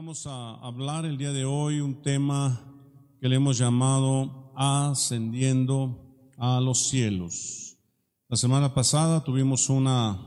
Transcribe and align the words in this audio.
Vamos 0.00 0.26
a 0.26 0.54
hablar 0.54 1.04
el 1.04 1.18
día 1.18 1.30
de 1.30 1.44
hoy 1.44 1.80
un 1.80 2.00
tema 2.00 2.58
que 3.20 3.28
le 3.28 3.36
hemos 3.36 3.58
llamado 3.58 4.50
ascendiendo 4.56 6.32
a 6.38 6.58
los 6.58 6.88
cielos. 6.88 7.76
La 8.26 8.38
semana 8.38 8.72
pasada 8.72 9.22
tuvimos 9.22 9.68
una, 9.68 10.18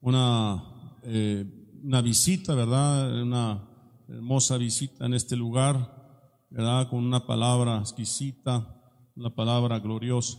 una, 0.00 0.98
eh, 1.02 1.44
una 1.82 2.00
visita, 2.00 2.54
¿verdad? 2.54 3.20
Una 3.20 3.68
hermosa 4.08 4.56
visita 4.56 5.04
en 5.04 5.12
este 5.12 5.36
lugar, 5.36 6.46
¿verdad? 6.48 6.88
Con 6.88 7.04
una 7.04 7.26
palabra 7.26 7.80
exquisita, 7.80 8.66
una 9.16 9.28
palabra 9.28 9.80
gloriosa. 9.80 10.38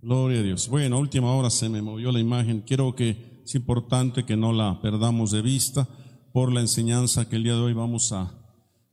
Gloria 0.00 0.40
a 0.40 0.42
Dios. 0.42 0.68
Bueno, 0.68 0.98
última 0.98 1.32
hora 1.32 1.48
se 1.48 1.70
me 1.70 1.80
movió 1.80 2.12
la 2.12 2.20
imagen. 2.20 2.60
Quiero 2.60 2.94
que 2.94 3.29
es 3.44 3.54
importante 3.54 4.24
que 4.24 4.36
no 4.36 4.52
la 4.52 4.80
perdamos 4.80 5.30
de 5.30 5.42
vista 5.42 5.88
por 6.32 6.52
la 6.52 6.60
enseñanza 6.60 7.28
que 7.28 7.36
el 7.36 7.44
día 7.44 7.54
de 7.54 7.60
hoy 7.60 7.72
vamos 7.72 8.12
a 8.12 8.40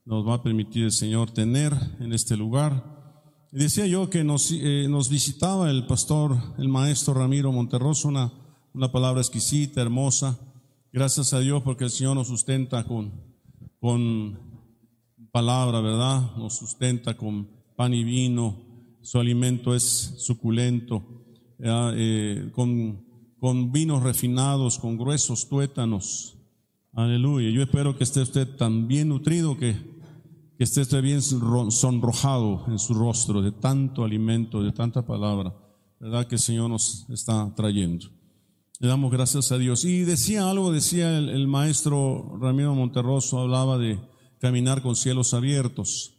nos 0.07 0.25
va 0.25 0.35
a 0.35 0.43
permitir 0.43 0.85
el 0.85 0.93
Señor 0.93 1.31
tener 1.31 1.73
en 1.99 2.13
este 2.13 2.37
lugar. 2.37 2.81
Y 3.51 3.57
decía 3.57 3.85
yo 3.87 4.09
que 4.09 4.23
nos, 4.23 4.51
eh, 4.51 4.87
nos 4.89 5.09
visitaba 5.09 5.69
el 5.69 5.85
pastor, 5.85 6.37
el 6.57 6.69
maestro 6.69 7.13
Ramiro 7.13 7.51
Monterroso, 7.51 8.07
una, 8.07 8.31
una 8.73 8.89
palabra 8.89 9.19
exquisita, 9.19 9.81
hermosa. 9.81 10.39
Gracias 10.93 11.33
a 11.33 11.39
Dios 11.39 11.61
porque 11.61 11.83
el 11.83 11.89
Señor 11.89 12.15
nos 12.15 12.27
sustenta 12.27 12.85
con, 12.85 13.11
con 13.81 14.39
palabra, 15.29 15.81
¿verdad? 15.81 16.37
Nos 16.37 16.55
sustenta 16.55 17.17
con 17.17 17.49
pan 17.75 17.93
y 17.93 18.05
vino, 18.05 18.55
su 19.01 19.19
alimento 19.19 19.75
es 19.75 20.15
suculento, 20.19 21.03
eh, 21.59 22.49
con, 22.53 23.06
con 23.39 23.71
vinos 23.71 24.03
refinados, 24.03 24.79
con 24.79 24.97
gruesos 24.97 25.47
tuétanos. 25.47 26.37
Aleluya. 26.93 27.49
Yo 27.49 27.61
espero 27.61 27.97
que 27.97 28.03
esté 28.03 28.21
usted 28.21 28.55
tan 28.55 28.87
bien 28.87 29.09
nutrido 29.09 29.57
que, 29.57 29.75
que 30.57 30.63
esté 30.63 30.81
usted 30.81 31.01
bien 31.01 31.21
sonrojado 31.21 32.65
en 32.67 32.79
su 32.79 32.93
rostro 32.93 33.41
de 33.41 33.51
tanto 33.51 34.03
alimento, 34.03 34.63
de 34.63 34.71
tanta 34.71 35.05
palabra, 35.05 35.55
¿verdad? 35.99 36.25
Que 36.27 36.35
el 36.35 36.41
Señor 36.41 36.69
nos 36.69 37.05
está 37.09 37.53
trayendo. 37.55 38.07
Le 38.79 38.87
damos 38.87 39.11
gracias 39.11 39.51
a 39.51 39.57
Dios. 39.57 39.85
Y 39.85 40.01
decía 40.01 40.49
algo, 40.49 40.71
decía 40.71 41.17
el, 41.17 41.29
el 41.29 41.47
maestro 41.47 42.37
Ramiro 42.39 42.73
Monterroso, 42.73 43.39
hablaba 43.39 43.77
de 43.77 43.99
caminar 44.39 44.81
con 44.81 44.95
cielos 44.95 45.33
abiertos. 45.33 46.13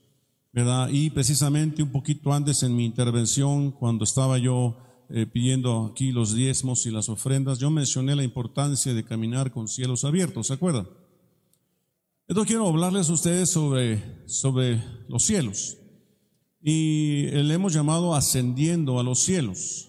¿verdad? 0.52 0.88
Y 0.90 1.10
precisamente 1.10 1.82
un 1.82 1.92
poquito 1.92 2.32
antes 2.32 2.62
en 2.62 2.74
mi 2.74 2.84
intervención, 2.84 3.70
cuando 3.70 4.04
estaba 4.04 4.38
yo 4.38 4.76
eh, 5.10 5.26
pidiendo 5.26 5.90
aquí 5.90 6.12
los 6.12 6.34
diezmos 6.34 6.84
y 6.86 6.90
las 6.90 7.08
ofrendas, 7.08 7.58
yo 7.58 7.70
mencioné 7.70 8.14
la 8.14 8.24
importancia 8.24 8.92
de 8.92 9.04
caminar 9.04 9.50
con 9.50 9.68
cielos 9.68 10.04
abiertos, 10.04 10.48
¿se 10.48 10.54
acuerdan? 10.54 10.88
Entonces 12.26 12.48
quiero 12.48 12.68
hablarles 12.68 13.08
a 13.08 13.14
ustedes 13.14 13.48
sobre, 13.48 14.28
sobre 14.28 14.82
los 15.08 15.22
cielos. 15.22 15.78
Y 16.60 17.26
le 17.30 17.54
hemos 17.54 17.72
llamado 17.72 18.14
ascendiendo 18.14 19.00
a 19.00 19.02
los 19.02 19.20
cielos. 19.20 19.88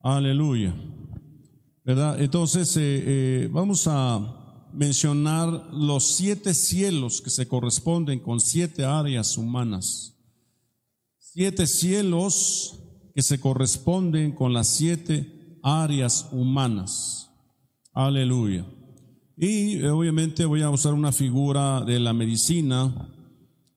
Aleluya. 0.00 0.74
¿Verdad? 1.84 2.20
Entonces, 2.20 2.76
eh, 2.76 2.80
eh, 2.82 3.48
vamos 3.50 3.86
a 3.86 4.66
mencionar 4.72 5.68
los 5.72 6.16
siete 6.16 6.52
cielos 6.52 7.22
que 7.22 7.30
se 7.30 7.48
corresponden 7.48 8.18
con 8.18 8.40
siete 8.40 8.84
áreas 8.84 9.38
humanas. 9.38 10.14
Siete 11.18 11.66
cielos 11.66 12.80
que 13.16 13.22
se 13.22 13.40
corresponden 13.40 14.32
con 14.32 14.52
las 14.52 14.68
siete 14.68 15.58
áreas 15.62 16.28
humanas. 16.32 17.30
Aleluya. 17.94 18.66
Y 19.38 19.76
eh, 19.76 19.88
obviamente 19.88 20.44
voy 20.44 20.60
a 20.60 20.68
usar 20.68 20.92
una 20.92 21.12
figura 21.12 21.80
de 21.80 21.98
la 21.98 22.12
medicina, 22.12 23.10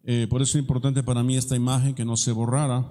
eh, 0.04 0.28
por 0.30 0.42
eso 0.42 0.58
es 0.58 0.62
importante 0.62 1.04
para 1.04 1.24
mí 1.24 1.38
esta 1.38 1.56
imagen 1.56 1.96
que 1.96 2.04
no 2.04 2.18
se 2.18 2.34
borrara. 2.34 2.86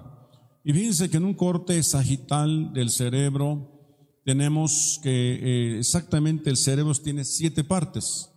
Y 0.63 0.73
fíjense 0.73 1.07
que 1.11 1.17
en 1.17 1.25
un 1.25 1.35
corte 1.35 1.83
sagital 1.83 2.73
del 2.73 2.89
cerebro, 2.89 4.19
tenemos 4.25 4.99
que 5.03 5.09
eh, 5.11 5.77
exactamente 5.77 6.49
el 6.49 6.57
cerebro 6.57 6.95
tiene 6.95 7.25
siete 7.25 7.63
partes, 7.63 8.31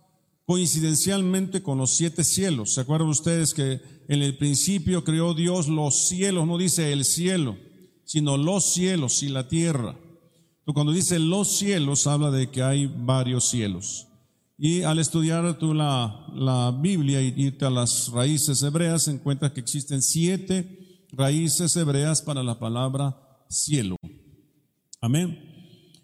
coincidencialmente 0.45 1.63
con 1.63 1.79
los 1.79 1.95
siete 1.97 2.23
cielos. 2.23 2.75
¿Se 2.75 2.81
acuerdan 2.81 3.09
ustedes 3.09 3.55
que 3.55 3.81
en 4.07 4.21
el 4.21 4.37
principio 4.37 5.03
creó 5.03 5.33
Dios 5.33 5.67
los 5.67 6.07
cielos? 6.07 6.45
No 6.45 6.59
dice 6.59 6.93
el 6.93 7.05
cielo, 7.05 7.57
sino 8.05 8.37
los 8.37 8.73
cielos 8.73 9.23
y 9.23 9.29
la 9.29 9.47
tierra. 9.47 9.95
cuando 10.65 10.91
dice 10.91 11.19
los 11.19 11.57
cielos, 11.57 12.07
habla 12.07 12.31
de 12.31 12.49
que 12.49 12.63
hay 12.63 12.85
varios 12.85 13.49
cielos. 13.49 14.07
Y 14.57 14.83
al 14.83 14.99
estudiar 14.99 15.57
tú 15.57 15.73
la, 15.73 16.27
la 16.33 16.71
Biblia 16.71 17.21
y 17.21 17.33
irte 17.35 17.65
a 17.65 17.69
las 17.69 18.09
raíces 18.11 18.61
hebreas, 18.63 19.07
encuentras 19.07 19.51
que 19.51 19.59
existen 19.59 20.01
siete 20.01 21.07
raíces 21.11 21.75
hebreas 21.75 22.21
para 22.21 22.43
la 22.43 22.59
palabra 22.59 23.15
cielo. 23.49 23.97
Amén. 25.01 25.37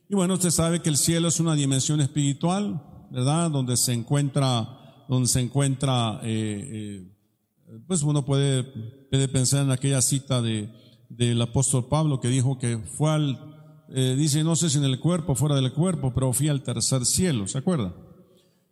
Y 0.10 0.16
bueno, 0.16 0.34
usted 0.34 0.50
sabe 0.50 0.82
que 0.82 0.90
el 0.90 0.98
cielo 0.98 1.28
es 1.28 1.40
una 1.40 1.56
dimensión 1.56 2.02
espiritual, 2.02 2.82
¿verdad? 3.12 3.52
Donde 3.52 3.78
se 3.78 3.94
encuentra, 3.94 5.06
donde 5.08 5.28
se 5.28 5.40
encuentra, 5.40 6.20
eh, 6.24 7.06
eh, 7.08 7.80
pues 7.88 8.02
uno 8.02 8.26
puede, 8.26 8.64
puede, 8.64 9.28
pensar 9.28 9.64
en 9.64 9.72
aquella 9.72 10.02
cita 10.02 10.42
de, 10.42 10.70
del 11.10 11.42
apóstol 11.42 11.88
Pablo 11.90 12.20
que 12.20 12.28
dijo 12.30 12.58
que 12.58 12.78
fue 12.78 13.12
al, 13.12 13.86
eh, 13.90 14.16
dice, 14.18 14.44
no 14.44 14.56
sé 14.56 14.70
si 14.70 14.78
en 14.78 14.84
el 14.86 15.00
cuerpo, 15.00 15.36
fuera 15.36 15.56
del 15.56 15.74
cuerpo, 15.74 16.14
pero 16.14 16.32
fui 16.32 16.48
al 16.48 16.64
tercer 16.64 17.06
cielo, 17.06 17.48
¿se 17.48 17.58
acuerda? 17.58 17.96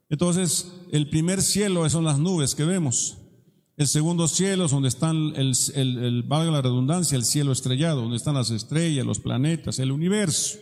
Entonces, 0.09 0.71
el 0.91 1.09
primer 1.09 1.41
cielo 1.41 1.89
son 1.89 2.05
las 2.05 2.19
nubes 2.19 2.55
que 2.55 2.63
vemos. 2.63 3.17
El 3.75 3.87
segundo 3.87 4.27
cielo 4.27 4.65
es 4.65 4.71
donde 4.71 4.87
están, 4.87 5.33
el, 5.35 5.53
el, 5.75 5.97
el, 6.03 6.23
valga 6.23 6.51
la 6.51 6.61
redundancia, 6.61 7.15
el 7.15 7.25
cielo 7.25 7.51
estrellado, 7.51 8.01
donde 8.01 8.17
están 8.17 8.35
las 8.35 8.49
estrellas, 8.49 9.05
los 9.05 9.19
planetas, 9.19 9.79
el 9.79 9.91
universo. 9.91 10.57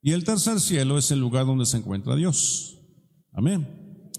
Y 0.00 0.12
el 0.12 0.24
tercer 0.24 0.60
cielo 0.60 0.96
es 0.96 1.10
el 1.10 1.18
lugar 1.18 1.44
donde 1.44 1.66
se 1.66 1.76
encuentra 1.76 2.14
Dios. 2.14 2.78
Amén. 3.32 4.10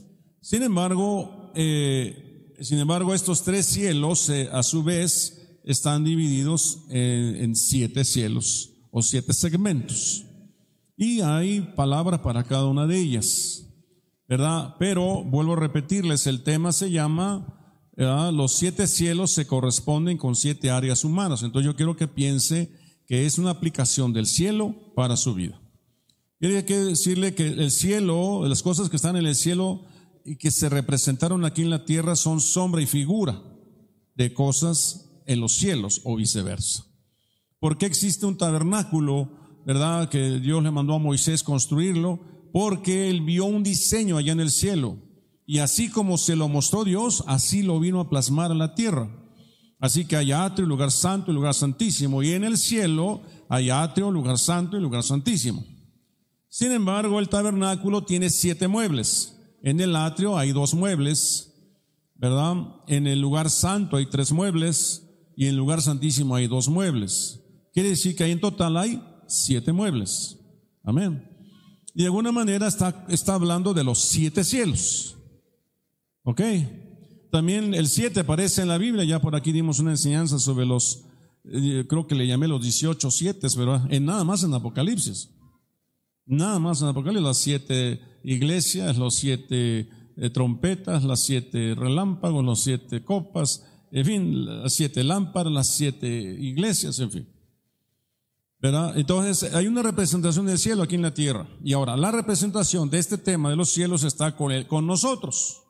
Sin 0.42 0.62
embargo, 0.62 1.52
eh, 1.56 2.56
sin 2.62 2.80
embargo, 2.80 3.14
estos 3.14 3.44
tres 3.44 3.66
cielos, 3.66 4.30
eh, 4.30 4.50
a 4.52 4.62
su 4.62 4.84
vez, 4.84 5.39
están 5.72 6.04
divididos 6.04 6.80
en, 6.90 7.56
siete 7.56 8.04
cielos 8.04 8.72
o 8.90 9.04
siete 9.04 9.34
segmentos. 9.34 10.26
Y 10.98 11.22
hay 11.22 11.62
palabras 11.62 12.22
para 12.22 12.44
cada 12.44 12.66
una 12.66 12.88
de 12.88 12.98
ellas, 12.98 13.68
¿verdad? 14.28 14.76
Pero 14.80 15.24
vuelvo 15.24 15.54
a 15.54 15.60
repetirles, 15.60 16.26
el 16.26 16.42
tema 16.42 16.72
se 16.72 16.90
llama, 16.90 17.84
los 17.96 18.54
siete 18.54 18.88
cielos 18.88 19.32
se 19.32 19.46
corresponden 19.46 20.18
con 20.18 20.36
siete 20.36 20.72
áreas 20.72 21.04
humanas. 21.04 21.44
Entonces 21.44 21.68
yo 21.68 21.76
quiero 21.76 21.96
que 21.96 22.08
piense 22.08 22.72
que 23.06 23.28
es 23.28 23.38
una 23.38 23.52
aplicación 23.52 24.12
del 24.12 24.26
cielo 24.26 24.76
para 24.96 25.18
su 25.18 25.36
vida. 25.36 25.62
Quiero 26.40 26.66
que 26.66 26.78
decirle 26.78 27.36
que 27.36 27.46
el 27.46 27.70
cielo, 27.70 28.48
las 28.48 28.64
cosas 28.64 28.90
que 28.90 28.96
están 28.96 29.18
en 29.18 29.28
el 29.28 29.36
cielo 29.36 29.86
y 30.26 30.36
que 30.38 30.50
se 30.50 30.68
representaron 30.68 31.46
aquí 31.46 31.62
en 31.62 31.70
la 31.70 31.86
tierra 31.86 32.16
son 32.16 32.42
sombra 32.42 32.82
y 32.82 32.88
figura 32.88 33.40
de 34.16 34.34
cosas 34.34 35.09
en 35.30 35.40
los 35.40 35.54
cielos 35.54 36.02
o 36.06 36.16
viceversa. 36.16 36.86
¿Por 37.60 37.78
qué 37.78 37.86
existe 37.86 38.26
un 38.26 38.36
tabernáculo, 38.36 39.30
verdad, 39.64 40.10
que 40.10 40.40
Dios 40.40 40.64
le 40.64 40.72
mandó 40.72 40.96
a 40.96 41.00
Moisés 41.00 41.44
construirlo? 41.44 42.20
Porque 42.52 43.12
él 43.12 43.22
vio 43.22 43.46
un 43.46 43.62
diseño 43.62 44.18
allá 44.18 44.32
en 44.32 44.40
el 44.40 44.50
cielo. 44.50 44.98
Y 45.46 45.60
así 45.60 45.90
como 45.90 46.18
se 46.18 46.36
lo 46.36 46.48
mostró 46.48 46.84
Dios, 46.84 47.24
así 47.28 47.62
lo 47.62 47.80
vino 47.80 48.00
a 48.00 48.10
plasmar 48.10 48.50
en 48.50 48.58
la 48.58 48.74
tierra. 48.74 49.08
Así 49.80 50.06
que 50.06 50.16
hay 50.16 50.32
atrio, 50.32 50.66
lugar 50.66 50.92
santo 50.92 51.30
y 51.30 51.36
lugar 51.36 51.54
santísimo. 51.54 52.24
Y 52.24 52.32
en 52.32 52.44
el 52.44 52.58
cielo 52.58 53.22
hay 53.50 53.70
atrio, 53.70 54.10
lugar 54.10 54.40
santo 54.40 54.78
y 54.78 54.82
lugar 54.82 55.04
santísimo. 55.04 55.64
Sin 56.50 56.72
embargo, 56.72 57.20
el 57.20 57.30
tabernáculo 57.30 58.04
tiene 58.04 58.32
siete 58.32 58.68
muebles. 58.68 59.38
En 59.62 59.80
el 59.80 59.96
atrio 59.96 60.40
hay 60.40 60.54
dos 60.54 60.74
muebles, 60.74 61.54
¿verdad? 62.16 62.56
En 62.88 63.06
el 63.06 63.22
lugar 63.22 63.52
santo 63.52 63.98
hay 63.98 64.08
tres 64.08 64.32
muebles 64.32 65.06
y 65.40 65.48
en 65.48 65.56
lugar 65.56 65.82
santísimo 65.82 66.36
hay 66.36 66.48
dos 66.48 66.68
muebles. 66.68 67.40
Quiere 67.74 67.88
decir 67.88 68.14
que 68.14 68.26
en 68.26 68.42
total 68.42 68.76
hay 68.76 69.02
siete 69.26 69.72
muebles. 69.72 70.38
Amén. 70.84 71.30
Y 71.96 72.00
de 72.02 72.08
alguna 72.08 72.34
manera 72.34 72.68
está, 72.68 73.06
está 73.08 73.36
hablando 73.36 73.74
de 73.74 73.86
los 73.86 74.00
siete 74.00 74.44
cielos. 74.44 75.16
¿Ok? 76.24 76.42
También 77.32 77.74
el 77.74 77.88
siete 77.88 78.20
aparece 78.20 78.64
en 78.64 78.68
la 78.68 78.78
Biblia, 78.78 79.06
ya 79.06 79.22
por 79.22 79.34
aquí 79.34 79.54
dimos 79.54 79.80
una 79.80 79.92
enseñanza 79.92 80.40
sobre 80.40 80.66
los, 80.66 81.06
eh, 81.46 81.86
creo 81.88 82.06
que 82.06 82.16
le 82.16 82.28
llamé 82.28 82.50
los 82.50 82.62
18 82.62 83.10
siete, 83.10 83.48
¿verdad? 83.56 83.88
En 83.90 84.04
nada 84.04 84.26
más 84.26 84.44
en 84.44 84.54
Apocalipsis. 84.54 85.30
Nada 86.26 86.60
más 86.60 86.82
en 86.82 86.90
Apocalipsis, 86.90 87.26
las 87.26 87.38
siete 87.38 88.02
iglesias, 88.26 88.98
los 88.98 89.16
siete 89.16 89.88
eh, 90.18 90.30
trompetas, 90.32 91.06
las 91.06 91.22
siete 91.22 91.76
relámpagos, 91.76 92.44
los 92.44 92.62
siete 92.62 93.06
copas, 93.06 93.64
en 93.92 94.06
fin, 94.06 94.46
las 94.46 94.74
siete 94.74 95.04
lámparas, 95.04 95.52
las 95.52 95.68
siete 95.68 96.08
iglesias, 96.08 97.00
en 97.00 97.12
fin. 97.12 97.28
¿Verdad? 98.62 98.98
Entonces, 98.98 99.54
hay 99.54 99.68
una 99.68 99.82
representación 99.82 100.46
del 100.46 100.60
cielo 100.60 100.84
aquí 100.84 100.96
en 100.96 101.02
la 101.02 101.14
tierra. 101.14 101.48
Y 101.64 101.74
ahora, 101.74 101.96
la 101.96 102.12
representación 102.12 102.90
de 102.90 103.00
este 103.00 103.18
tema 103.18 103.50
de 103.50 103.56
los 103.56 103.70
cielos 103.70 104.04
está 104.04 104.36
con, 104.36 104.52
él, 104.52 104.68
con 104.68 104.86
nosotros. 104.86 105.62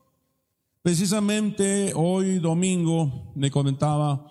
Precisamente 0.82 1.92
hoy 1.94 2.40
domingo 2.40 3.32
me 3.36 3.52
comentaba 3.52 4.26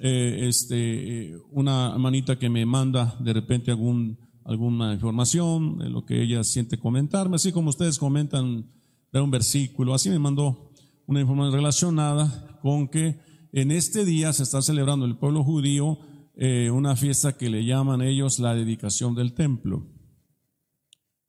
eh, 0.00 0.46
este, 0.48 1.36
una 1.50 1.96
manita 1.98 2.38
que 2.38 2.48
me 2.48 2.64
manda 2.66 3.16
de 3.20 3.34
repente 3.34 3.70
algún, 3.70 4.18
alguna 4.44 4.94
información 4.94 5.78
de 5.78 5.90
lo 5.90 6.04
que 6.04 6.22
ella 6.22 6.42
siente 6.42 6.78
comentarme, 6.78 7.36
así 7.36 7.52
como 7.52 7.68
ustedes 7.68 7.98
comentan 7.98 8.66
de 9.12 9.20
un 9.20 9.30
versículo, 9.30 9.92
así 9.92 10.08
me 10.08 10.18
mandó 10.18 10.72
una 11.06 11.20
información 11.20 11.52
relacionada 11.52 12.58
con 12.62 12.88
que 12.88 13.20
en 13.52 13.70
este 13.70 14.04
día 14.04 14.32
se 14.32 14.42
está 14.42 14.62
celebrando 14.62 15.06
el 15.06 15.18
pueblo 15.18 15.44
judío 15.44 15.98
eh, 16.36 16.70
una 16.70 16.96
fiesta 16.96 17.36
que 17.36 17.50
le 17.50 17.64
llaman 17.64 18.02
ellos 18.02 18.38
la 18.38 18.54
dedicación 18.54 19.14
del 19.14 19.34
templo. 19.34 19.86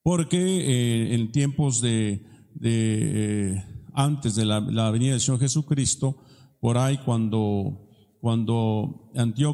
Porque 0.03 0.37
eh, 0.37 1.15
en 1.15 1.31
tiempos 1.31 1.81
de, 1.81 2.25
de 2.55 3.63
antes 3.93 4.35
de 4.35 4.45
la, 4.45 4.59
venida 4.91 5.11
del 5.11 5.21
Señor 5.21 5.39
Jesucristo, 5.39 6.17
por 6.59 6.77
ahí 6.77 6.97
cuando 6.99 7.87
cuando 8.21 9.11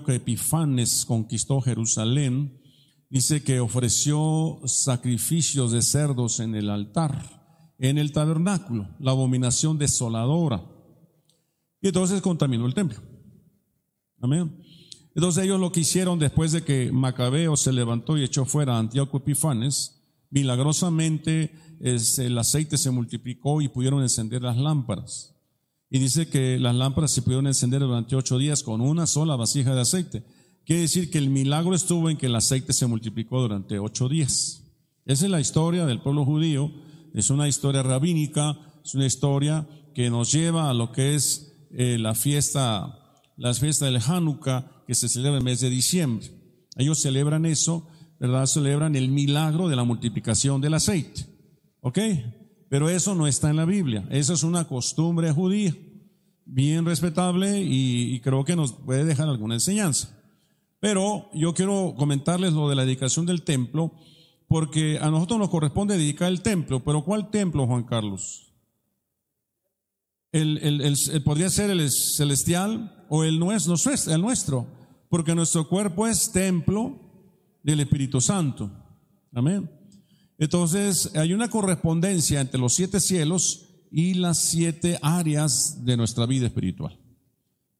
Epifanes 0.08 1.06
conquistó 1.06 1.62
Jerusalén, 1.62 2.62
dice 3.10 3.42
que 3.42 3.62
ofreció 3.62 4.60
sacrificios 4.66 5.72
de 5.72 5.82
cerdos 5.82 6.42
en 6.42 6.54
el 6.54 6.70
altar, 6.70 7.74
en 7.80 7.98
el 7.98 8.12
tabernáculo, 8.12 8.90
la 9.00 9.12
abominación 9.12 9.78
desoladora. 9.78 10.77
Y 11.82 11.88
entonces 11.88 12.22
contaminó 12.22 12.66
el 12.66 12.74
templo. 12.74 13.00
Amén. 14.22 14.64
Entonces 15.16 15.44
ellos 15.44 15.60
lo 15.60 15.72
que 15.72 15.80
hicieron 15.80 16.20
después 16.20 16.52
de 16.52 16.64
que 16.64 16.92
Macabeo 16.92 17.58
se 17.58 17.74
levantó 17.74 18.18
y 18.18 18.24
echó 18.24 18.46
fuera 18.46 18.76
a 18.76 18.80
Antíoco 18.80 19.18
Epifanes, 19.18 20.04
milagrosamente 20.30 21.52
el 21.80 22.38
aceite 22.38 22.78
se 22.78 22.92
multiplicó 22.92 23.62
y 23.62 23.68
pudieron 23.68 24.02
encender 24.02 24.42
las 24.42 24.58
lámparas. 24.58 25.36
Y 25.90 26.00
dice 26.00 26.28
que 26.28 26.60
las 26.60 26.76
lámparas 26.76 27.14
se 27.14 27.22
pudieron 27.22 27.48
encender 27.48 27.82
durante 27.82 28.16
ocho 28.16 28.38
días 28.38 28.62
con 28.62 28.82
una 28.82 29.08
sola 29.08 29.36
vasija 29.36 29.74
de 29.74 29.82
aceite. 29.82 30.24
Quiere 30.66 30.82
decir 30.82 31.10
que 31.10 31.18
el 31.18 31.30
milagro 31.30 31.74
estuvo 31.74 32.10
en 32.10 32.18
que 32.18 32.26
el 32.26 32.36
aceite 32.36 32.74
se 32.74 32.88
multiplicó 32.88 33.42
durante 33.42 33.80
ocho 33.80 34.10
días. 34.10 34.64
Esa 35.06 35.26
es 35.26 35.32
la 35.32 35.40
historia 35.40 35.86
del 35.86 36.02
pueblo 36.02 36.26
judío. 36.26 36.72
Es 37.14 37.30
una 37.30 37.48
historia 37.48 37.84
rabínica, 37.84 38.58
es 38.84 38.94
una 38.94 39.06
historia 39.06 39.68
que 39.96 40.10
nos 40.10 40.32
lleva 40.32 40.70
a 40.70 40.74
lo 40.74 40.92
que 40.92 41.16
es 41.16 41.57
eh, 41.72 41.98
la 41.98 42.16
fiesta, 42.16 43.22
la 43.36 43.54
fiesta 43.54 43.86
del 43.86 44.02
Hanukkah 44.06 44.84
que 44.88 44.96
se 44.96 45.10
celebra 45.10 45.38
en 45.38 45.38
el 45.40 45.44
mes 45.44 45.62
de 45.62 45.70
diciembre. 45.70 46.30
Ellos 46.78 47.02
celebran 47.02 47.46
eso, 47.46 47.88
¿verdad? 48.20 48.46
Celebran 48.46 48.96
el 48.96 49.10
milagro 49.10 49.68
de 49.68 49.76
la 49.76 49.84
multiplicación 49.84 50.62
del 50.62 50.76
aceite. 50.76 51.26
¿Ok? 51.82 52.00
Pero 52.70 52.90
eso 52.90 53.16
no 53.16 53.28
está 53.28 53.50
en 53.50 53.56
la 53.56 53.66
Biblia. 53.66 54.06
Esa 54.10 54.34
es 54.34 54.44
una 54.44 54.68
costumbre 54.68 55.32
judía, 55.32 55.74
bien 56.46 56.86
respetable 56.86 57.62
y, 57.62 58.20
creo 58.22 58.44
que 58.44 58.56
nos 58.56 58.74
puede 58.74 59.06
dejar 59.06 59.30
alguna 59.30 59.56
enseñanza. 59.56 60.10
Pero 60.80 61.30
yo 61.34 61.54
quiero 61.54 61.96
comentarles 61.98 62.54
lo 62.54 62.70
de 62.70 62.76
la 62.76 62.86
dedicación 62.86 63.26
del 63.26 63.44
templo, 63.44 63.94
porque 64.48 65.00
a 65.02 65.10
nosotros 65.10 65.40
nos 65.40 65.50
corresponde 65.50 65.98
dedicar 65.98 66.30
el 66.30 66.42
templo. 66.42 66.84
Pero 66.84 67.04
¿cuál 67.04 67.30
templo, 67.30 67.66
Juan 67.66 67.84
Carlos? 67.84 68.47
El, 70.32 70.96
podría 71.24 71.50
ser 71.50 71.70
el 71.70 71.90
celestial 71.90 73.06
o 73.10 73.24
el 73.24 73.40
nuestro, 73.40 73.76
el 74.08 74.22
nuestro, 74.22 74.68
porque 75.10 75.34
nuestro 75.34 75.68
cuerpo 75.68 76.06
es 76.06 76.32
templo 76.32 77.00
del 77.64 77.80
Espíritu 77.80 78.22
Santo. 78.22 78.72
Amén. 79.34 79.70
Entonces, 80.38 81.16
hay 81.16 81.34
una 81.34 81.50
correspondencia 81.50 82.42
entre 82.42 82.60
los 82.60 82.74
siete 82.74 83.00
cielos 83.00 83.68
y 83.92 84.16
las 84.16 84.38
siete 84.38 85.00
áreas 85.02 85.84
de 85.84 85.98
nuestra 85.98 86.26
vida 86.26 86.48
espiritual. 86.48 87.00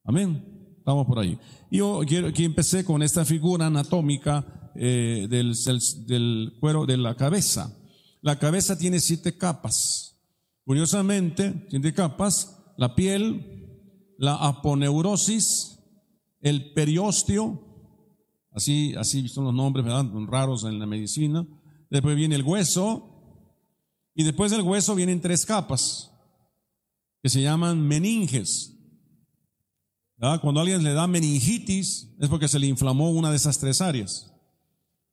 Amén. 0.04 0.74
Estamos 0.78 1.06
por 1.06 1.18
ahí. 1.18 1.38
Yo 1.70 2.00
quiero, 2.06 2.28
aquí 2.28 2.44
empecé 2.44 2.84
con 2.84 3.02
esta 3.02 3.24
figura 3.24 3.66
anatómica 3.66 4.70
eh, 4.74 5.26
del, 5.28 5.54
del 6.06 6.56
cuero 6.60 6.86
de 6.86 6.96
la 6.96 7.14
cabeza. 7.14 7.76
La 8.22 8.38
cabeza 8.38 8.78
tiene 8.78 9.00
siete 9.00 9.36
capas. 9.36 10.07
Curiosamente, 10.68 11.64
siete 11.70 11.94
capas, 11.94 12.62
la 12.76 12.94
piel, 12.94 14.12
la 14.18 14.34
aponeurosis, 14.34 15.78
el 16.42 16.74
periósteo, 16.74 17.58
así, 18.52 18.94
así 18.98 19.28
son 19.28 19.44
los 19.44 19.54
nombres 19.54 19.86
¿verdad? 19.86 20.04
raros 20.26 20.64
en 20.64 20.78
la 20.78 20.84
medicina, 20.84 21.46
después 21.88 22.14
viene 22.16 22.34
el 22.34 22.42
hueso, 22.42 24.12
y 24.14 24.24
después 24.24 24.50
del 24.50 24.60
hueso 24.60 24.94
vienen 24.94 25.22
tres 25.22 25.46
capas, 25.46 26.12
que 27.22 27.30
se 27.30 27.40
llaman 27.40 27.80
meninges. 27.80 28.76
Cuando 30.42 30.60
alguien 30.60 30.84
le 30.84 30.92
da 30.92 31.06
meningitis, 31.06 32.14
es 32.20 32.28
porque 32.28 32.46
se 32.46 32.58
le 32.58 32.66
inflamó 32.66 33.10
una 33.10 33.30
de 33.30 33.36
esas 33.36 33.58
tres 33.58 33.80
áreas, 33.80 34.27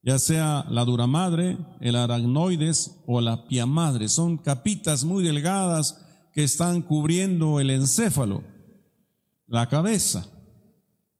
ya 0.05 0.19
sea 0.19 0.67
la 0.69 0.85
dura 0.85 1.07
madre, 1.07 1.57
el 1.81 1.95
aracnoides 1.95 3.01
o 3.07 3.21
la 3.21 3.47
pia 3.47 3.65
madre. 3.65 4.07
Son 4.07 4.37
capitas 4.37 5.03
muy 5.03 5.23
delgadas 5.23 5.99
que 6.31 6.43
están 6.43 6.83
cubriendo 6.83 7.59
el 7.59 7.71
encéfalo, 7.71 8.43
la 9.47 9.67
cabeza. 9.67 10.27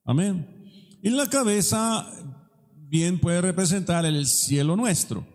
Amén. 0.03 0.99
Y 1.01 1.09
la 1.09 1.27
cabeza 1.27 2.07
bien 2.75 3.19
puede 3.19 3.41
representar 3.41 4.05
el 4.05 4.27
cielo 4.27 4.75
nuestro. 4.75 5.25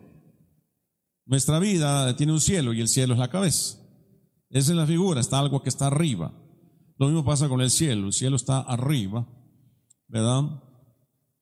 Nuestra 1.25 1.59
vida 1.59 2.15
tiene 2.15 2.31
un 2.31 2.41
cielo 2.41 2.71
y 2.71 2.79
el 2.79 2.87
cielo 2.87 3.13
es 3.13 3.19
la 3.19 3.29
cabeza. 3.29 3.77
Esa 4.49 4.71
es 4.71 4.77
la 4.77 4.87
figura, 4.87 5.19
está 5.19 5.39
algo 5.39 5.61
que 5.61 5.69
está 5.69 5.87
arriba. 5.87 6.33
Lo 6.97 7.07
mismo 7.07 7.25
pasa 7.25 7.49
con 7.49 7.59
el 7.59 7.69
cielo, 7.69 8.07
el 8.07 8.13
cielo 8.13 8.37
está 8.37 8.61
arriba, 8.61 9.27
¿verdad? 10.07 10.43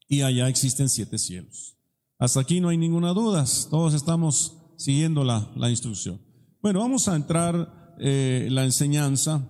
Y 0.08 0.24
allá 0.24 0.48
existen 0.48 0.90
siete 0.90 1.20
cielos. 1.20 1.79
Hasta 2.20 2.42
aquí 2.42 2.60
no 2.60 2.68
hay 2.68 2.78
ninguna 2.78 3.14
duda, 3.14 3.46
todos 3.70 3.94
estamos 3.94 4.58
siguiendo 4.76 5.24
la, 5.24 5.50
la 5.56 5.70
instrucción. 5.70 6.20
Bueno, 6.62 6.82
vamos 6.82 7.08
a 7.08 7.16
entrar 7.16 7.96
eh, 7.98 8.50
la 8.52 8.66
enseñanza. 8.66 9.50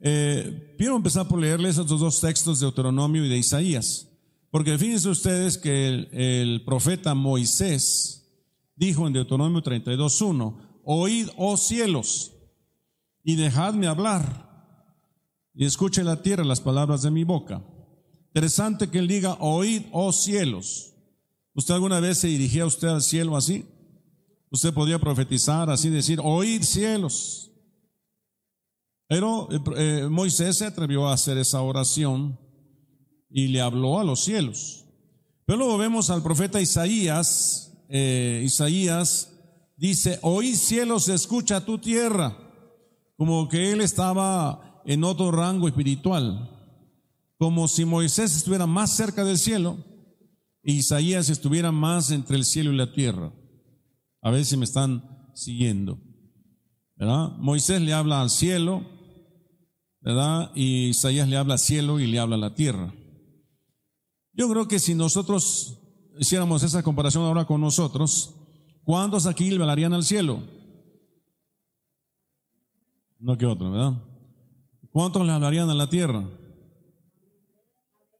Eh, 0.00 0.76
quiero 0.78 0.94
empezar 0.94 1.26
por 1.26 1.40
leerles 1.40 1.78
estos 1.78 1.98
dos 1.98 2.20
textos 2.20 2.60
de 2.60 2.66
Deuteronomio 2.66 3.24
y 3.24 3.28
de 3.28 3.38
Isaías, 3.38 4.08
porque 4.52 4.78
fíjense 4.78 5.08
ustedes 5.08 5.58
que 5.58 5.88
el, 5.88 6.08
el 6.12 6.64
profeta 6.64 7.16
Moisés, 7.16 8.24
dijo 8.76 9.08
en 9.08 9.12
Deuteronomio 9.12 9.60
32.1, 9.60 10.80
oíd, 10.84 11.28
oh 11.36 11.56
cielos, 11.56 12.32
y 13.24 13.34
dejadme 13.34 13.88
hablar, 13.88 14.46
y 15.54 15.64
escuche 15.64 16.04
la 16.04 16.22
tierra 16.22 16.44
las 16.44 16.60
palabras 16.60 17.02
de 17.02 17.10
mi 17.10 17.24
boca. 17.24 17.64
Interesante 18.28 18.90
que 18.90 19.00
él 19.00 19.08
diga, 19.08 19.38
oíd, 19.40 19.82
oh 19.90 20.12
cielos. 20.12 20.92
¿Usted 21.56 21.72
alguna 21.72 22.00
vez 22.00 22.18
se 22.18 22.28
dirigía 22.28 22.66
usted 22.66 22.88
al 22.88 23.00
cielo 23.00 23.34
así? 23.34 23.64
Usted 24.50 24.74
podía 24.74 24.98
profetizar 24.98 25.70
así, 25.70 25.88
decir, 25.88 26.20
oíd 26.22 26.62
cielos. 26.62 27.50
Pero 29.08 29.48
eh, 29.50 29.60
eh, 29.76 30.08
Moisés 30.10 30.58
se 30.58 30.66
atrevió 30.66 31.08
a 31.08 31.14
hacer 31.14 31.38
esa 31.38 31.62
oración 31.62 32.38
y 33.30 33.48
le 33.48 33.62
habló 33.62 33.98
a 33.98 34.04
los 34.04 34.22
cielos. 34.22 34.84
Pero 35.46 35.60
luego 35.60 35.78
vemos 35.78 36.10
al 36.10 36.22
profeta 36.22 36.60
Isaías, 36.60 37.72
eh, 37.88 38.42
Isaías 38.44 39.32
dice, 39.78 40.18
hoy 40.20 40.54
cielos 40.56 41.08
escucha 41.08 41.64
tu 41.64 41.78
tierra, 41.78 42.36
como 43.16 43.48
que 43.48 43.72
él 43.72 43.80
estaba 43.80 44.82
en 44.84 45.04
otro 45.04 45.30
rango 45.30 45.68
espiritual, 45.68 46.50
como 47.38 47.66
si 47.66 47.86
Moisés 47.86 48.36
estuviera 48.36 48.66
más 48.66 48.94
cerca 48.94 49.24
del 49.24 49.38
cielo 49.38 49.95
Isaías 50.72 51.30
estuviera 51.30 51.70
más 51.70 52.10
entre 52.10 52.36
el 52.36 52.44
cielo 52.44 52.72
y 52.72 52.76
la 52.76 52.92
tierra. 52.92 53.32
A 54.20 54.30
ver 54.32 54.44
si 54.44 54.56
me 54.56 54.64
están 54.64 55.30
siguiendo. 55.32 56.00
Moisés 57.38 57.80
le 57.80 57.92
habla 57.92 58.20
al 58.20 58.30
cielo, 58.30 58.84
¿verdad? 60.00 60.50
Y 60.56 60.88
Isaías 60.88 61.28
le 61.28 61.36
habla 61.36 61.54
al 61.54 61.60
cielo 61.60 62.00
y 62.00 62.08
le 62.08 62.18
habla 62.18 62.34
a 62.34 62.40
la 62.40 62.54
tierra. 62.54 62.92
Yo 64.32 64.50
creo 64.50 64.66
que 64.66 64.80
si 64.80 64.94
nosotros 64.94 65.78
hiciéramos 66.18 66.64
esa 66.64 66.82
comparación 66.82 67.24
ahora 67.24 67.44
con 67.44 67.60
nosotros, 67.60 68.34
¿cuántos 68.82 69.26
aquí 69.26 69.50
le 69.50 69.60
hablarían 69.60 69.92
al 69.92 70.02
cielo? 70.02 70.42
No 73.20 73.38
que 73.38 73.46
otro, 73.46 73.70
¿verdad? 73.70 74.02
¿Cuántos 74.90 75.24
le 75.24 75.32
hablarían 75.32 75.70
a 75.70 75.74
la 75.74 75.88
tierra? 75.88 76.28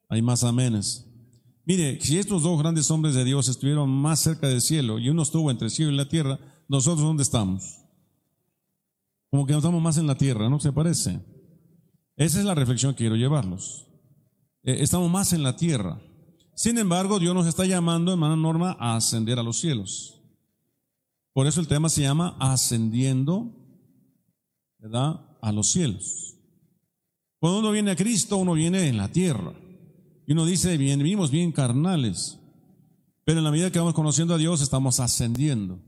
Hay 0.08 0.22
más 0.22 0.44
amenes. 0.44 1.06
Mire, 1.66 2.00
si 2.00 2.16
estos 2.16 2.44
dos 2.44 2.58
grandes 2.60 2.90
hombres 2.92 3.14
de 3.14 3.24
Dios 3.24 3.48
estuvieron 3.48 3.90
más 3.90 4.20
cerca 4.20 4.46
del 4.46 4.60
cielo 4.60 5.00
y 5.00 5.08
uno 5.08 5.22
estuvo 5.22 5.50
entre 5.50 5.66
el 5.66 5.72
cielo 5.72 5.90
y 5.90 5.96
la 5.96 6.08
tierra, 6.08 6.38
nosotros 6.68 7.04
¿dónde 7.04 7.24
estamos? 7.24 7.80
Como 9.30 9.44
que 9.44 9.52
estamos 9.52 9.82
más 9.82 9.98
en 9.98 10.06
la 10.06 10.16
tierra, 10.16 10.48
¿no 10.48 10.60
se 10.60 10.72
parece? 10.72 11.20
Esa 12.16 12.38
es 12.38 12.44
la 12.44 12.54
reflexión 12.54 12.94
que 12.94 12.98
quiero 12.98 13.16
llevarlos. 13.16 13.88
Eh, 14.62 14.76
estamos 14.80 15.10
más 15.10 15.32
en 15.32 15.42
la 15.42 15.56
tierra. 15.56 16.00
Sin 16.54 16.78
embargo, 16.78 17.18
Dios 17.18 17.34
nos 17.34 17.48
está 17.48 17.66
llamando, 17.66 18.12
hermana 18.12 18.36
Norma, 18.36 18.76
a 18.78 18.94
ascender 18.94 19.38
a 19.38 19.42
los 19.42 19.58
cielos. 19.58 20.22
Por 21.32 21.48
eso 21.48 21.60
el 21.60 21.66
tema 21.66 21.88
se 21.88 22.02
llama 22.02 22.36
ascendiendo. 22.38 23.52
A 25.42 25.52
los 25.52 25.72
cielos. 25.72 26.36
Cuando 27.40 27.58
uno 27.58 27.72
viene 27.72 27.90
a 27.90 27.96
Cristo, 27.96 28.36
uno 28.36 28.52
viene 28.52 28.86
en 28.86 28.96
la 28.96 29.10
tierra. 29.10 29.52
Y 30.26 30.32
uno 30.32 30.44
dice, 30.44 30.76
bien, 30.76 30.98
vivimos 30.98 31.30
bien 31.30 31.52
carnales. 31.52 32.38
Pero 33.24 33.38
en 33.38 33.44
la 33.44 33.50
medida 33.50 33.70
que 33.70 33.78
vamos 33.78 33.94
conociendo 33.94 34.34
a 34.34 34.38
Dios, 34.38 34.60
estamos 34.60 35.00
ascendiendo. 35.00 35.80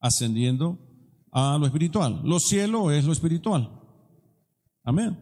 Ascendiendo 0.00 0.78
a 1.30 1.56
lo 1.58 1.66
espiritual. 1.66 2.20
Lo 2.24 2.40
cielo 2.40 2.90
es 2.90 3.04
lo 3.04 3.12
espiritual. 3.12 3.70
Amén. 4.82 5.18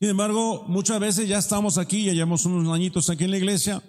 Sin 0.00 0.10
embargo, 0.10 0.64
muchas 0.66 0.98
veces 0.98 1.28
ya 1.28 1.38
estamos 1.38 1.76
aquí, 1.76 2.04
ya 2.04 2.12
llevamos 2.12 2.46
unos 2.46 2.72
añitos 2.74 3.10
aquí 3.10 3.24
en 3.24 3.32
la 3.32 3.36
iglesia 3.36 3.82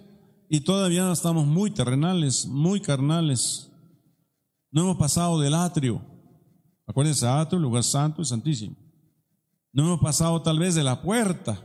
y 0.48 0.60
todavía 0.60 1.10
estamos 1.10 1.46
muy 1.46 1.70
terrenales, 1.70 2.46
muy 2.46 2.80
carnales. 2.80 3.70
No 4.70 4.82
hemos 4.82 4.96
pasado 4.96 5.40
del 5.40 5.54
atrio. 5.54 6.02
Acuérdense, 6.86 7.26
atrio, 7.26 7.58
lugar 7.58 7.84
santo 7.84 8.22
y 8.22 8.26
santísimo. 8.26 8.76
No 9.72 9.84
hemos 9.84 10.00
pasado 10.00 10.42
tal 10.42 10.58
vez 10.58 10.74
de 10.74 10.82
la 10.82 11.00
puerta. 11.00 11.64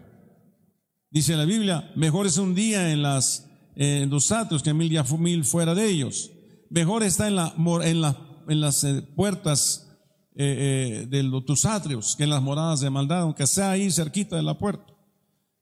Dice 1.09 1.37
la 1.37 1.45
Biblia, 1.45 1.91
mejor 1.95 2.27
es 2.27 2.37
un 2.37 2.53
día 2.53 2.91
en, 2.91 3.01
las, 3.01 3.47
en 3.75 4.09
los 4.09 4.31
atrios 4.31 4.61
que 4.61 4.73
mil, 4.73 4.91
mil 5.19 5.45
fuera 5.45 5.73
de 5.73 5.89
ellos. 5.89 6.31
Mejor 6.69 7.03
está 7.03 7.27
en, 7.27 7.35
la, 7.35 7.53
en, 7.83 8.01
la, 8.01 8.43
en 8.47 8.59
las 8.59 8.83
eh, 8.83 9.01
puertas 9.15 9.87
eh, 10.35 11.05
eh, 11.05 11.07
de 11.07 11.41
tus 11.45 11.65
atrios 11.65 12.15
que 12.15 12.25
en 12.25 12.29
las 12.29 12.41
moradas 12.41 12.81
de 12.81 12.89
maldad, 12.89 13.21
aunque 13.21 13.47
sea 13.47 13.71
ahí 13.71 13.89
cerquita 13.89 14.35
de 14.35 14.43
la 14.43 14.57
puerta. 14.57 14.93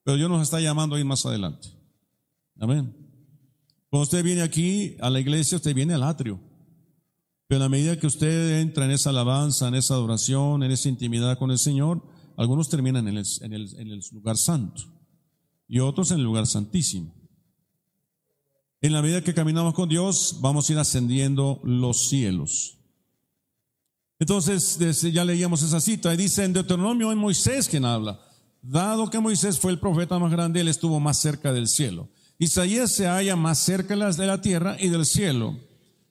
Pero 0.03 0.17
Dios 0.17 0.29
nos 0.29 0.41
está 0.41 0.59
llamando 0.59 0.95
a 0.95 0.99
ir 0.99 1.05
más 1.05 1.25
adelante. 1.25 1.67
Amén. 2.59 2.95
Cuando 3.89 4.03
usted 4.03 4.23
viene 4.23 4.41
aquí 4.41 4.97
a 4.99 5.09
la 5.11 5.19
iglesia, 5.19 5.57
usted 5.57 5.75
viene 5.75 5.93
al 5.93 6.03
atrio. 6.03 6.39
Pero 7.47 7.63
a 7.63 7.69
medida 7.69 7.99
que 7.99 8.07
usted 8.07 8.59
entra 8.59 8.85
en 8.85 8.91
esa 8.91 9.11
alabanza, 9.11 9.67
en 9.67 9.75
esa 9.75 9.93
adoración, 9.93 10.63
en 10.63 10.71
esa 10.71 10.89
intimidad 10.89 11.37
con 11.37 11.51
el 11.51 11.59
Señor, 11.59 12.03
algunos 12.35 12.67
terminan 12.67 13.07
en 13.07 13.17
el 13.17 14.01
lugar 14.11 14.37
santo 14.37 14.94
y 15.67 15.79
otros 15.79 16.11
en 16.11 16.17
el 16.17 16.23
lugar 16.23 16.47
santísimo. 16.47 17.13
En 18.81 18.93
la 18.93 19.01
medida 19.01 19.23
que 19.23 19.33
caminamos 19.33 19.73
con 19.73 19.89
Dios, 19.89 20.37
vamos 20.41 20.69
a 20.69 20.73
ir 20.73 20.79
ascendiendo 20.79 21.59
los 21.63 22.07
cielos. 22.07 22.77
Entonces, 24.19 24.77
ya 25.11 25.25
leíamos 25.25 25.61
esa 25.63 25.81
cita 25.81 26.13
y 26.13 26.17
dice 26.17 26.43
en 26.43 26.53
Deuteronomio 26.53 27.11
en 27.11 27.17
Moisés 27.17 27.67
quien 27.67 27.83
habla. 27.83 28.19
Dado 28.61 29.09
que 29.09 29.19
Moisés 29.19 29.59
fue 29.59 29.71
el 29.71 29.79
profeta 29.79 30.17
más 30.19 30.31
grande, 30.31 30.61
él 30.61 30.67
estuvo 30.67 30.99
más 30.99 31.19
cerca 31.19 31.51
del 31.51 31.67
cielo. 31.67 32.09
Isaías 32.37 32.91
se 32.91 33.07
halla 33.07 33.35
más 33.35 33.59
cerca 33.59 33.95
de 33.95 34.27
la 34.27 34.41
tierra 34.41 34.77
y 34.79 34.89
del 34.89 35.05
cielo. 35.05 35.57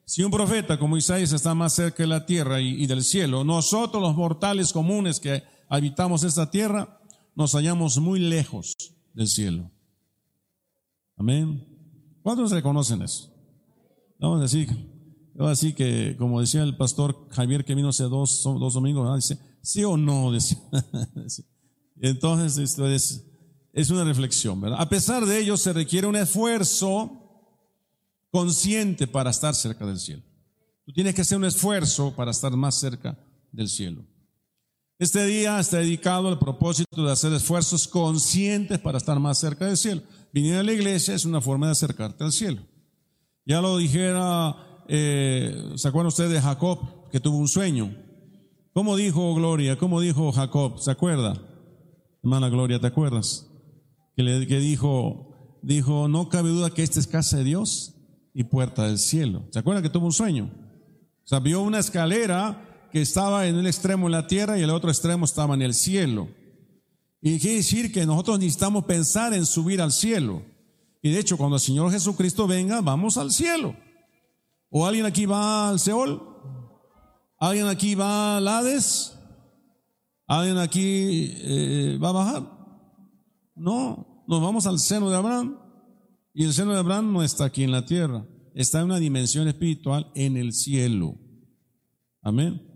Si 0.04 0.22
un 0.22 0.30
profeta 0.30 0.78
como 0.78 0.96
Isaías 0.96 1.32
está 1.32 1.54
más 1.54 1.74
cerca 1.74 2.02
de 2.02 2.08
la 2.08 2.26
tierra 2.26 2.60
y, 2.60 2.86
del 2.86 3.02
cielo, 3.04 3.44
nosotros 3.44 4.02
los 4.02 4.16
mortales 4.16 4.72
comunes 4.72 5.18
que 5.18 5.42
habitamos 5.68 6.24
esta 6.24 6.50
tierra, 6.50 7.00
nos 7.34 7.52
hallamos 7.52 7.98
muy 7.98 8.20
lejos 8.20 8.74
del 9.14 9.28
cielo. 9.28 9.70
Amén. 11.16 11.66
¿Cuántos 12.22 12.50
reconocen 12.50 13.02
eso? 13.02 13.32
Vamos 14.18 14.40
a 14.40 14.42
decir, 14.42 14.68
Así 15.38 15.72
que, 15.72 16.16
como 16.16 16.40
decía 16.40 16.62
el 16.62 16.76
pastor 16.76 17.28
Javier 17.30 17.64
que 17.64 17.74
vino 17.74 17.88
hace 17.88 18.04
dos, 18.04 18.42
dos 18.44 18.74
domingos, 18.74 19.16
dice, 19.16 19.40
sí 19.62 19.82
o 19.82 19.96
no, 19.96 20.32
Entonces, 22.00 22.58
esto 22.58 22.86
es, 22.86 23.24
es 23.72 23.90
una 23.90 24.04
reflexión, 24.04 24.60
¿verdad? 24.60 24.80
A 24.80 24.88
pesar 24.88 25.26
de 25.26 25.40
ello, 25.40 25.56
se 25.56 25.72
requiere 25.72 26.06
un 26.06 26.16
esfuerzo 26.16 27.20
consciente 28.30 29.06
para 29.06 29.30
estar 29.30 29.54
cerca 29.54 29.84
del 29.86 29.98
cielo. 29.98 30.22
Tú 30.86 30.92
tienes 30.92 31.14
que 31.14 31.22
hacer 31.22 31.38
un 31.38 31.44
esfuerzo 31.44 32.14
para 32.14 32.30
estar 32.30 32.52
más 32.56 32.78
cerca 32.78 33.18
del 33.50 33.68
cielo. 33.68 34.04
Este 34.98 35.24
día 35.26 35.58
está 35.58 35.78
dedicado 35.78 36.28
al 36.28 36.38
propósito 36.38 37.04
de 37.04 37.12
hacer 37.12 37.32
esfuerzos 37.32 37.88
conscientes 37.88 38.78
para 38.78 38.98
estar 38.98 39.18
más 39.18 39.38
cerca 39.38 39.66
del 39.66 39.76
cielo. 39.76 40.02
Venir 40.32 40.54
a 40.54 40.62
la 40.62 40.72
iglesia 40.72 41.14
es 41.14 41.24
una 41.24 41.40
forma 41.40 41.66
de 41.66 41.72
acercarte 41.72 42.22
al 42.22 42.32
cielo. 42.32 42.62
Ya 43.44 43.60
lo 43.60 43.76
dijera 43.76 44.56
eh, 44.88 45.72
¿se 45.76 45.88
acuerdan 45.88 46.08
ustedes 46.08 46.30
de 46.30 46.40
Jacob 46.40 47.10
que 47.10 47.20
tuvo 47.20 47.38
un 47.38 47.48
sueño? 47.48 47.94
¿Cómo 48.72 48.96
dijo 48.96 49.34
Gloria? 49.34 49.78
¿Cómo 49.78 50.00
dijo 50.00 50.32
Jacob? 50.32 50.78
¿Se 50.78 50.90
acuerda? 50.90 51.40
Hermana 52.22 52.48
Gloria, 52.48 52.80
¿te 52.80 52.86
acuerdas? 52.86 53.48
Que, 54.16 54.22
le, 54.22 54.46
que 54.46 54.58
dijo, 54.58 55.58
dijo, 55.62 56.08
no 56.08 56.28
cabe 56.28 56.50
duda 56.50 56.70
que 56.70 56.82
esta 56.82 57.00
es 57.00 57.06
casa 57.06 57.38
de 57.38 57.44
Dios 57.44 57.94
y 58.32 58.44
puerta 58.44 58.86
del 58.86 58.98
cielo. 58.98 59.44
¿Se 59.50 59.58
acuerdan 59.58 59.82
que 59.82 59.90
tuvo 59.90 60.06
un 60.06 60.12
sueño? 60.12 60.50
O 61.24 61.26
sea, 61.26 61.40
vio 61.40 61.62
una 61.62 61.78
escalera 61.78 62.73
que 62.94 63.00
estaba 63.00 63.48
en 63.48 63.56
un 63.56 63.66
extremo 63.66 64.06
en 64.06 64.12
la 64.12 64.28
tierra 64.28 64.56
y 64.56 64.62
el 64.62 64.70
otro 64.70 64.88
extremo 64.88 65.24
estaba 65.24 65.56
en 65.56 65.62
el 65.62 65.74
cielo. 65.74 66.28
Y 67.20 67.40
quiere 67.40 67.56
decir 67.56 67.92
que 67.92 68.06
nosotros 68.06 68.38
necesitamos 68.38 68.84
pensar 68.84 69.34
en 69.34 69.46
subir 69.46 69.82
al 69.82 69.90
cielo. 69.90 70.44
Y 71.02 71.10
de 71.10 71.18
hecho, 71.18 71.36
cuando 71.36 71.56
el 71.56 71.60
Señor 71.60 71.90
Jesucristo 71.90 72.46
venga, 72.46 72.80
vamos 72.82 73.16
al 73.16 73.32
cielo. 73.32 73.74
¿O 74.70 74.86
alguien 74.86 75.06
aquí 75.06 75.26
va 75.26 75.70
al 75.70 75.80
Seol? 75.80 76.22
¿Alguien 77.36 77.66
aquí 77.66 77.96
va 77.96 78.36
al 78.36 78.46
Hades? 78.46 79.18
¿Alguien 80.28 80.58
aquí 80.58 81.34
eh, 81.34 81.98
va 82.00 82.10
a 82.10 82.12
bajar? 82.12 82.42
No, 83.56 84.24
nos 84.28 84.40
vamos 84.40 84.68
al 84.68 84.78
seno 84.78 85.10
de 85.10 85.16
Abraham. 85.16 85.58
Y 86.32 86.44
el 86.44 86.52
seno 86.52 86.72
de 86.72 86.78
Abraham 86.78 87.12
no 87.12 87.24
está 87.24 87.46
aquí 87.46 87.64
en 87.64 87.72
la 87.72 87.84
tierra, 87.84 88.24
está 88.54 88.78
en 88.78 88.84
una 88.84 89.00
dimensión 89.00 89.48
espiritual 89.48 90.12
en 90.14 90.36
el 90.36 90.52
cielo. 90.52 91.18
Amén. 92.22 92.73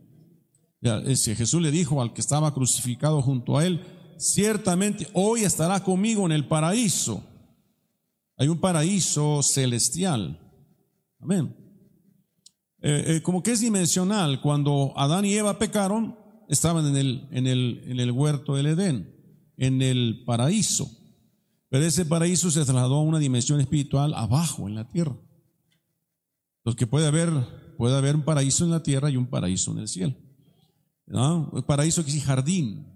Ese 0.80 1.35
Jesús 1.35 1.61
le 1.61 1.70
dijo 1.70 2.00
al 2.00 2.12
que 2.12 2.20
estaba 2.20 2.54
crucificado 2.54 3.20
junto 3.20 3.58
a 3.58 3.66
él, 3.66 3.85
ciertamente 4.16 5.08
hoy 5.12 5.42
estará 5.42 5.82
conmigo 5.82 6.26
en 6.26 6.32
el 6.32 6.47
paraíso. 6.47 7.25
Hay 8.37 8.49
un 8.49 8.58
paraíso 8.58 9.42
celestial. 9.42 10.38
Amén. 11.20 11.56
Eh, 12.80 13.16
eh, 13.16 13.23
como 13.23 13.42
que 13.42 13.52
es 13.52 13.61
dimensional. 13.61 14.40
Cuando 14.40 14.92
Adán 14.97 15.25
y 15.25 15.35
Eva 15.35 15.58
pecaron, 15.58 16.16
estaban 16.49 16.87
en 16.87 16.97
el, 16.97 17.28
en, 17.32 17.47
el, 17.49 17.82
en 17.87 17.99
el 17.99 18.12
huerto 18.12 18.54
del 18.54 18.66
Edén, 18.66 19.12
en 19.56 19.82
el 19.82 20.23
paraíso. 20.25 20.88
Pero 21.68 21.85
ese 21.85 22.06
paraíso 22.06 22.50
se 22.50 22.64
trasladó 22.64 22.97
a 22.97 23.02
una 23.02 23.18
dimensión 23.18 23.61
espiritual 23.61 24.14
abajo, 24.14 24.68
en 24.68 24.76
la 24.76 24.88
tierra. 24.88 25.16
Entonces 26.58 26.78
que 26.78 26.87
puede 26.87 27.08
haber, 27.08 27.30
puede 27.76 27.97
haber 27.97 28.14
un 28.14 28.23
paraíso 28.23 28.64
en 28.64 28.70
la 28.70 28.82
tierra 28.82 29.11
y 29.11 29.16
un 29.16 29.26
paraíso 29.26 29.73
en 29.73 29.78
el 29.78 29.88
cielo. 29.88 30.14
Paraíso 31.66 32.04
que 32.04 32.10
es 32.10 32.24
jardín. 32.24 32.86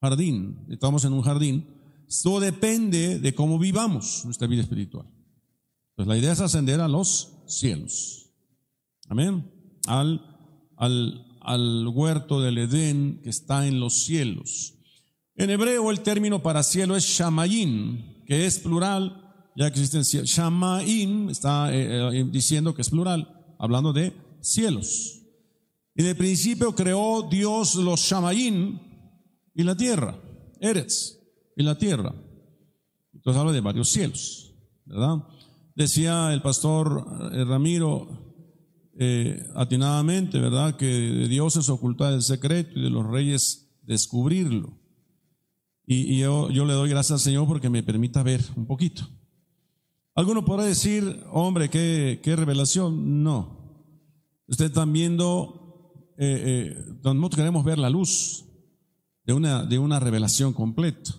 Jardín. 0.00 0.66
Estamos 0.68 1.04
en 1.04 1.12
un 1.12 1.22
jardín. 1.22 1.66
Todo 2.22 2.40
depende 2.40 3.18
de 3.18 3.34
cómo 3.34 3.58
vivamos 3.58 4.22
nuestra 4.24 4.46
vida 4.46 4.62
espiritual. 4.62 5.06
Pues 5.96 6.06
la 6.08 6.18
idea 6.18 6.32
es 6.32 6.40
ascender 6.40 6.80
a 6.80 6.88
los 6.88 7.32
cielos. 7.46 8.30
Amén. 9.08 9.50
Al, 9.86 10.20
al, 10.76 11.38
al 11.40 11.88
huerto 11.88 12.40
del 12.40 12.58
Edén 12.58 13.20
que 13.22 13.30
está 13.30 13.66
en 13.66 13.80
los 13.80 14.04
cielos. 14.04 14.74
En 15.36 15.50
hebreo 15.50 15.90
el 15.90 16.00
término 16.00 16.42
para 16.42 16.62
cielo 16.62 16.96
es 16.96 17.04
shamayim, 17.04 18.24
que 18.24 18.46
es 18.46 18.60
plural, 18.60 19.24
ya 19.56 19.70
que 19.70 19.80
existen 19.80 20.02
shamayim, 20.02 21.28
está 21.28 21.74
eh, 21.74 22.20
eh, 22.20 22.28
diciendo 22.30 22.74
que 22.74 22.82
es 22.82 22.90
plural, 22.90 23.54
hablando 23.58 23.92
de 23.92 24.12
cielos. 24.40 25.23
En 25.94 26.06
el 26.06 26.16
principio 26.16 26.74
creó 26.74 27.28
Dios 27.30 27.76
los 27.76 28.00
shamayim 28.00 28.78
y 29.54 29.62
la 29.62 29.76
tierra, 29.76 30.18
Eretz 30.60 31.18
y 31.56 31.62
la 31.62 31.76
tierra. 31.76 32.14
Entonces 33.12 33.40
habla 33.40 33.52
de 33.52 33.60
varios 33.60 33.90
cielos, 33.90 34.54
¿verdad? 34.84 35.18
Decía 35.74 36.32
el 36.32 36.42
pastor 36.42 37.06
eh, 37.32 37.44
Ramiro, 37.44 38.24
eh, 38.96 39.44
atinadamente, 39.54 40.38
¿verdad? 40.38 40.76
Que 40.76 40.86
de 40.86 41.28
Dios 41.28 41.56
es 41.56 41.68
ocultar 41.68 42.12
el 42.12 42.22
secreto 42.22 42.78
y 42.78 42.82
de 42.82 42.90
los 42.90 43.06
reyes 43.06 43.64
descubrirlo. 43.82 44.78
Y, 45.86 46.18
yo, 46.18 46.48
le 46.48 46.72
doy 46.72 46.88
gracias 46.88 47.12
al 47.12 47.24
Señor 47.24 47.46
porque 47.46 47.68
me 47.68 47.82
permita 47.82 48.22
ver 48.22 48.42
un 48.56 48.66
poquito. 48.66 49.06
Alguno 50.14 50.44
podrá 50.44 50.64
decir, 50.64 51.24
hombre, 51.30 51.68
¿qué, 51.68 52.36
revelación? 52.36 53.22
No. 53.22 53.82
Ustedes 54.46 54.70
están 54.70 54.92
viendo, 54.92 55.63
eh, 56.18 56.74
eh, 56.76 56.94
nosotros 57.02 57.36
queremos 57.36 57.64
ver 57.64 57.78
la 57.78 57.90
luz 57.90 58.44
de 59.24 59.32
una, 59.32 59.64
de 59.64 59.78
una 59.78 60.00
revelación 60.00 60.52
completa. 60.52 61.14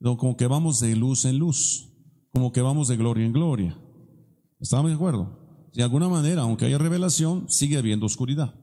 Como 0.00 0.36
que 0.36 0.46
vamos 0.46 0.80
de 0.80 0.96
luz 0.96 1.24
en 1.24 1.38
luz, 1.38 1.92
como 2.30 2.52
que 2.52 2.62
vamos 2.62 2.88
de 2.88 2.96
gloria 2.96 3.26
en 3.26 3.32
gloria. 3.32 3.78
¿Estamos 4.58 4.90
de 4.90 4.94
acuerdo? 4.94 5.40
de 5.74 5.82
alguna 5.82 6.08
manera, 6.08 6.42
aunque 6.42 6.66
haya 6.66 6.78
revelación, 6.78 7.48
sigue 7.48 7.78
habiendo 7.78 8.06
oscuridad. 8.06 8.54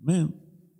Amén. 0.00 0.34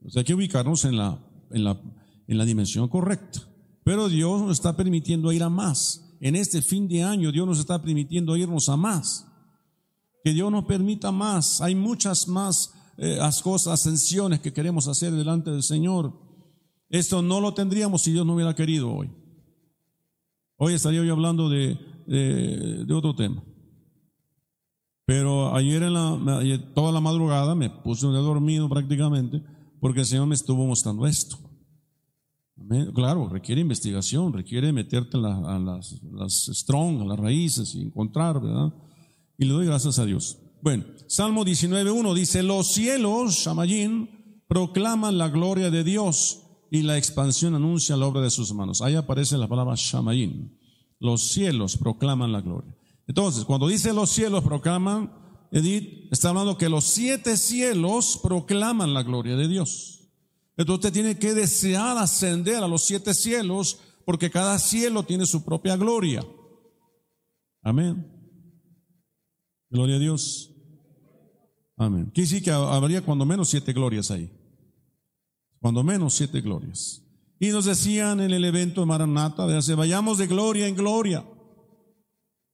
O 0.05 0.11
sea, 0.11 0.21
hay 0.21 0.25
que 0.25 0.35
ubicarnos 0.35 0.85
en 0.85 0.97
la, 0.97 1.19
en 1.51 1.65
la, 1.65 1.81
en 2.27 2.39
la 2.39 2.45
dimensión 2.45 2.89
correcta. 2.89 3.41
Pero 3.85 4.09
Dios 4.09 4.43
nos 4.43 4.53
está 4.53 4.77
permitiendo 4.77 5.33
ir 5.33 5.43
a 5.43 5.49
más. 5.49 6.03
en 6.21 6.35
este 6.35 6.63
fin 6.63 6.89
de 6.89 7.03
año 7.03 7.31
Dios 7.31 7.47
nos 7.47 7.59
está 7.59 7.81
permitiendo 7.81 8.37
irnos 8.37 8.69
a 8.69 8.77
más. 8.77 9.27
Que 10.25 10.33
Dios 10.33 10.51
nos 10.51 10.65
permita 10.65 11.13
más. 11.13 11.61
Hay 11.61 11.75
muchas 11.75 12.27
más 12.27 12.73
eh, 12.99 13.19
cosas, 13.43 13.75
ascensiones 13.75 14.41
que 14.41 14.53
queremos 14.53 14.89
hacer 14.89 15.13
delante 15.13 15.51
del 15.51 15.63
Señor. 15.63 16.13
Esto 16.89 17.23
no 17.23 17.41
lo 17.41 17.53
tendríamos 17.55 18.03
si 18.03 18.13
Dios 18.13 18.25
no 18.25 18.35
hubiera 18.35 18.55
querido 18.55 18.93
hoy. 18.93 19.11
Hoy 20.57 20.75
estaría 20.75 21.05
yo 21.05 21.13
hablando 21.13 21.49
de, 21.49 21.79
de, 22.07 22.95
otro 22.95 23.15
tema. 23.15 23.43
Pero 25.05 25.55
ayer 25.55 25.83
en 25.83 25.95
la, 25.95 26.19
toda 26.75 26.93
la 26.93 27.01
madrugada 27.01 27.55
me 27.55 27.71
puse 27.71 28.07
dormido 28.07 28.69
prácticamente 28.69 29.43
porque 29.81 30.01
el 30.01 30.07
Señor 30.07 30.27
me 30.27 30.35
estuvo 30.35 30.67
mostrando 30.67 31.07
esto. 31.07 31.39
Claro, 32.95 33.29
requiere 33.29 33.61
investigación, 33.61 34.33
requiere 34.33 34.73
meterte 34.73 35.19
a 35.19 35.59
las, 35.59 36.01
las 36.11 36.51
strong, 36.53 37.03
a 37.03 37.05
las 37.05 37.19
raíces 37.19 37.75
y 37.75 37.83
encontrar, 37.83 38.41
¿verdad? 38.41 38.73
Y 39.37 39.45
le 39.45 39.53
doy 39.53 39.67
gracias 39.67 39.99
a 39.99 40.07
Dios. 40.07 40.39
Bueno, 40.63 40.85
Salmo 41.07 41.45
19.1 41.45 42.15
dice, 42.15 42.43
los 42.43 42.73
cielos, 42.73 43.35
Shamayín, 43.35 44.43
proclaman 44.49 45.19
la 45.19 45.29
gloria 45.29 45.71
de 45.71 45.85
Dios 45.85 46.43
y 46.71 46.83
la 46.83 46.99
expansión 46.99 47.55
anuncia 47.55 47.97
la 47.97 48.07
obra 48.07 48.21
de 48.21 48.31
sus 48.31 48.53
manos. 48.53 48.83
Ahí 48.83 48.95
aparece 48.95 49.37
la 49.39 49.49
palabra 49.49 49.75
Shamayín. 49.77 50.59
Los 50.99 51.29
cielos 51.29 51.77
proclaman 51.77 52.33
la 52.33 52.41
gloria. 52.41 52.75
Entonces, 53.07 53.45
cuando 53.45 53.69
dice 53.69 53.93
los 53.93 54.11
cielos 54.11 54.43
proclaman, 54.43 55.13
Edith, 55.53 56.13
está 56.13 56.31
hablando 56.31 56.59
que 56.59 56.69
los 56.69 56.85
siete 56.85 57.37
cielos 57.37 58.19
proclaman 58.23 58.95
la 58.95 59.03
gloria 59.03 59.37
de 59.37 59.49
Dios. 59.49 59.97
Entonces 60.57 60.87
usted 60.87 60.93
tiene 60.93 61.19
que 61.19 61.35
desear 61.35 61.99
ascender 61.99 62.57
a 62.57 62.69
los 62.69 62.83
siete 62.83 63.15
cielos 63.15 63.79
porque 64.05 64.31
cada 64.31 64.59
cielo 64.59 65.03
tiene 65.03 65.27
su 65.27 65.45
propia 65.45 65.77
gloria. 65.77 66.27
Amén. 67.63 68.16
Gloria 69.71 69.97
a 69.97 69.99
Dios. 69.99 70.53
Amén. 71.77 72.11
Quiere 72.15 72.29
decir 72.29 72.43
que 72.43 72.51
habría 72.51 73.03
cuando 73.03 73.27
menos 73.27 73.49
siete 73.49 73.73
glorias 73.73 74.11
ahí. 74.11 74.31
Cuando 75.61 75.83
menos 75.83 76.15
siete 76.15 76.41
glorias. 76.41 77.03
Y 77.39 77.49
nos 77.49 77.67
decían 77.67 78.21
en 78.21 78.31
el 78.31 78.45
evento 78.45 78.81
de 78.81 78.87
Maranata, 78.87 79.47
de 79.47 79.75
vayamos 79.75 80.19
de 80.19 80.27
gloria 80.27 80.67
en 80.67 80.75
gloria. 80.75 81.25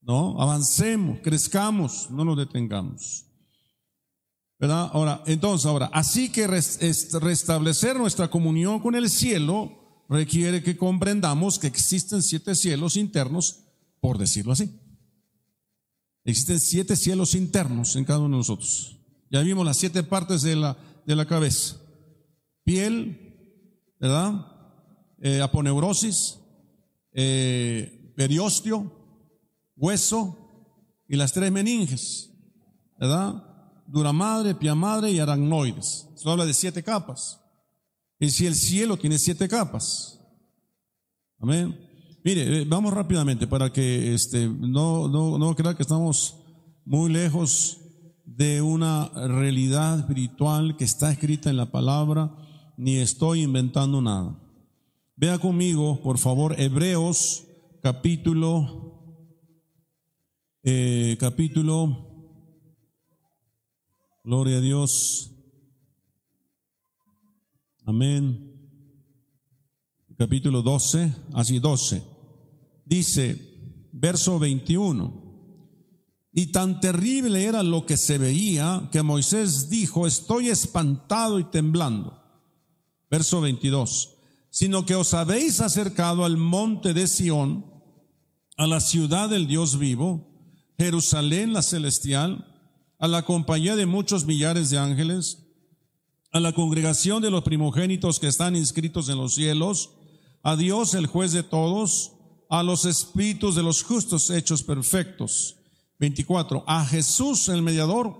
No, 0.00 0.40
avancemos, 0.40 1.21
crezcamos, 1.23 2.11
no 2.11 2.25
nos 2.25 2.37
detengamos. 2.37 3.26
¿Verdad? 4.59 4.90
Ahora, 4.92 5.23
entonces, 5.26 5.66
ahora, 5.66 5.87
así 5.92 6.31
que 6.31 6.47
restablecer 6.47 7.97
nuestra 7.97 8.28
comunión 8.28 8.81
con 8.81 8.95
el 8.95 9.09
cielo 9.09 10.04
requiere 10.09 10.62
que 10.62 10.76
comprendamos 10.76 11.59
que 11.59 11.69
existen 11.69 12.23
siete 12.23 12.54
cielos 12.54 12.97
internos, 12.97 13.61
por 14.00 14.19
decirlo 14.19 14.52
así. 14.52 14.81
Existen 16.24 16.60
siete 16.60 16.96
cielos 16.96 17.34
internos 17.34 17.96
en 17.96 18.04
cada 18.04 18.20
uno 18.20 18.36
de 18.36 18.38
nosotros. 18.38 18.98
Ya 19.30 19.40
vimos 19.40 19.64
las 19.64 19.76
siete 19.76 20.02
partes 20.02 20.42
de 20.42 20.56
la, 20.56 20.76
de 21.06 21.16
la 21.16 21.26
cabeza. 21.26 21.76
Piel, 22.64 23.92
¿verdad? 23.98 24.46
Eh, 25.20 25.40
aponeurosis, 25.40 26.38
eh, 27.12 28.12
periostio, 28.16 28.90
hueso 29.76 30.38
y 31.08 31.16
las 31.16 31.32
tres 31.32 31.50
meninges, 31.50 32.30
¿verdad? 32.98 33.42
Dura 33.86 34.12
madre, 34.12 34.54
pia 34.54 34.74
madre 34.74 35.10
y 35.10 35.18
aracnoides. 35.18 36.08
Se 36.14 36.30
habla 36.30 36.46
de 36.46 36.54
siete 36.54 36.82
capas. 36.82 37.40
Y 38.18 38.30
si 38.30 38.46
el 38.46 38.54
cielo 38.54 38.96
tiene 38.96 39.18
siete 39.18 39.48
capas. 39.48 40.20
Amén. 41.40 41.91
Mire, 42.24 42.60
eh, 42.60 42.64
vamos 42.68 42.94
rápidamente 42.94 43.46
para 43.48 43.72
que 43.72 44.14
este, 44.14 44.46
no, 44.46 45.08
no, 45.08 45.38
no 45.38 45.56
crea 45.56 45.74
que 45.74 45.82
estamos 45.82 46.36
muy 46.84 47.10
lejos 47.10 47.78
de 48.24 48.62
una 48.62 49.08
realidad 49.08 49.98
espiritual 49.98 50.76
que 50.76 50.84
está 50.84 51.10
escrita 51.10 51.50
en 51.50 51.56
la 51.56 51.72
palabra, 51.72 52.32
ni 52.76 52.96
estoy 52.98 53.42
inventando 53.42 54.00
nada. 54.00 54.38
Vea 55.16 55.38
conmigo, 55.38 56.00
por 56.00 56.18
favor, 56.18 56.54
Hebreos 56.61 57.44
capítulo, 57.82 59.18
eh, 60.62 61.16
capítulo, 61.18 62.30
gloria 64.22 64.58
a 64.58 64.61
Dios, 64.61 65.32
amén, 67.85 68.52
capítulo 70.16 70.62
12, 70.62 71.12
así 71.35 71.58
12. 71.58 72.12
Dice, 72.92 73.88
verso 73.90 74.38
21, 74.38 76.28
y 76.35 76.48
tan 76.48 76.78
terrible 76.78 77.42
era 77.42 77.62
lo 77.62 77.87
que 77.87 77.96
se 77.96 78.18
veía 78.18 78.90
que 78.92 79.02
Moisés 79.02 79.70
dijo, 79.70 80.07
estoy 80.07 80.50
espantado 80.50 81.40
y 81.40 81.44
temblando. 81.44 82.22
Verso 83.11 83.40
22, 83.40 84.18
sino 84.50 84.85
que 84.85 84.94
os 84.94 85.14
habéis 85.14 85.62
acercado 85.62 86.26
al 86.26 86.37
monte 86.37 86.92
de 86.92 87.07
Sión, 87.07 87.64
a 88.59 88.66
la 88.66 88.81
ciudad 88.81 89.31
del 89.31 89.46
Dios 89.46 89.78
vivo, 89.78 90.28
Jerusalén 90.76 91.55
la 91.55 91.62
celestial, 91.62 92.46
a 92.98 93.09
la 93.09 93.22
compañía 93.22 93.74
de 93.74 93.87
muchos 93.87 94.26
millares 94.26 94.68
de 94.68 94.76
ángeles, 94.76 95.46
a 96.31 96.40
la 96.40 96.52
congregación 96.52 97.22
de 97.22 97.31
los 97.31 97.42
primogénitos 97.42 98.20
que 98.20 98.26
están 98.26 98.55
inscritos 98.55 99.09
en 99.09 99.16
los 99.16 99.35
cielos, 99.35 99.94
a 100.42 100.57
Dios 100.57 100.92
el 100.92 101.07
juez 101.07 101.33
de 101.33 101.42
todos, 101.42 102.18
a 102.52 102.62
los 102.62 102.84
espíritus 102.84 103.54
de 103.54 103.62
los 103.62 103.82
justos 103.82 104.28
hechos 104.28 104.62
perfectos. 104.62 105.56
24. 105.98 106.64
A 106.66 106.84
Jesús 106.84 107.48
el 107.48 107.62
mediador 107.62 108.14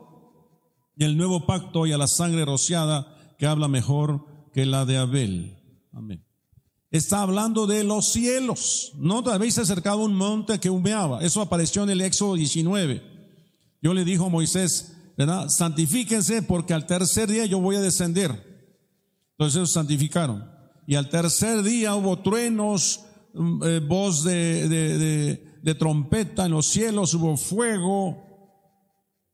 y 0.97 1.05
el 1.05 1.19
nuevo 1.19 1.45
pacto 1.45 1.87
y 1.87 1.93
a 1.93 1.99
la 1.99 2.07
sangre 2.07 2.47
rociada 2.47 3.15
que 3.39 3.45
habla 3.45 3.69
mejor 3.69 4.25
que 4.55 4.65
la 4.65 4.87
de 4.87 4.97
Abel. 4.97 5.59
Amén. 5.93 6.25
Está 6.91 7.21
hablando 7.21 7.67
de 7.67 7.85
los 7.85 8.11
cielos. 8.11 8.93
No 8.97 9.19
habéis 9.19 9.59
acercado 9.59 10.01
a 10.01 10.05
un 10.07 10.15
monte 10.15 10.59
que 10.59 10.71
humeaba. 10.71 11.23
Eso 11.23 11.43
apareció 11.43 11.83
en 11.83 11.91
el 11.91 12.01
Éxodo 12.01 12.35
19. 12.35 13.03
Yo 13.83 13.93
le 13.93 14.03
dijo 14.03 14.25
a 14.25 14.31
Moisés, 14.31 14.95
¿verdad? 15.19 15.51
Santifíquense 15.51 16.41
porque 16.41 16.73
al 16.73 16.87
tercer 16.87 17.31
día 17.31 17.45
yo 17.45 17.61
voy 17.61 17.77
a 17.77 17.83
descender. 17.83 18.31
Entonces 19.33 19.57
ellos 19.57 19.73
santificaron. 19.73 20.51
Y 20.87 20.95
al 20.95 21.11
tercer 21.11 21.63
día 21.63 21.95
hubo 21.95 22.21
truenos, 22.21 23.01
eh, 23.35 23.81
voz 23.87 24.25
de, 24.25 25.75
trompeta 25.79 26.47
en 26.47 26.53
los 26.53 26.67
cielos, 26.67 27.15
hubo 27.15 27.37
fuego. 27.37 28.23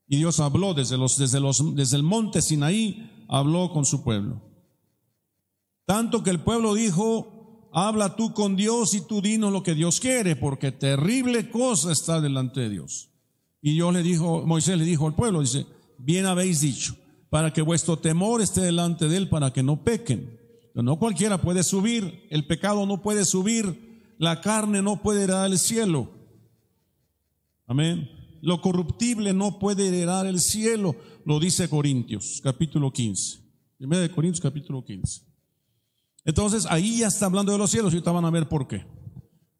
Y 0.06 0.16
Dios 0.16 0.40
habló 0.40 0.74
desde, 0.74 0.96
los, 0.96 1.18
desde, 1.18 1.40
los, 1.40 1.74
desde 1.74 1.96
el 1.96 2.02
monte 2.02 2.40
Sinaí, 2.40 3.26
habló 3.28 3.70
con 3.70 3.84
su 3.84 4.02
pueblo. 4.02 4.42
Tanto 5.84 6.22
que 6.22 6.30
el 6.30 6.40
pueblo 6.40 6.74
dijo, 6.74 7.70
habla 7.72 8.16
tú 8.16 8.32
con 8.32 8.56
Dios 8.56 8.94
y 8.94 9.00
tú 9.00 9.20
dinos 9.20 9.52
lo 9.52 9.62
que 9.62 9.74
Dios 9.74 10.00
quiere, 10.00 10.36
porque 10.36 10.72
terrible 10.72 11.50
cosa 11.50 11.92
está 11.92 12.20
delante 12.20 12.60
de 12.60 12.70
Dios. 12.70 13.10
Y 13.60 13.72
Dios 13.72 13.92
le 13.92 14.02
dijo, 14.02 14.46
Moisés 14.46 14.78
le 14.78 14.84
dijo 14.84 15.06
al 15.06 15.14
pueblo, 15.14 15.40
dice, 15.40 15.66
bien 15.98 16.26
habéis 16.26 16.60
dicho, 16.60 16.94
para 17.30 17.52
que 17.52 17.62
vuestro 17.62 17.98
temor 17.98 18.40
esté 18.40 18.60
delante 18.60 19.08
de 19.08 19.16
él, 19.16 19.28
para 19.28 19.52
que 19.52 19.62
no 19.62 19.82
pequen. 19.82 20.38
No 20.74 20.98
cualquiera 20.98 21.40
puede 21.40 21.64
subir, 21.64 22.26
el 22.30 22.46
pecado 22.46 22.86
no 22.86 23.02
puede 23.02 23.24
subir 23.24 23.87
la 24.18 24.40
carne 24.40 24.82
no 24.82 25.00
puede 25.00 25.24
heredar 25.24 25.50
el 25.50 25.58
cielo. 25.58 26.10
Amén. 27.66 28.10
Lo 28.40 28.60
corruptible 28.60 29.32
no 29.32 29.58
puede 29.58 29.88
heredar 29.88 30.26
el 30.26 30.40
cielo, 30.40 30.96
lo 31.24 31.40
dice 31.40 31.68
Corintios, 31.68 32.40
capítulo 32.42 32.92
15. 32.92 33.40
Primera 33.78 34.02
de 34.02 34.10
Corintios, 34.10 34.40
capítulo 34.40 34.84
15. 34.84 35.22
Entonces, 36.24 36.66
ahí 36.68 36.98
ya 36.98 37.08
está 37.08 37.26
hablando 37.26 37.52
de 37.52 37.58
los 37.58 37.70
cielos 37.70 37.92
y 37.92 37.96
ahorita 37.96 38.12
van 38.12 38.24
a 38.24 38.30
ver 38.30 38.48
por 38.48 38.68
qué. 38.68 38.84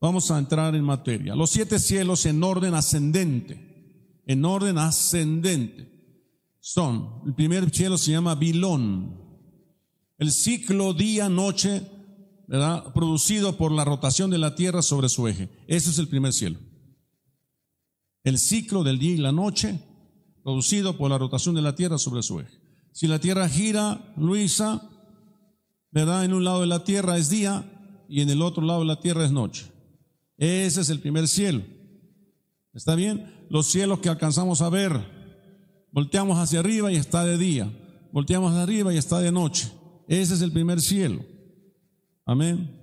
Vamos 0.01 0.31
a 0.31 0.39
entrar 0.39 0.75
en 0.75 0.85
materia. 0.85 1.35
Los 1.35 1.51
siete 1.51 1.79
cielos 1.79 2.25
en 2.27 2.43
orden 2.43 2.75
ascendente, 2.75 4.21
en 4.27 4.45
orden 4.45 4.79
ascendente, 4.79 5.89
son, 6.61 7.23
el 7.27 7.35
primer 7.35 7.71
cielo 7.71 7.97
se 7.97 8.13
llama 8.13 8.35
Bilón, 8.35 9.17
el 10.19 10.31
ciclo 10.33 10.93
día-noche 10.93 11.83
¿verdad? 12.49 12.95
producido 12.95 13.57
por 13.59 13.71
la 13.71 13.85
rotación 13.85 14.31
de 14.31 14.39
la 14.39 14.55
Tierra 14.55 14.81
sobre 14.81 15.11
su 15.11 15.29
eje. 15.29 15.51
Ese 15.69 15.91
es 15.91 15.99
el 15.99 16.09
primer 16.09 16.33
cielo. 16.33 16.59
El 18.25 18.39
ciclo 18.39 18.83
del 18.83 18.99
día 18.99 19.13
y 19.13 19.19
la 19.19 19.33
noche, 19.33 19.79
producido 20.43 20.97
por 20.97 21.11
la 21.11 21.19
rotación 21.19 21.55
de 21.55 21.63
la 21.63 21.77
Tierra 21.77 21.99
sobre 21.99 22.23
su 22.23 22.41
eje. 22.41 22.59
Si 22.93 23.07
la 23.07 23.21
Tierra 23.21 23.49
gira, 23.49 24.15
Luisa, 24.17 24.83
¿verdad? 25.91 26.25
En 26.25 26.33
un 26.33 26.43
lado 26.43 26.63
de 26.63 26.67
la 26.67 26.85
Tierra 26.85 27.19
es 27.19 27.29
día 27.29 28.07
y 28.09 28.23
en 28.23 28.31
el 28.31 28.41
otro 28.41 28.65
lado 28.65 28.81
de 28.81 28.87
la 28.87 29.01
Tierra 29.01 29.27
es 29.27 29.31
noche. 29.31 29.67
Ese 30.39 30.81
es 30.81 30.89
el 30.89 31.01
primer 31.01 31.29
cielo. 31.29 31.63
¿Está 32.73 32.95
bien? 32.95 33.47
Los 33.51 33.67
cielos 33.67 33.99
que 33.99 34.09
alcanzamos 34.09 34.63
a 34.63 34.71
ver, 34.71 34.93
volteamos 35.93 36.39
hacia 36.39 36.61
arriba 36.61 36.91
y 36.91 36.97
está 36.97 37.25
de 37.25 37.37
día, 37.37 37.71
volteamos 38.11 38.53
hacia 38.53 38.63
arriba 38.63 38.95
y 38.95 38.97
está 38.97 39.21
de 39.21 39.33
noche. 39.33 39.71
Ese 40.09 40.33
es 40.33 40.41
el 40.41 40.53
primer 40.53 40.81
cielo. 40.81 41.23
Amén. 42.29 42.79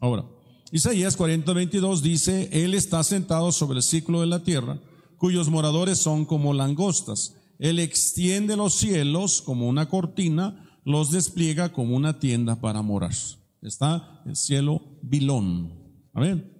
Ahora, 0.00 0.24
Isaías 0.72 1.14
40, 1.14 1.52
22 1.52 2.02
dice, 2.02 2.48
Él 2.50 2.72
está 2.72 3.04
sentado 3.04 3.52
sobre 3.52 3.76
el 3.76 3.82
ciclo 3.82 4.22
de 4.22 4.28
la 4.28 4.42
tierra, 4.42 4.80
cuyos 5.18 5.50
moradores 5.50 5.98
son 5.98 6.24
como 6.24 6.54
langostas. 6.54 7.36
Él 7.58 7.78
extiende 7.78 8.56
los 8.56 8.72
cielos 8.72 9.42
como 9.42 9.68
una 9.68 9.90
cortina, 9.90 10.80
los 10.86 11.10
despliega 11.10 11.74
como 11.74 11.94
una 11.94 12.18
tienda 12.18 12.62
para 12.62 12.80
morar. 12.80 13.12
Está 13.60 14.22
el 14.24 14.36
cielo 14.36 14.80
Bilón. 15.02 15.74
Amén. 16.14 16.50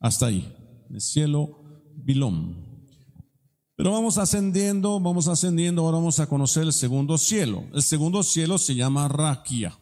Hasta 0.00 0.26
ahí. 0.26 0.52
El 0.90 1.00
cielo 1.00 1.84
Bilón. 1.94 2.56
Pero 3.76 3.92
vamos 3.92 4.18
ascendiendo, 4.18 4.98
vamos 4.98 5.28
ascendiendo, 5.28 5.82
ahora 5.82 5.98
vamos 5.98 6.18
a 6.18 6.26
conocer 6.26 6.64
el 6.64 6.72
segundo 6.72 7.16
cielo. 7.16 7.62
El 7.72 7.82
segundo 7.82 8.24
cielo 8.24 8.58
se 8.58 8.74
llama 8.74 9.06
Raquia. 9.06 9.78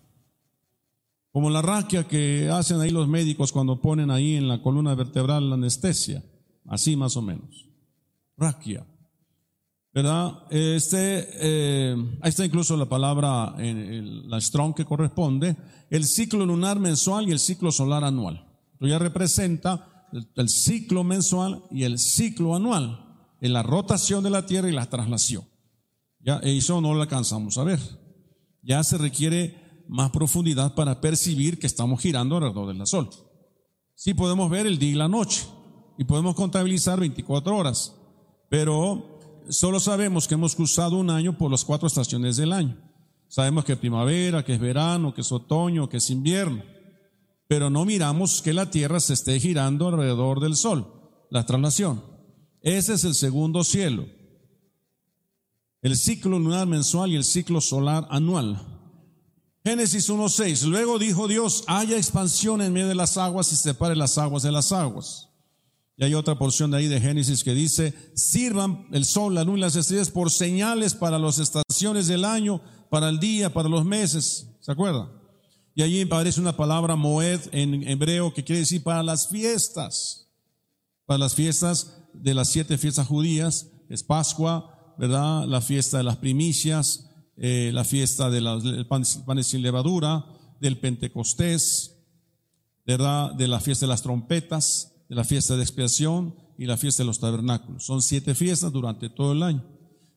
Como 1.37 1.51
la 1.51 1.61
raquia 1.61 2.09
que 2.09 2.49
hacen 2.49 2.81
ahí 2.81 2.89
los 2.89 3.09
médicos 3.09 3.53
cuando 3.53 3.79
ponen 3.79 4.11
ahí 4.11 4.37
en 4.37 4.49
la 4.49 4.63
columna 4.63 4.95
vertebral 4.95 5.51
la 5.51 5.57
anestesia. 5.57 6.25
Así 6.65 6.97
más 6.97 7.15
o 7.19 7.21
menos. 7.21 7.69
Raquia. 8.39 8.87
¿Verdad? 9.93 10.45
Este, 10.49 11.29
eh, 11.35 11.95
ahí 12.23 12.31
está 12.31 12.47
incluso 12.47 12.75
la 12.75 12.89
palabra, 12.89 13.55
en 13.59 14.31
la 14.31 14.41
strong 14.41 14.75
que 14.75 14.87
corresponde, 14.87 15.55
el 15.91 16.07
ciclo 16.07 16.47
lunar 16.47 16.81
mensual 16.81 17.29
y 17.29 17.33
el 17.33 17.39
ciclo 17.39 17.71
solar 17.71 18.03
anual. 18.03 18.43
Esto 18.73 18.87
ya 18.87 18.99
representa 18.99 20.09
el, 20.15 20.27
el 20.37 20.49
ciclo 20.49 21.05
mensual 21.05 21.65
y 21.71 21.83
el 21.83 21.99
ciclo 21.99 22.57
anual 22.57 23.15
en 23.43 23.53
la 23.53 23.63
rotación 23.63 24.25
de 24.25 24.31
la 24.31 24.47
Tierra 24.47 24.71
y 24.71 24.73
la 24.73 24.89
traslación. 24.89 25.45
Ya 26.19 26.39
eso 26.39 26.81
no 26.81 26.95
lo 26.95 27.03
alcanzamos 27.03 27.59
a 27.59 27.65
ver. 27.65 27.81
Ya 28.63 28.83
se 28.83 28.97
requiere 28.97 29.66
más 29.89 30.11
profundidad 30.11 30.75
para 30.75 31.01
percibir 31.01 31.59
que 31.59 31.67
estamos 31.67 32.01
girando 32.01 32.37
alrededor 32.37 32.69
del 32.69 32.87
Sol. 32.87 33.11
Sí 33.95 34.15
podemos 34.15 34.51
ver 34.51 34.67
el 34.67 34.79
día 34.79 34.91
y 34.91 34.95
la 34.95 35.09
noche 35.09 35.47
y 35.99 36.05
podemos 36.05 36.35
contabilizar 36.35 37.01
24 37.01 37.57
horas, 37.57 37.95
pero 38.49 39.19
solo 39.49 39.81
sabemos 39.81 40.29
que 40.29 40.35
hemos 40.35 40.55
cruzado 40.55 40.97
un 40.97 41.11
año 41.11 41.37
por 41.37 41.51
las 41.51 41.65
cuatro 41.65 41.87
estaciones 41.87 42.37
del 42.37 42.53
año. 42.53 42.77
Sabemos 43.29 43.65
que 43.65 43.73
es 43.73 43.79
primavera, 43.79 44.45
que 44.45 44.55
es 44.55 44.61
verano, 44.61 45.15
que 45.15 45.23
es 45.23 45.33
otoño, 45.33 45.89
que 45.89 45.97
es 45.97 46.11
invierno, 46.11 46.63
pero 47.49 47.71
no 47.71 47.85
miramos 47.85 48.43
que 48.43 48.53
la 48.53 48.71
Tierra 48.71 49.01
se 49.01 49.15
esté 49.15 49.39
girando 49.41 49.89
alrededor 49.89 50.41
del 50.41 50.57
Sol, 50.57 50.87
la 51.31 51.47
traslación. 51.47 52.03
Ese 52.61 52.95
es 52.95 53.05
el 53.05 53.15
segundo 53.15 53.65
cielo. 53.65 54.07
El 55.83 55.97
ciclo 55.97 56.39
lunar 56.39 56.67
mensual 56.67 57.13
y 57.13 57.17
el 57.17 57.25
ciclo 57.25 57.61
solar 57.61 58.07
anual. 58.11 58.76
Génesis 59.67 60.09
1.6. 60.09 60.69
Luego 60.69 60.97
dijo 60.97 61.27
Dios, 61.27 61.65
haya 61.67 61.97
expansión 61.97 62.63
en 62.63 62.73
medio 62.73 62.87
de 62.87 62.95
las 62.95 63.17
aguas 63.17 63.51
y 63.51 63.57
separe 63.57 63.97
las 63.97 64.17
aguas 64.17 64.45
de 64.45 64.53
las 64.53 64.71
aguas. 64.71 65.29
Y 65.97 66.05
hay 66.05 66.15
otra 66.15 66.39
porción 66.39 66.71
de 66.71 66.77
ahí 66.77 66.87
de 66.87 67.01
Génesis 67.01 67.43
que 67.43 67.53
dice, 67.53 67.93
sirvan 68.15 68.87
el 68.93 69.05
sol, 69.05 69.35
la 69.35 69.43
luna 69.43 69.59
y 69.59 69.61
las 69.63 69.75
estrellas 69.75 70.13
por 70.13 70.31
señales 70.31 70.95
para 70.95 71.19
las 71.19 71.41
estaciones 71.41 72.07
del 72.07 72.25
año, 72.25 72.63
para 72.91 73.09
el 73.09 73.19
día, 73.19 73.53
para 73.53 73.69
los 73.69 73.85
meses. 73.85 74.47
¿Se 74.61 74.71
acuerda? 74.71 75.11
Y 75.75 75.83
allí 75.83 76.01
aparece 76.03 76.41
una 76.41 76.57
palabra 76.57 76.95
moed 76.95 77.41
en 77.51 77.89
hebreo 77.89 78.33
que 78.33 78.45
quiere 78.45 78.61
decir 78.61 78.85
para 78.85 79.03
las 79.03 79.27
fiestas. 79.27 80.29
Para 81.07 81.19
las 81.19 81.35
fiestas 81.35 82.05
de 82.15 82.35
las 82.35 82.51
siete 82.51 82.79
fiestas 82.79 83.09
judías, 83.09 83.67
es 83.89 84.05
Pascua, 84.05 84.95
¿verdad? 84.97 85.45
La 85.49 85.61
fiesta 85.61 85.97
de 85.97 86.05
las 86.05 86.19
primicias, 86.19 87.06
eh, 87.37 87.71
la 87.73 87.85
fiesta 87.85 88.31
del 88.31 88.87
pan, 88.89 89.05
sin 89.05 89.63
levadura, 89.63 90.25
del 90.61 90.79
Pentecostés, 90.79 91.97
¿verdad? 92.87 93.35
De 93.35 93.49
la 93.49 93.61
fiesta 93.61 93.87
de 93.87 93.91
las 93.91 94.03
trompetas, 94.03 94.93
de 95.09 95.15
la 95.15 95.25
fiesta 95.25 95.57
de 95.57 95.63
expiación 95.63 96.35
y 96.59 96.67
la 96.67 96.77
fiesta 96.77 97.03
de 97.03 97.09
los 97.09 97.21
tabernáculos. 97.21 97.85
Son 97.85 98.03
siete 98.03 98.35
fiestas 98.35 98.73
durante 98.73 99.11
todo 99.11 99.33
el 99.33 99.43
año. 99.43 99.65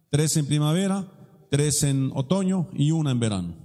Tres 0.09 0.37
en 0.37 0.45
primavera, 0.45 1.11
tres 1.51 1.83
en 1.83 2.11
otoño 2.15 2.69
y 2.73 2.91
una 2.91 3.11
en 3.11 3.19
verano. 3.19 3.55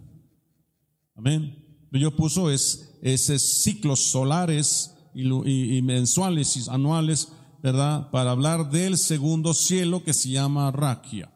Amén. 1.16 1.88
Yo 1.92 2.16
puso 2.16 2.50
es, 2.50 2.98
esos 3.02 3.40
ciclos 3.62 4.10
solares 4.10 4.94
y, 5.14 5.76
y 5.76 5.82
mensuales 5.82 6.56
y 6.56 6.68
anuales 6.68 7.28
¿verdad? 7.64 8.10
Para 8.10 8.32
hablar 8.32 8.70
del 8.70 8.98
segundo 8.98 9.54
cielo 9.54 10.04
que 10.04 10.12
se 10.12 10.28
llama 10.28 10.70
Raquia. 10.70 11.33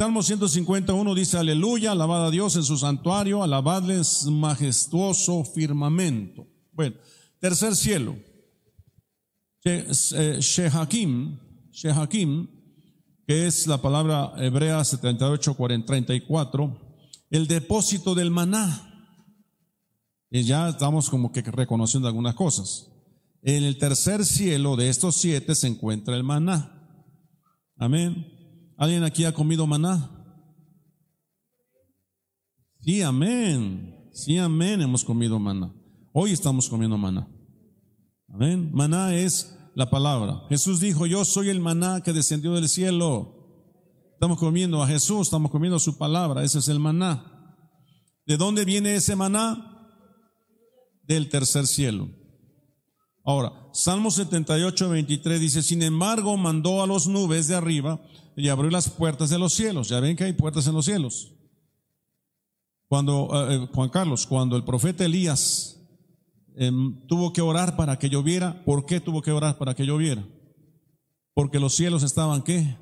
Salmo 0.00 0.22
151 0.22 1.14
dice, 1.14 1.36
aleluya, 1.36 1.92
alabad 1.92 2.28
a 2.28 2.30
Dios 2.30 2.56
en 2.56 2.62
su 2.62 2.78
santuario, 2.78 3.42
alabadle 3.42 3.96
en 3.96 4.04
su 4.06 4.30
majestuoso 4.30 5.44
firmamento. 5.44 6.46
Bueno, 6.72 6.96
tercer 7.38 7.76
cielo. 7.76 8.16
Shehakim, 9.62 11.38
Shehakim, 11.70 12.48
que 13.26 13.46
es 13.46 13.66
la 13.66 13.82
palabra 13.82 14.32
hebrea 14.38 14.82
7834, 14.82 16.80
el 17.28 17.46
depósito 17.46 18.14
del 18.14 18.30
maná. 18.30 19.12
Y 20.30 20.44
ya 20.44 20.70
estamos 20.70 21.10
como 21.10 21.30
que 21.30 21.42
reconociendo 21.42 22.08
algunas 22.08 22.36
cosas. 22.36 22.90
En 23.42 23.64
el 23.64 23.76
tercer 23.76 24.24
cielo 24.24 24.76
de 24.76 24.88
estos 24.88 25.16
siete 25.16 25.54
se 25.54 25.66
encuentra 25.66 26.16
el 26.16 26.24
maná. 26.24 27.04
Amén. 27.76 28.39
¿Alguien 28.80 29.04
aquí 29.04 29.26
ha 29.26 29.32
comido 29.34 29.66
maná? 29.66 30.10
Sí, 32.80 33.02
amén. 33.02 34.08
Sí, 34.10 34.38
amén. 34.38 34.80
Hemos 34.80 35.04
comido 35.04 35.38
maná. 35.38 35.70
Hoy 36.14 36.32
estamos 36.32 36.66
comiendo 36.66 36.96
maná. 36.96 37.28
Amén. 38.28 38.70
Maná 38.72 39.14
es 39.14 39.54
la 39.74 39.90
palabra. 39.90 40.46
Jesús 40.48 40.80
dijo, 40.80 41.04
yo 41.04 41.26
soy 41.26 41.50
el 41.50 41.60
maná 41.60 42.00
que 42.00 42.14
descendió 42.14 42.54
del 42.54 42.70
cielo. 42.70 43.36
Estamos 44.14 44.38
comiendo 44.38 44.82
a 44.82 44.86
Jesús, 44.86 45.26
estamos 45.26 45.50
comiendo 45.50 45.78
su 45.78 45.98
palabra. 45.98 46.42
Ese 46.42 46.60
es 46.60 46.68
el 46.68 46.80
maná. 46.80 47.54
¿De 48.24 48.38
dónde 48.38 48.64
viene 48.64 48.94
ese 48.94 49.14
maná? 49.14 49.92
Del 51.02 51.28
tercer 51.28 51.66
cielo. 51.66 52.08
Ahora, 53.26 53.52
Salmo 53.74 54.10
78, 54.10 54.88
23 54.88 55.38
dice, 55.38 55.62
sin 55.62 55.82
embargo, 55.82 56.38
mandó 56.38 56.82
a 56.82 56.86
los 56.86 57.06
nubes 57.08 57.46
de 57.46 57.56
arriba 57.56 58.00
y 58.40 58.48
abrió 58.48 58.70
las 58.70 58.88
puertas 58.88 59.30
de 59.30 59.38
los 59.38 59.54
cielos. 59.54 59.88
Ya 59.88 60.00
ven 60.00 60.16
que 60.16 60.24
hay 60.24 60.32
puertas 60.32 60.66
en 60.66 60.74
los 60.74 60.84
cielos. 60.84 61.32
Cuando, 62.88 63.28
eh, 63.32 63.54
eh, 63.54 63.68
Juan 63.72 63.88
Carlos, 63.88 64.26
cuando 64.26 64.56
el 64.56 64.64
profeta 64.64 65.04
Elías 65.04 65.78
em, 66.56 67.06
tuvo 67.06 67.32
que 67.32 67.40
orar 67.40 67.76
para 67.76 67.98
que 67.98 68.08
lloviera, 68.08 68.64
¿por 68.64 68.86
qué 68.86 69.00
tuvo 69.00 69.22
que 69.22 69.30
orar 69.30 69.58
para 69.58 69.74
que 69.74 69.86
lloviera? 69.86 70.26
Porque 71.34 71.60
los 71.60 71.74
cielos 71.74 72.02
estaban, 72.02 72.42
¿qué? 72.42 72.76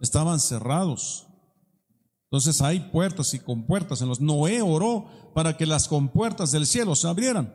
Estaban 0.00 0.40
cerrados. 0.40 1.26
Entonces 2.24 2.60
hay 2.60 2.80
puertas 2.80 3.32
y 3.32 3.38
compuertas 3.38 4.02
en 4.02 4.08
los. 4.08 4.20
Noé 4.20 4.60
oró 4.60 5.06
para 5.34 5.56
que 5.56 5.64
las 5.64 5.88
compuertas 5.88 6.50
del 6.50 6.66
cielo 6.66 6.94
se 6.94 7.08
abrieran 7.08 7.54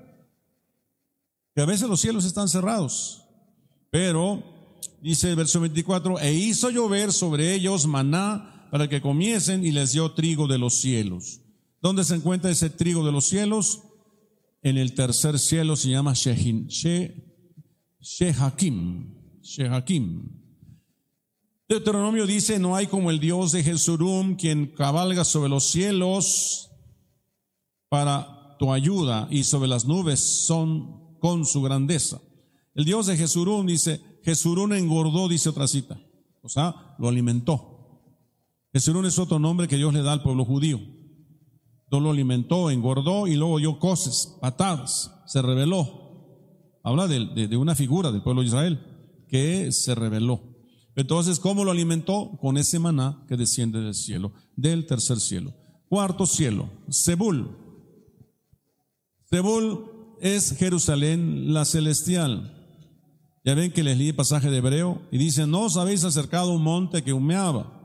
que 1.56 1.62
a 1.62 1.66
veces 1.66 1.88
los 1.88 2.02
cielos 2.02 2.26
están 2.26 2.50
cerrados, 2.50 3.26
pero 3.92 4.44
dice 5.02 5.30
el 5.30 5.36
verso 5.36 5.60
24, 5.60 6.20
e 6.20 6.34
hizo 6.34 6.70
llover 6.70 7.12
sobre 7.12 7.54
ellos 7.54 7.88
maná 7.88 8.68
para 8.72 8.88
que 8.88 9.02
comiesen 9.02 9.66
y 9.66 9.72
les 9.72 9.94
dio 9.94 10.12
trigo 10.14 10.48
de 10.48 10.58
los 10.58 10.76
cielos. 10.76 11.42
¿Dónde 11.82 12.04
se 12.04 12.16
encuentra 12.16 12.50
ese 12.50 12.70
trigo 12.70 13.06
de 13.06 13.12
los 13.12 13.26
cielos? 13.26 13.84
En 14.62 14.78
el 14.78 14.94
tercer 14.94 15.38
cielo 15.38 15.76
se 15.76 15.90
llama 15.90 16.14
Shehin, 16.14 16.68
She, 16.68 17.14
Shehakim. 18.00 19.14
Shehakim. 19.42 20.44
Deuteronomio 21.68 22.26
dice, 22.26 22.60
no 22.60 22.76
hay 22.76 22.88
como 22.88 23.12
el 23.12 23.20
Dios 23.20 23.52
de 23.52 23.64
Jesurum 23.64 24.36
quien 24.36 24.68
cabalga 24.68 25.24
sobre 25.26 25.50
los 25.50 25.70
cielos 25.70 26.70
para 27.90 28.56
tu 28.58 28.72
ayuda 28.72 29.28
y 29.30 29.44
sobre 29.44 29.68
las 29.68 29.86
nubes 29.86 30.20
son 30.20 31.18
con 31.20 31.46
su 31.46 31.62
grandeza. 31.62 32.22
El 32.76 32.86
Dios 32.86 33.08
de 33.08 33.18
Jesurún 33.18 33.68
dice, 33.68 34.02
Jesurún 34.24 34.74
engordó, 34.74 35.28
dice 35.28 35.50
otra 35.50 35.68
cita. 35.68 36.00
O 36.42 36.50
sea, 36.50 36.96
lo 36.98 37.08
alimentó. 37.08 38.02
Jesurún 38.72 39.06
es 39.06 39.20
otro 39.20 39.40
nombre 39.40 39.68
que 39.68 39.78
Dios 39.78 39.94
le 39.94 40.02
da 40.02 40.14
al 40.14 40.24
pueblo 40.24 40.46
judío. 40.46 40.80
Dios 41.90 42.02
lo 42.02 42.12
alimentó, 42.12 42.72
engordó 42.72 43.28
y 43.28 43.36
luego 43.36 43.60
dio 43.60 43.78
cosas, 43.80 44.38
patadas, 44.42 45.12
se 45.28 45.42
rebeló. 45.42 46.02
Habla 46.84 47.08
de, 47.08 47.48
de 47.48 47.58
una 47.58 47.76
figura 47.76 48.12
del 48.12 48.24
pueblo 48.24 48.42
de 48.42 48.48
Israel 48.48 48.80
que 49.28 49.72
se 49.72 49.96
rebeló. 49.96 50.42
Entonces, 50.96 51.40
¿cómo 51.40 51.64
lo 51.64 51.72
alimentó? 51.72 52.38
Con 52.42 52.58
ese 52.58 52.80
maná 52.80 53.24
que 53.28 53.38
desciende 53.38 53.82
del 53.82 53.96
cielo, 53.96 54.34
del 54.56 54.86
tercer 54.86 55.20
cielo. 55.20 55.54
Cuarto 55.88 56.26
cielo, 56.26 56.70
Zebul. 56.92 57.58
Zebul 59.30 59.86
es 60.20 60.56
Jerusalén 60.58 61.54
la 61.54 61.66
celestial. 61.66 62.63
Ya 63.44 63.56
ven 63.56 63.72
que 63.72 63.84
les 63.84 63.98
leí 63.98 64.10
el 64.10 64.16
pasaje 64.16 64.50
de 64.50 64.58
Hebreo 64.58 65.02
y 65.12 65.18
dice, 65.18 65.46
no 65.46 65.64
os 65.64 65.76
habéis 65.76 66.04
acercado 66.04 66.52
a 66.52 66.56
un 66.56 66.64
monte 66.64 67.04
que 67.04 67.12
humeaba. 67.12 67.82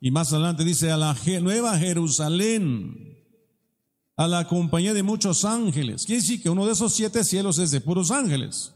Y 0.00 0.10
más 0.10 0.32
adelante 0.32 0.64
dice, 0.64 0.90
a 0.90 0.96
la 0.96 1.16
nueva 1.42 1.76
Jerusalén, 1.78 3.18
a 4.16 4.28
la 4.28 4.46
compañía 4.46 4.94
de 4.94 5.02
muchos 5.02 5.44
ángeles. 5.44 6.06
Quiere 6.06 6.22
decir 6.22 6.42
que 6.42 6.50
uno 6.50 6.64
de 6.64 6.72
esos 6.72 6.92
siete 6.92 7.24
cielos 7.24 7.58
es 7.58 7.70
de 7.70 7.80
puros 7.80 8.10
ángeles. 8.10 8.72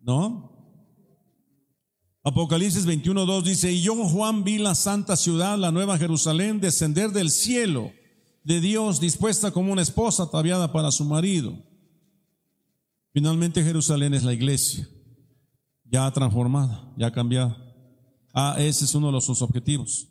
¿No? 0.00 0.50
Apocalipsis 2.24 2.86
21.2 2.86 3.42
dice, 3.42 3.70
y 3.70 3.82
yo 3.82 3.94
Juan 4.08 4.44
vi 4.44 4.58
la 4.58 4.74
santa 4.74 5.14
ciudad, 5.14 5.58
la 5.58 5.70
nueva 5.70 5.98
Jerusalén, 5.98 6.58
descender 6.58 7.10
del 7.10 7.30
cielo 7.30 7.92
de 8.44 8.60
Dios, 8.60 8.98
dispuesta 8.98 9.50
como 9.50 9.72
una 9.72 9.82
esposa 9.82 10.24
ataviada 10.24 10.72
para 10.72 10.90
su 10.90 11.04
marido. 11.04 11.54
Finalmente 13.14 13.62
Jerusalén 13.62 14.12
es 14.12 14.24
la 14.24 14.32
iglesia, 14.32 14.88
ya 15.84 16.10
transformada, 16.10 16.92
ya 16.98 17.12
cambiada. 17.12 17.56
Ah, 18.32 18.56
ese 18.58 18.84
es 18.86 18.94
uno 18.96 19.12
de 19.12 19.20
sus 19.20 19.40
objetivos. 19.40 20.08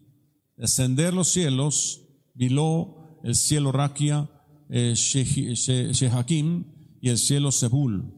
Descender 0.56 1.14
los 1.14 1.28
cielos, 1.28 2.02
Biló, 2.34 3.20
el 3.26 3.36
cielo 3.36 3.74
Raquia, 3.74 4.30
eh, 4.70 4.94
Shehakim 4.96 6.64
y 7.02 7.10
el 7.10 7.18
cielo 7.18 7.52
Sebul, 7.52 8.10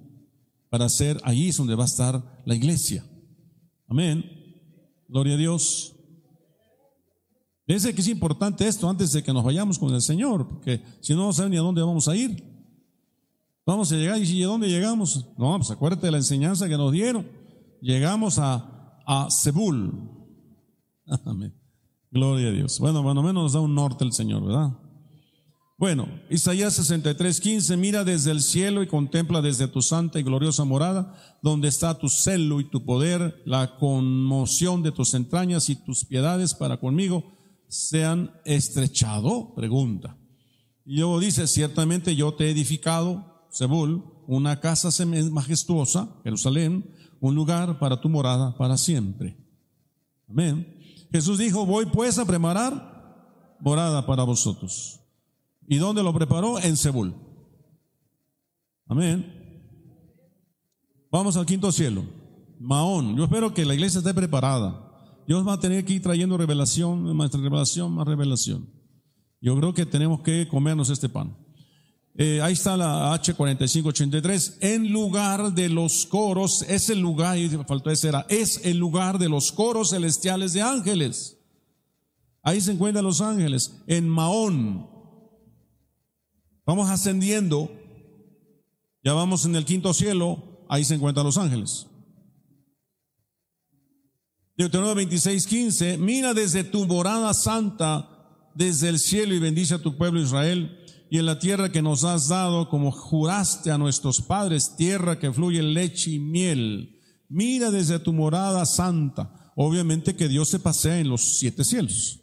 para 0.70 0.88
ser 0.88 1.20
allí 1.24 1.50
es 1.50 1.58
donde 1.58 1.74
va 1.74 1.86
a 1.86 1.88
estar 1.88 2.44
la 2.46 2.54
iglesia. 2.54 3.04
Amén. 3.88 4.24
Gloria 5.08 5.34
a 5.34 5.38
Dios. 5.38 5.96
Fíjense 7.66 7.96
que 7.96 8.02
es 8.02 8.08
importante 8.08 8.68
esto 8.68 8.88
antes 8.88 9.12
de 9.14 9.24
que 9.24 9.34
nos 9.34 9.44
vayamos 9.44 9.80
con 9.80 9.92
el 9.96 10.02
Señor, 10.04 10.48
porque 10.48 10.84
si 11.02 11.14
no, 11.16 11.26
no 11.26 11.34
sabemos 11.34 11.52
ni 11.52 11.58
a 11.58 11.62
dónde 11.62 11.82
vamos 11.82 12.08
a 12.08 12.16
ir. 12.16 12.55
Vamos 13.66 13.92
a 13.92 13.96
llegar 13.96 14.22
y 14.22 14.42
dónde 14.42 14.70
llegamos, 14.70 15.26
no, 15.38 15.58
pues 15.58 15.72
acuérdate 15.72 16.06
de 16.06 16.12
la 16.12 16.18
enseñanza 16.18 16.70
que 16.70 16.78
nos 16.78 16.92
dieron. 16.92 17.28
Llegamos 17.82 18.38
a, 18.38 19.02
a 19.08 19.28
Sebul. 19.30 19.92
Amén. 21.26 21.54
Gloria 22.12 22.50
a 22.50 22.52
Dios. 22.52 22.80
Bueno, 22.80 23.02
bueno, 23.02 23.24
menos 23.24 23.44
nos 23.44 23.54
da 23.54 23.60
un 23.60 23.74
norte 23.74 24.04
el 24.04 24.14
Señor, 24.14 24.46
¿verdad? 24.46 24.72
Bueno, 25.78 26.08
Isaías 26.30 26.74
63, 26.76 27.42
15, 27.42 27.76
mira 27.76 28.06
desde 28.06 28.32
el 28.32 28.42
cielo 28.42 28.82
y 28.82 28.88
contempla 28.88 29.42
desde 29.42 29.68
tu 29.68 29.82
santa 29.82 30.20
y 30.20 30.24
gloriosa 30.24 30.64
morada, 30.64 31.14
donde 31.42 31.68
está 31.68 31.98
tu 31.98 32.08
celo 32.08 32.62
y 32.62 32.70
tu 32.70 32.86
poder, 32.86 33.42
la 33.46 33.76
conmoción 33.78 34.84
de 34.84 34.94
tus 34.94 35.14
entrañas 35.14 35.70
y 35.70 35.76
tus 35.76 36.06
piedades 36.06 36.54
para 36.54 36.80
conmigo 36.80 37.26
se 37.68 38.06
han 38.06 38.32
estrechado, 38.46 39.54
pregunta. 39.54 40.18
Y 40.86 41.00
luego 41.00 41.20
dice, 41.20 41.46
ciertamente 41.46 42.16
yo 42.16 42.34
te 42.36 42.46
he 42.46 42.52
edificado, 42.52 43.35
Sebul, 43.56 44.04
una 44.28 44.60
casa 44.60 44.90
majestuosa, 45.32 46.10
Jerusalén, 46.26 46.94
un 47.22 47.36
lugar 47.36 47.80
para 47.80 48.02
tu 48.02 48.10
morada 48.10 48.54
para 48.58 48.76
siempre. 48.76 49.38
Amén. 50.30 51.08
Jesús 51.10 51.38
dijo, 51.38 51.66
voy 51.66 51.86
pues 51.86 52.20
a 52.20 52.26
preparar 52.26 53.56
morada 53.62 54.06
para 54.06 54.24
vosotros. 54.24 55.00
¿Y 55.70 55.78
dónde 55.78 56.04
lo 56.04 56.14
preparó? 56.14 56.60
En 56.60 56.76
Sebul. 56.76 57.16
Amén. 58.88 59.26
Vamos 61.10 61.38
al 61.38 61.46
quinto 61.46 61.72
cielo. 61.72 62.04
Maón. 62.60 63.16
Yo 63.16 63.24
espero 63.24 63.54
que 63.54 63.64
la 63.64 63.74
iglesia 63.74 64.00
esté 64.00 64.14
preparada. 64.14 64.82
Dios 65.26 65.48
va 65.48 65.54
a 65.54 65.60
tener 65.62 65.86
que 65.86 65.94
ir 65.94 66.02
trayendo 66.02 66.38
revelación, 66.38 67.16
más 67.16 67.32
revelación, 67.32 67.94
más 67.94 68.06
revelación. 68.06 68.70
Yo 69.40 69.56
creo 69.56 69.74
que 69.74 69.86
tenemos 69.86 70.20
que 70.20 70.46
comernos 70.50 70.90
este 70.90 71.08
pan. 71.08 71.45
Eh, 72.18 72.42
ahí 72.42 72.54
está 72.54 72.78
la 72.78 73.14
H4583. 73.22 74.58
En 74.62 74.92
lugar 74.92 75.54
de 75.54 75.70
los 75.70 76.06
coros, 76.06 76.64
es 76.64 76.90
el 76.90 77.00
lugar, 77.00 77.38
y 77.38 77.50
faltó 77.68 77.92
ese 77.92 78.10
era, 78.10 78.26
es 78.30 78.62
el 78.64 78.78
lugar 78.78 79.20
de 79.20 79.30
los 79.30 79.52
coros 79.52 79.90
celestiales 79.90 80.54
de 80.54 80.62
ángeles. 80.62 81.38
Ahí 82.42 82.62
se 82.62 82.72
encuentran 82.72 83.04
los 83.04 83.22
ángeles. 83.22 83.82
En 83.88 84.08
Maón, 84.08 84.96
Vamos 86.66 86.90
ascendiendo, 86.90 87.72
ya 89.04 89.14
vamos 89.14 89.46
en 89.46 89.56
el 89.56 89.66
quinto 89.66 89.94
cielo, 89.94 90.66
ahí 90.68 90.84
se 90.84 90.96
encuentran 90.96 91.26
los 91.26 91.38
ángeles. 91.38 91.86
Deuteronomio 94.58 94.96
26, 94.96 95.46
15, 95.46 95.98
mira 96.00 96.34
desde 96.34 96.64
tu 96.64 96.88
morada 96.88 97.34
santa, 97.36 98.10
desde 98.56 98.90
el 98.90 98.98
cielo 98.98 99.36
y 99.36 99.40
bendice 99.40 99.76
a 99.76 99.82
tu 99.82 99.96
pueblo 99.96 100.20
Israel 100.20 100.85
y 101.16 101.18
en 101.18 101.28
la 101.28 101.40
tierra 101.40 101.72
que 101.72 101.82
nos 101.82 102.04
has 102.04 102.28
dado, 102.28 102.68
como 102.68 102.92
juraste 102.92 103.72
a 103.72 103.78
nuestros 103.78 104.22
padres, 104.22 104.76
tierra 104.76 105.18
que 105.18 105.32
fluye 105.32 105.64
leche 105.64 106.12
y 106.12 106.20
miel. 106.20 107.00
Mira 107.30 107.72
desde 107.72 108.00
tu 108.00 108.12
morada 108.12 108.66
santa. 108.66 109.54
Obviamente 109.56 110.18
que 110.18 110.28
Dios 110.28 110.50
se 110.50 110.60
pasea 110.60 111.00
en 111.00 111.08
los 111.08 111.38
siete 111.38 111.64
cielos. 111.64 112.20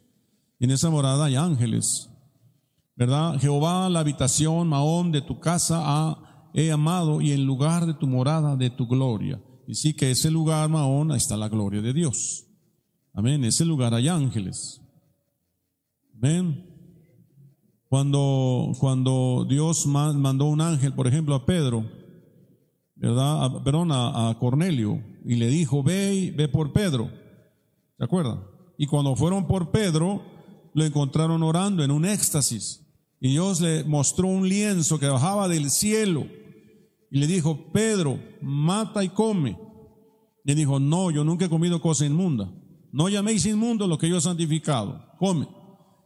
En 0.61 0.70
esa 0.70 0.90
morada 0.90 1.24
hay 1.24 1.37
ángeles. 1.37 2.11
¿verdad? 2.94 3.40
Jehová, 3.40 3.88
la 3.88 4.00
habitación, 4.00 4.68
Mahón, 4.68 5.11
de 5.11 5.22
tu 5.22 5.40
casa 5.40 6.18
he 6.52 6.70
amado 6.70 7.22
y 7.22 7.33
en 7.33 7.46
lugar 7.46 7.87
de 7.87 7.94
tu 7.94 8.07
morada, 8.07 8.57
de 8.57 8.68
tu 8.68 8.87
gloria. 8.87 9.42
Y 9.66 9.74
sí 9.74 9.94
que 9.94 10.11
ese 10.11 10.31
lugar, 10.31 10.68
Mahón, 10.68 11.12
ahí 11.12 11.16
está 11.16 11.38
la 11.38 11.48
gloria 11.48 11.81
de 11.81 11.94
Dios. 11.94 12.44
Amén. 13.14 13.37
En 13.37 13.44
ese 13.44 13.64
lugar 13.64 13.94
hay 13.94 14.09
ángeles. 14.09 14.83
Amén. 16.14 16.71
Cuando, 17.92 18.72
cuando 18.78 19.44
Dios 19.46 19.85
mandó 19.87 20.46
un 20.46 20.62
ángel, 20.62 20.94
por 20.94 21.07
ejemplo, 21.07 21.35
a 21.35 21.44
Pedro, 21.44 21.85
¿verdad? 22.96 23.62
perdón, 23.62 23.90
a, 23.92 24.35
Cornelio, 24.40 25.05
y 25.26 25.35
le 25.35 25.48
dijo, 25.48 25.83
ve, 25.83 26.33
ve 26.35 26.48
por 26.48 26.72
Pedro. 26.72 27.11
¿Se 27.98 28.02
acuerdan? 28.02 28.44
Y 28.78 28.87
cuando 28.87 29.14
fueron 29.14 29.46
por 29.46 29.72
Pedro, 29.72 30.22
lo 30.72 30.87
encontraron 30.87 31.42
orando 31.42 31.85
en 31.85 31.90
un 31.90 32.07
éxtasis. 32.07 32.81
Y 33.20 33.28
Dios 33.33 33.61
le 33.61 33.85
mostró 33.85 34.26
un 34.26 34.48
lienzo 34.48 34.98
que 34.98 35.09
bajaba 35.09 35.46
del 35.46 35.70
cielo 35.70 36.24
y 37.11 37.18
le 37.18 37.26
dijo, 37.26 37.72
Pedro, 37.74 38.18
mata 38.40 39.05
y 39.05 39.11
come. 39.11 39.59
Y 40.46 40.55
dijo, 40.55 40.81
no, 40.81 41.11
yo 41.11 41.24
nunca 41.24 41.44
he 41.44 41.50
comido 41.50 41.83
cosa 41.83 42.07
inmunda. 42.07 42.50
No 42.90 43.11
llaméis 43.11 43.44
inmundo 43.44 43.87
lo 43.87 43.98
que 43.98 44.09
yo 44.09 44.16
he 44.16 44.20
santificado. 44.22 44.98
Come. 45.18 45.46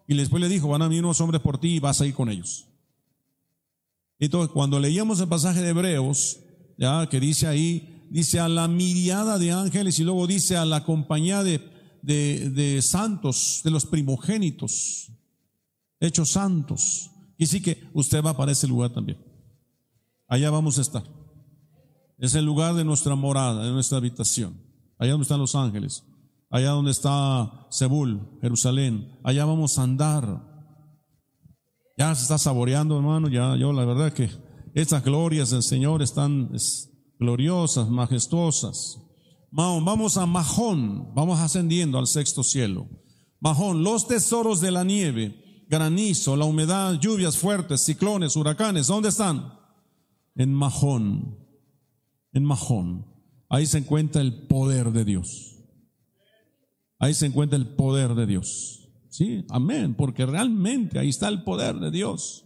Y 0.07 0.15
después 0.15 0.41
le 0.41 0.49
dijo, 0.49 0.69
van 0.69 0.83
a 0.83 0.89
venir 0.89 1.05
unos 1.05 1.21
hombres 1.21 1.43
por 1.43 1.59
ti 1.59 1.77
y 1.77 1.81
vas 1.81 2.01
a 2.01 2.07
ir 2.07 2.15
con 2.15 2.29
ellos. 2.29 2.67
Entonces, 4.19 4.53
cuando 4.53 4.79
leíamos 4.79 5.21
el 5.21 5.29
pasaje 5.29 5.61
de 5.61 5.71
Hebreos, 5.71 6.41
ya 6.79 7.09
que 7.09 7.21
dice 7.21 7.47
ahí, 7.47 8.07
dice 8.11 8.41
a 8.41 8.49
la 8.49 8.69
miriada 8.69 9.39
de 9.39 9.53
ángeles 9.53 9.99
y 9.99 10.05
luego 10.05 10.27
dice 10.27 10.57
a 10.57 10.65
la 10.65 10.85
compañía 10.85 11.43
de, 11.43 11.61
de, 12.03 12.51
de 12.51 12.83
santos, 12.83 13.61
de 13.65 13.71
los 13.71 13.85
primogénitos 13.85 15.11
hechos 16.01 16.31
santos. 16.31 17.11
Y 17.39 17.47
sí 17.47 17.61
que 17.61 17.89
usted 17.93 18.23
va 18.23 18.37
para 18.37 18.53
ese 18.53 18.67
lugar 18.67 18.91
también. 18.91 19.19
Allá 20.29 20.51
vamos 20.51 20.79
a 20.79 20.83
estar. 20.83 21.05
Es 22.19 22.35
el 22.35 22.45
lugar 22.45 22.75
de 22.75 22.85
nuestra 22.85 23.15
morada, 23.15 23.65
de 23.65 23.73
nuestra 23.73 23.99
habitación. 23.99 24.59
Allá 24.99 25.13
donde 25.13 25.25
están 25.25 25.41
los 25.41 25.55
ángeles. 25.55 26.03
Allá 26.51 26.71
donde 26.71 26.91
está 26.91 27.67
Sebul, 27.71 28.39
Jerusalén. 28.41 29.19
Allá 29.25 29.45
vamos 29.45 29.79
a 29.79 29.83
andar. 29.83 30.43
Ya 31.99 32.15
se 32.15 32.23
está 32.23 32.39
saboreando, 32.39 32.97
hermano. 32.97 33.29
Ya, 33.29 33.57
yo 33.57 33.73
la 33.73 33.85
verdad 33.85 34.13
que 34.13 34.31
estas 34.75 35.03
glorias 35.03 35.51
del 35.51 35.63
Señor 35.63 36.03
están 36.03 36.51
gloriosas, 37.19 37.89
majestuosas. 37.89 38.99
Vamos 39.51 40.17
a 40.17 40.27
Mahón. 40.27 41.15
Vamos 41.15 41.41
ascendiendo 41.41 41.99
al 41.99 42.07
sexto 42.07 42.43
cielo. 42.43 42.87
Mahón, 43.41 43.83
los 43.83 44.07
tesoros 44.07 44.61
de 44.61 44.71
la 44.71 44.85
nieve 44.85 45.43
granizo, 45.69 46.37
la 46.37 46.45
humedad, 46.45 46.99
lluvias 47.01 47.37
fuertes, 47.37 47.83
ciclones, 47.83 48.37
huracanes, 48.37 48.87
¿dónde 48.87 49.09
están? 49.09 49.53
En 50.35 50.55
Mahón, 50.55 51.39
en 52.33 52.45
Mahón. 52.45 53.07
Ahí 53.49 53.67
se 53.67 53.79
encuentra 53.79 54.23
el 54.23 54.47
poder 54.47 54.93
de 54.93 55.05
Dios. 55.05 55.56
Ahí 56.99 57.15
se 57.15 57.27
encuentra 57.27 57.59
el 57.59 57.67
poder 57.67 58.15
de 58.15 58.27
Dios. 58.27 58.89
Sí, 59.09 59.45
amén, 59.49 59.95
porque 59.95 60.27
realmente 60.27 60.99
ahí 60.99 61.09
está 61.09 61.29
el 61.29 61.43
poder 61.43 61.77
de 61.77 61.91
Dios. 61.91 62.45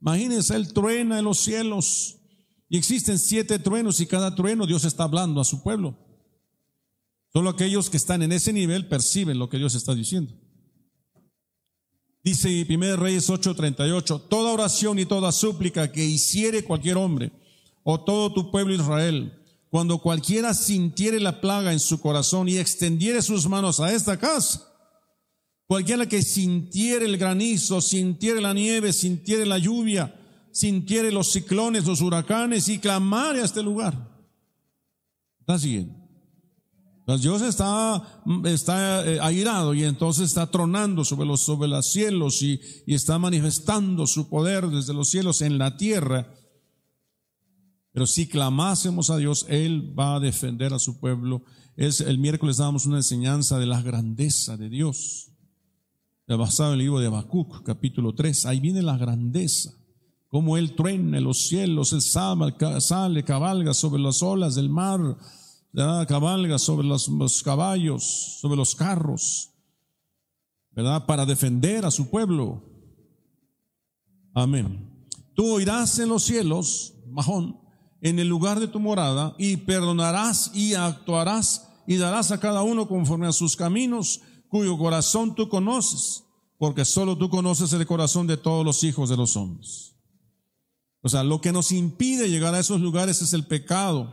Imagínense, 0.00 0.54
Él 0.54 0.72
truena 0.72 1.18
en 1.18 1.24
los 1.24 1.38
cielos 1.38 2.18
y 2.68 2.76
existen 2.76 3.18
siete 3.18 3.58
truenos 3.58 4.00
y 4.00 4.06
cada 4.06 4.34
trueno 4.34 4.66
Dios 4.66 4.84
está 4.84 5.04
hablando 5.04 5.40
a 5.40 5.44
su 5.44 5.62
pueblo. 5.62 5.96
Solo 7.32 7.50
aquellos 7.50 7.90
que 7.90 7.96
están 7.96 8.22
en 8.22 8.32
ese 8.32 8.52
nivel 8.52 8.88
perciben 8.88 9.38
lo 9.38 9.48
que 9.48 9.58
Dios 9.58 9.74
está 9.74 9.94
diciendo. 9.94 10.34
Dice 12.22 12.66
1 12.68 12.96
Reyes 12.96 13.28
8:38, 13.30 14.28
toda 14.28 14.52
oración 14.52 14.98
y 14.98 15.06
toda 15.06 15.32
súplica 15.32 15.92
que 15.92 16.04
hiciere 16.04 16.64
cualquier 16.64 16.96
hombre 16.96 17.32
o 17.84 18.00
todo 18.02 18.32
tu 18.32 18.50
pueblo 18.50 18.74
Israel, 18.74 19.32
cuando 19.70 19.98
cualquiera 19.98 20.54
sintiere 20.54 21.20
la 21.20 21.40
plaga 21.40 21.72
en 21.72 21.80
su 21.80 22.00
corazón 22.00 22.48
y 22.48 22.58
extendiere 22.58 23.22
sus 23.22 23.46
manos 23.48 23.80
a 23.80 23.92
esta 23.92 24.18
casa, 24.18 24.62
cualquiera 25.66 26.06
que 26.06 26.22
sintiere 26.22 27.04
el 27.04 27.18
granizo, 27.18 27.80
sintiere 27.80 28.40
la 28.40 28.54
nieve, 28.54 28.92
sintiere 28.92 29.44
la 29.44 29.58
lluvia, 29.58 30.14
sintiere 30.52 31.12
los 31.12 31.32
ciclones, 31.32 31.86
los 31.86 32.00
huracanes 32.00 32.68
y 32.68 32.78
clamare 32.78 33.42
a 33.42 33.44
este 33.44 33.62
lugar. 33.62 34.08
¿Está 35.40 35.58
siguiendo? 35.58 35.98
Dios 37.16 37.40
está, 37.40 38.22
está 38.44 39.06
eh, 39.06 39.18
airado 39.22 39.72
y 39.72 39.84
entonces 39.84 40.26
está 40.26 40.50
tronando 40.50 41.04
sobre 41.04 41.26
los, 41.26 41.40
sobre 41.40 41.68
los 41.68 41.90
cielos 41.90 42.42
y, 42.42 42.60
y 42.86 42.94
está 42.94 43.18
manifestando 43.18 44.06
su 44.06 44.28
poder 44.28 44.66
desde 44.68 44.92
los 44.92 45.08
cielos 45.08 45.40
en 45.40 45.56
la 45.56 45.78
tierra. 45.78 46.34
Pero 47.98 48.06
si 48.06 48.28
clamásemos 48.28 49.10
a 49.10 49.16
Dios, 49.16 49.44
Él 49.48 49.92
va 49.98 50.14
a 50.14 50.20
defender 50.20 50.72
a 50.72 50.78
su 50.78 51.00
pueblo. 51.00 51.42
Es, 51.74 52.00
el 52.00 52.18
miércoles 52.18 52.58
dábamos 52.58 52.86
una 52.86 52.98
enseñanza 52.98 53.58
de 53.58 53.66
la 53.66 53.82
grandeza 53.82 54.56
de 54.56 54.68
Dios. 54.68 55.32
Basado 56.28 56.68
en 56.68 56.74
el 56.74 56.84
libro 56.84 57.00
de 57.00 57.08
Habacuc, 57.08 57.64
capítulo 57.64 58.14
3. 58.14 58.46
Ahí 58.46 58.60
viene 58.60 58.82
la 58.82 58.96
grandeza. 58.96 59.72
Como 60.28 60.56
Él 60.56 60.76
truena 60.76 61.18
en 61.18 61.24
los 61.24 61.48
cielos, 61.48 61.92
Él 61.92 62.00
sale, 62.00 63.24
cabalga 63.24 63.74
sobre 63.74 64.00
las 64.00 64.22
olas 64.22 64.54
del 64.54 64.70
mar 64.70 65.00
cabalga 66.06 66.56
sobre 66.60 66.86
los, 66.86 67.42
caballos, 67.42 68.38
sobre 68.40 68.54
los 68.54 68.76
carros, 68.76 69.50
¿verdad? 70.70 71.04
Para 71.04 71.26
defender 71.26 71.84
a 71.84 71.90
su 71.90 72.08
pueblo. 72.08 72.62
Amén. 74.34 74.88
Tú 75.34 75.52
oirás 75.52 75.98
en 75.98 76.10
los 76.10 76.22
cielos, 76.22 76.94
Mahón, 77.08 77.66
en 78.00 78.18
el 78.18 78.28
lugar 78.28 78.60
de 78.60 78.68
tu 78.68 78.80
morada, 78.80 79.34
y 79.38 79.56
perdonarás 79.56 80.50
y 80.54 80.74
actuarás 80.74 81.68
y 81.86 81.96
darás 81.96 82.30
a 82.30 82.38
cada 82.38 82.62
uno 82.62 82.86
conforme 82.86 83.26
a 83.26 83.32
sus 83.32 83.56
caminos, 83.56 84.20
cuyo 84.48 84.76
corazón 84.76 85.34
tú 85.34 85.48
conoces, 85.48 86.24
porque 86.58 86.84
solo 86.84 87.16
tú 87.16 87.30
conoces 87.30 87.72
el 87.72 87.86
corazón 87.86 88.26
de 88.26 88.36
todos 88.36 88.64
los 88.64 88.84
hijos 88.84 89.08
de 89.08 89.16
los 89.16 89.36
hombres. 89.36 89.94
O 91.00 91.08
sea, 91.08 91.24
lo 91.24 91.40
que 91.40 91.52
nos 91.52 91.72
impide 91.72 92.28
llegar 92.28 92.54
a 92.54 92.58
esos 92.58 92.80
lugares 92.80 93.22
es 93.22 93.32
el 93.32 93.46
pecado. 93.46 94.12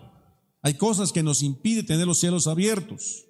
Hay 0.62 0.76
cosas 0.76 1.12
que 1.12 1.24
nos 1.24 1.44
impiden 1.44 1.86
tener 1.86 2.08
los 2.08 2.20
cielos 2.20 2.48
abiertos. 2.48 3.26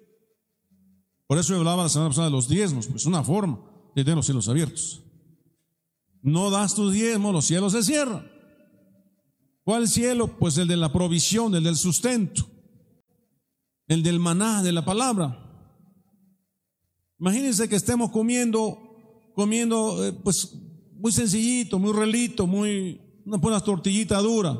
Por 1.26 1.38
eso 1.38 1.52
yo 1.52 1.58
hablaba 1.58 1.82
la 1.82 1.88
semana 1.88 2.10
pasada 2.10 2.28
de 2.28 2.32
los 2.32 2.48
diezmos, 2.48 2.86
pues 2.86 3.06
una 3.06 3.24
forma 3.24 3.58
de 3.96 4.04
tener 4.04 4.16
los 4.16 4.26
cielos 4.26 4.48
abiertos. 4.48 5.02
No 6.22 6.50
das 6.50 6.74
tus 6.74 6.92
diezmos, 6.92 7.32
los 7.32 7.46
cielos 7.46 7.72
se 7.72 7.82
cierran. 7.82 8.30
¿Cuál 9.66 9.88
cielo? 9.88 10.28
Pues 10.28 10.56
el 10.58 10.68
de 10.68 10.76
la 10.76 10.92
provisión, 10.92 11.52
el 11.56 11.64
del 11.64 11.74
sustento, 11.74 12.46
el 13.88 14.04
del 14.04 14.20
maná, 14.20 14.62
de 14.62 14.70
la 14.70 14.84
palabra. 14.84 15.42
Imagínense 17.18 17.68
que 17.68 17.74
estemos 17.74 18.12
comiendo, 18.12 19.32
comiendo, 19.34 20.06
eh, 20.06 20.12
pues 20.12 20.54
muy 21.00 21.10
sencillito, 21.10 21.80
muy 21.80 21.92
relito, 21.92 22.46
muy, 22.46 23.00
una 23.24 23.38
buena 23.38 23.58
tortillita 23.58 24.20
dura. 24.20 24.56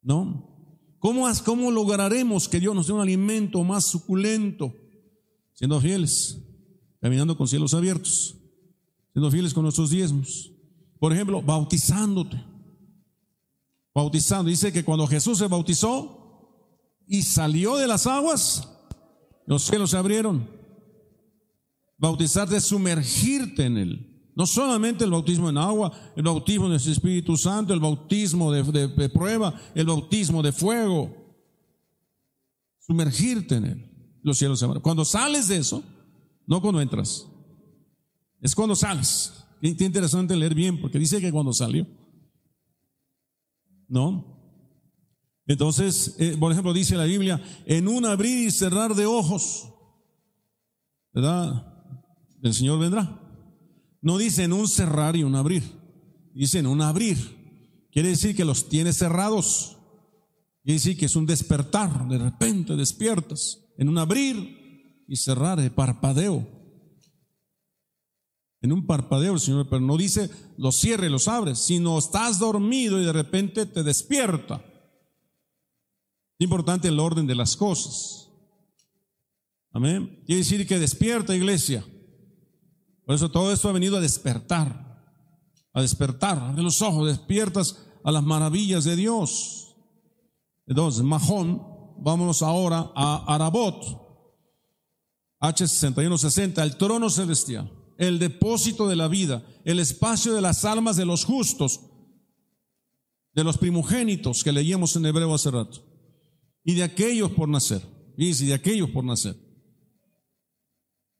¿No? 0.00 0.96
¿Cómo, 0.98 1.28
¿Cómo 1.44 1.70
lograremos 1.70 2.48
que 2.48 2.58
Dios 2.58 2.74
nos 2.74 2.86
dé 2.86 2.94
un 2.94 3.02
alimento 3.02 3.62
más 3.62 3.84
suculento? 3.84 4.74
Siendo 5.52 5.78
fieles, 5.78 6.38
caminando 7.02 7.36
con 7.36 7.46
cielos 7.46 7.74
abiertos, 7.74 8.34
siendo 9.12 9.30
fieles 9.30 9.52
con 9.52 9.64
nuestros 9.64 9.90
diezmos. 9.90 10.50
Por 10.98 11.12
ejemplo, 11.12 11.42
bautizándote. 11.42 12.48
Bautizando. 13.94 14.50
Dice 14.50 14.72
que 14.72 14.84
cuando 14.84 15.06
Jesús 15.06 15.38
se 15.38 15.48
bautizó 15.48 16.20
y 17.06 17.22
salió 17.22 17.76
de 17.76 17.86
las 17.86 18.06
aguas, 18.06 18.68
los 19.46 19.62
cielos 19.62 19.90
se 19.90 19.96
abrieron. 19.96 20.48
Bautizarte 21.98 22.56
es 22.56 22.64
sumergirte 22.64 23.64
en 23.64 23.76
él. 23.76 24.06
No 24.34 24.46
solamente 24.46 25.04
el 25.04 25.10
bautismo 25.10 25.50
en 25.50 25.58
agua, 25.58 25.92
el 26.16 26.22
bautismo 26.22 26.66
en 26.66 26.72
el 26.72 26.78
Espíritu 26.78 27.36
Santo, 27.36 27.74
el 27.74 27.80
bautismo 27.80 28.52
de, 28.52 29.08
prueba, 29.10 29.52
el 29.74 29.86
bautismo 29.86 30.42
de 30.42 30.52
fuego. 30.52 31.14
Sumergirte 32.78 33.56
en 33.56 33.64
él. 33.64 34.18
Los 34.22 34.38
cielos 34.38 34.58
se 34.58 34.64
abren. 34.64 34.80
Cuando 34.80 35.04
sales 35.04 35.48
de 35.48 35.58
eso, 35.58 35.82
no 36.46 36.62
cuando 36.62 36.80
entras. 36.80 37.26
Es 38.40 38.54
cuando 38.54 38.74
sales. 38.74 39.44
Qué 39.60 39.84
interesante 39.84 40.34
leer 40.36 40.54
bien, 40.54 40.80
porque 40.80 40.98
dice 40.98 41.20
que 41.20 41.30
cuando 41.30 41.52
salió. 41.52 41.86
¿No? 43.90 44.40
Entonces, 45.46 46.14
eh, 46.18 46.36
por 46.38 46.52
ejemplo, 46.52 46.72
dice 46.72 46.96
la 46.96 47.04
Biblia, 47.04 47.42
en 47.66 47.88
un 47.88 48.06
abrir 48.06 48.46
y 48.46 48.50
cerrar 48.52 48.94
de 48.94 49.04
ojos, 49.04 49.68
¿verdad? 51.12 51.66
El 52.40 52.54
Señor 52.54 52.78
vendrá. 52.78 53.20
No 54.00 54.16
dice 54.16 54.44
en 54.44 54.52
un 54.52 54.68
cerrar 54.68 55.16
y 55.16 55.24
un 55.24 55.34
abrir, 55.34 55.64
dice 56.32 56.60
en 56.60 56.68
un 56.68 56.80
abrir. 56.80 57.18
Quiere 57.90 58.10
decir 58.10 58.36
que 58.36 58.44
los 58.44 58.68
tiene 58.68 58.92
cerrados. 58.92 59.76
Quiere 60.62 60.74
decir 60.74 60.96
que 60.96 61.06
es 61.06 61.16
un 61.16 61.26
despertar, 61.26 62.06
de 62.06 62.18
repente 62.18 62.76
despiertas, 62.76 63.58
en 63.76 63.88
un 63.88 63.98
abrir 63.98 65.04
y 65.08 65.16
cerrar, 65.16 65.60
de 65.60 65.70
parpadeo. 65.70 66.59
En 68.62 68.72
un 68.72 68.86
parpadeo 68.86 69.34
el 69.34 69.40
Señor, 69.40 69.68
pero 69.68 69.80
no 69.80 69.96
dice 69.96 70.30
los 70.58 70.76
cierre, 70.76 71.08
los 71.08 71.28
abres, 71.28 71.58
sino 71.58 71.98
estás 71.98 72.38
dormido 72.38 73.00
y 73.00 73.04
de 73.04 73.12
repente 73.12 73.64
te 73.66 73.82
despierta. 73.82 74.62
Es 76.38 76.44
importante 76.44 76.88
el 76.88 77.00
orden 77.00 77.26
de 77.26 77.34
las 77.34 77.56
cosas. 77.56 78.30
Amén. 79.72 80.22
Quiere 80.26 80.40
decir 80.40 80.66
que 80.66 80.78
despierta, 80.78 81.34
iglesia. 81.34 81.84
Por 83.04 83.14
eso 83.14 83.30
todo 83.30 83.52
esto 83.52 83.68
ha 83.68 83.72
venido 83.72 83.96
a 83.96 84.00
despertar, 84.00 85.04
a 85.72 85.80
despertar 85.80 86.54
de 86.54 86.62
los 86.62 86.82
ojos, 86.82 87.08
despiertas 87.08 87.86
a 88.04 88.12
las 88.12 88.22
maravillas 88.22 88.84
de 88.84 88.96
Dios. 88.96 89.76
Entonces, 90.66 91.02
Mahón, 91.02 91.62
vámonos 91.98 92.42
ahora 92.42 92.92
a 92.94 93.34
Arabot, 93.34 93.82
H6160, 95.40 96.62
el 96.62 96.76
trono 96.76 97.10
celestial, 97.10 97.70
el 98.00 98.18
depósito 98.18 98.88
de 98.88 98.96
la 98.96 99.08
vida, 99.08 99.44
el 99.62 99.78
espacio 99.78 100.32
de 100.32 100.40
las 100.40 100.64
almas 100.64 100.96
de 100.96 101.04
los 101.04 101.26
justos, 101.26 101.80
de 103.34 103.44
los 103.44 103.58
primogénitos 103.58 104.42
que 104.42 104.52
leíamos 104.52 104.96
en 104.96 105.04
hebreo 105.04 105.34
hace 105.34 105.50
rato, 105.50 105.84
y 106.64 106.74
de 106.74 106.82
aquellos 106.82 107.30
por 107.32 107.46
nacer, 107.46 107.82
y 108.16 108.32
de 108.32 108.54
aquellos 108.54 108.88
por 108.88 109.04
nacer. 109.04 109.36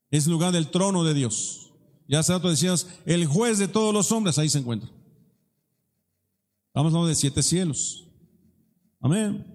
Es 0.09 0.25
lugar 0.25 0.51
del 0.51 0.71
trono 0.71 1.03
de 1.03 1.13
Dios. 1.13 1.71
Ya 2.07 2.19
hace 2.19 2.33
rato 2.33 2.49
decías, 2.49 2.87
el 3.05 3.27
juez 3.27 3.59
de 3.59 3.67
todos 3.67 3.93
los 3.93 4.11
hombres, 4.11 4.39
ahí 4.39 4.49
se 4.49 4.57
encuentra. 4.57 4.89
Estamos 6.69 6.89
hablando 6.89 7.07
de 7.07 7.15
siete 7.15 7.43
cielos. 7.43 8.07
Amén. 8.99 9.45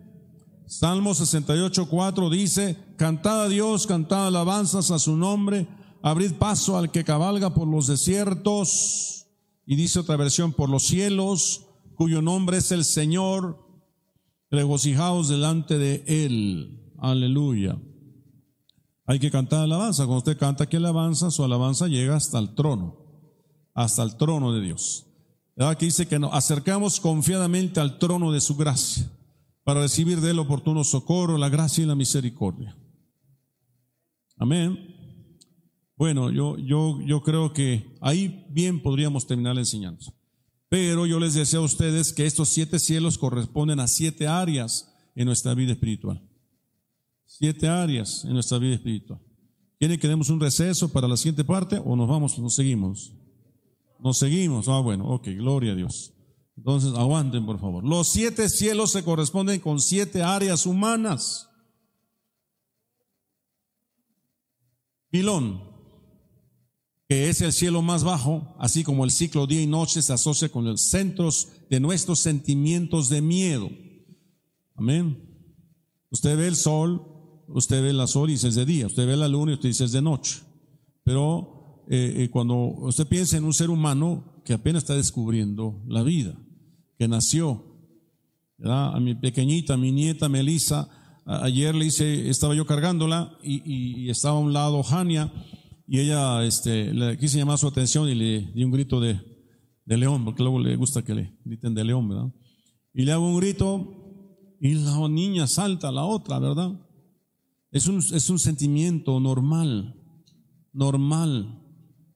Salmo 0.69 1.13
68, 1.13 1.89
4 1.89 2.31
dice, 2.31 2.77
cantad 2.97 3.43
a 3.43 3.49
Dios, 3.49 3.89
cantad 3.89 4.29
alabanzas 4.29 4.93
a 4.93 5.01
su 5.01 5.17
nombre, 5.17 5.67
abrid 6.11 6.35
paso 6.35 6.79
al 6.79 6.93
que 6.93 7.03
cabalga 7.03 7.53
por 7.53 7.67
los 7.67 7.89
desiertos. 7.89 9.27
Y 9.67 9.75
dice 9.75 9.99
otra 9.99 10.17
versión, 10.17 10.53
por 10.53 10.71
los 10.71 10.85
cielos, 10.85 11.67
cuyo 11.97 12.23
nombre 12.23 12.59
es 12.59 12.71
el 12.71 12.85
Señor, 12.85 13.59
regocijaos 14.49 15.29
delante 15.29 15.79
de 15.79 16.05
Él. 16.07 16.93
Aleluya. 16.99 17.77
Hay 19.07 19.19
que 19.19 19.33
cantar 19.33 19.65
alabanza. 19.65 20.05
Cuando 20.05 20.19
usted 20.19 20.39
canta 20.39 20.65
aquí 20.65 20.77
alabanza, 20.77 21.33
su 21.33 21.43
alabanza 21.43 21.89
llega 21.89 22.15
hasta 22.15 22.39
el 22.39 22.55
trono, 22.55 22.97
hasta 23.75 24.05
el 24.05 24.17
trono 24.17 24.53
de 24.53 24.61
Dios. 24.61 25.07
Aquí 25.59 25.87
dice 25.87 26.07
que 26.07 26.21
nos 26.21 26.33
acercamos 26.35 27.01
confiadamente 27.01 27.81
al 27.81 27.99
trono 27.99 28.31
de 28.31 28.41
su 28.41 28.57
gracia 28.57 29.11
para 29.65 29.81
recibir 29.81 30.21
de 30.21 30.31
él 30.31 30.39
oportuno 30.39 30.85
socorro, 30.85 31.37
la 31.37 31.49
gracia 31.49 31.83
y 31.83 31.87
la 31.87 31.97
misericordia. 31.97 32.77
Amén. 34.39 34.96
Bueno, 35.97 36.31
yo, 36.31 36.59
yo, 36.59 37.01
yo 37.01 37.23
creo 37.23 37.53
que 37.53 37.97
ahí 38.01 38.47
bien 38.51 38.83
podríamos 38.83 39.27
terminar 39.27 39.55
la 39.55 39.63
enseñanza. 39.63 40.13
Pero 40.69 41.07
yo 41.07 41.19
les 41.19 41.35
deseo 41.35 41.63
a 41.63 41.65
ustedes 41.65 42.13
que 42.13 42.27
estos 42.27 42.51
siete 42.51 42.79
cielos 42.79 43.19
corresponden 43.19 43.81
a 43.81 43.89
siete 43.89 44.27
áreas 44.27 44.93
en 45.15 45.27
nuestra 45.27 45.55
vida 45.55 45.73
espiritual. 45.73 46.23
Siete 47.25 47.69
áreas 47.69 48.25
en 48.25 48.35
nuestra 48.35 48.59
vida 48.59 48.75
espiritual. 48.75 49.21
¿Quieren 49.79 49.99
que 49.99 50.09
demos 50.09 50.29
un 50.31 50.41
receso 50.41 50.91
para 50.91 51.09
la 51.09 51.17
siguiente 51.17 51.45
parte 51.45 51.81
o 51.83 51.97
nos 51.97 52.09
vamos, 52.09 52.39
nos 52.39 52.55
seguimos? 52.55 53.13
Nos 53.99 54.19
seguimos. 54.19 54.69
Ah, 54.69 54.81
bueno, 54.81 55.09
ok, 55.09 55.29
gloria 55.29 55.73
a 55.73 55.77
Dios. 55.77 56.13
Entonces, 56.57 56.95
aguanten, 56.95 57.45
por 57.45 57.61
favor. 57.61 57.85
Los 57.85 58.09
siete 58.09 58.49
cielos 58.49 58.93
se 58.93 59.05
corresponden 59.05 59.61
con 59.61 59.81
siete 59.81 60.23
áreas 60.23 60.67
humanas. 60.67 61.51
Pilón, 65.11 65.76
que 67.09 67.29
es 67.29 67.41
el 67.41 67.53
cielo 67.53 67.83
más 67.83 68.03
bajo, 68.03 68.57
así 68.59 68.83
como 68.83 69.05
el 69.05 69.11
ciclo 69.11 69.47
día 69.47 69.63
y 69.63 69.67
noche 69.67 70.03
se 70.03 70.13
asocia 70.13 70.49
con 70.49 70.65
los 70.65 70.89
centros 70.89 71.49
de 71.71 71.79
nuestros 71.79 72.19
sentimientos 72.19 73.09
de 73.09 73.23
miedo. 73.23 73.71
Amén. 74.75 75.17
Usted 76.11 76.37
ve 76.37 76.49
el 76.49 76.57
sol, 76.57 77.03
usted 77.49 77.83
ve 77.83 77.93
la 77.93 78.07
sol 78.07 78.31
y 78.31 78.33
dice 78.33 78.49
es 78.49 78.57
de 78.57 78.67
día, 78.67 78.87
usted 78.87 79.07
ve 79.07 79.17
la 79.17 79.29
luna 79.29 79.53
y 79.53 79.55
usted 79.55 79.69
dice 79.69 79.85
es 79.85 79.93
de 79.93 80.03
noche. 80.03 80.41
Pero 81.05 81.85
eh, 81.89 82.15
eh, 82.17 82.31
cuando 82.31 82.57
usted 82.57 83.07
piensa 83.07 83.37
en 83.37 83.45
un 83.45 83.55
ser 83.55 83.71
humano 83.71 84.43
que 84.45 84.55
apenas 84.55 84.83
está 84.83 84.97
descubriendo 84.97 85.83
la 85.87 86.03
vida, 86.03 86.37
que 86.99 87.07
nació, 87.07 87.77
a 88.65 88.99
mi 89.01 89.15
pequeñita, 89.15 89.77
mi 89.77 89.93
nieta 89.93 90.29
Melissa, 90.29 90.89
ayer 91.27 91.75
le 91.75 91.87
hice, 91.87 92.31
estaba 92.31 92.55
yo 92.55 92.67
cargándola 92.67 93.37
y, 93.43 94.09
estaba 94.09 94.37
a 94.37 94.41
un 94.41 94.53
lado 94.53 94.83
Jania 94.83 95.33
y 95.89 96.01
ella 96.01 96.45
este, 96.45 96.93
le 96.93 97.17
quise 97.17 97.39
llamar 97.39 97.59
su 97.59 97.69
atención 97.69 98.09
y 98.09 98.15
le 98.15 98.41
di 98.53 98.65
un 98.65 98.73
grito 98.73 99.01
de, 99.01 99.21
de 99.85 99.97
león, 99.97 100.25
porque 100.25 100.43
luego 100.43 100.59
le 100.59 100.77
gusta 100.77 101.03
que 101.03 101.15
le 101.15 101.39
griten 101.45 101.75
de 101.75 101.85
león, 101.85 102.09
¿verdad? 102.09 102.33
Y 102.93 103.05
le 103.05 103.13
hago 103.13 103.29
un 103.29 103.39
grito 103.39 104.57
y 104.61 104.75
la 104.75 105.09
niña 105.09 105.47
salta 105.47 105.89
a 105.89 105.93
la 105.93 106.05
otra, 106.05 106.39
¿verdad? 106.39 106.73
Es 107.71 107.87
un, 107.87 107.99
es 107.99 108.31
un 108.31 108.39
sentimiento 108.39 109.21
normal, 109.21 109.95
normal, 110.73 111.63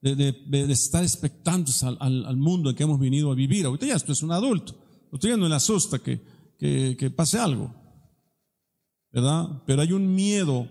de, 0.01 0.14
de, 0.16 0.73
estar 0.73 1.03
expectantes 1.03 1.83
al, 1.83 1.99
al, 2.01 2.37
mundo 2.37 2.71
en 2.71 2.77
que 2.77 2.85
hemos 2.85 2.99
venido 2.99 3.31
a 3.31 3.35
vivir. 3.35 3.66
Ahorita 3.66 3.87
ya 3.87 3.97
esto 3.97 4.12
es 4.12 4.23
un 4.23 4.33
adulto, 4.33 4.75
usted 5.12 5.31
ya 5.31 5.37
no 5.37 5.49
le 5.49 5.55
asusta 5.55 5.99
que, 5.99 6.21
que, 6.59 6.97
que 6.99 7.11
pase 7.11 7.39
algo, 7.39 7.75
¿verdad? 9.12 9.62
Pero 9.66 9.83
hay 9.83 9.93
un 9.93 10.14
miedo 10.14 10.66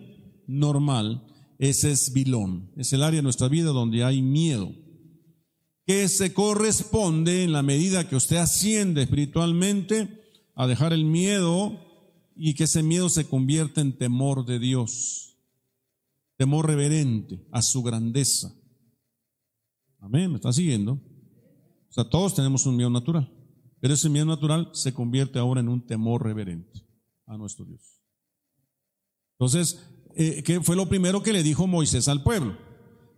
normal, 0.47 1.24
ese 1.60 1.91
es 1.91 2.12
vilón, 2.14 2.72
es 2.76 2.91
el 2.93 3.03
área 3.03 3.20
de 3.20 3.24
nuestra 3.24 3.47
vida 3.47 3.70
donde 3.70 4.03
hay 4.03 4.24
miedo 4.24 4.74
que 5.89 6.07
se 6.07 6.36
corresponde 6.36 7.43
en 7.43 7.51
la 7.51 7.64
medida 7.64 8.07
que 8.07 8.16
usted 8.16 8.36
asciende 8.36 9.01
espiritualmente 9.01 10.24
a 10.53 10.68
dejar 10.68 10.93
el 10.93 11.03
miedo 11.03 11.80
y 12.36 12.53
que 12.53 12.66
ese 12.66 12.84
miedo 12.84 13.10
se 13.10 13.28
convierta 13.28 13.82
en 13.82 13.97
temor 13.97 14.45
de 14.45 14.60
Dios, 14.60 15.36
temor 16.38 16.68
reverente 16.68 17.43
a 17.51 17.64
su 17.64 17.82
grandeza. 17.82 18.53
Amén, 19.97 20.30
¿me 20.30 20.36
está 20.36 20.53
siguiendo? 20.53 20.91
O 20.91 21.91
sea, 21.91 22.07
todos 22.07 22.36
tenemos 22.36 22.68
un 22.68 22.76
miedo 22.76 22.91
natural, 22.91 23.34
pero 23.80 23.95
ese 23.95 24.10
miedo 24.10 24.28
natural 24.28 24.70
se 24.74 24.93
convierte 24.93 25.39
ahora 25.39 25.60
en 25.60 25.70
un 25.70 25.88
temor 25.88 26.24
reverente 26.24 26.86
a 27.26 27.36
nuestro 27.36 27.66
Dios. 27.66 27.99
Entonces, 29.39 29.84
eh, 30.16 30.43
¿qué 30.43 30.62
fue 30.62 30.76
lo 30.76 30.88
primero 30.88 31.24
que 31.24 31.34
le 31.34 31.43
dijo 31.43 31.68
Moisés 31.68 32.07
al 32.07 32.24
pueblo? 32.24 32.57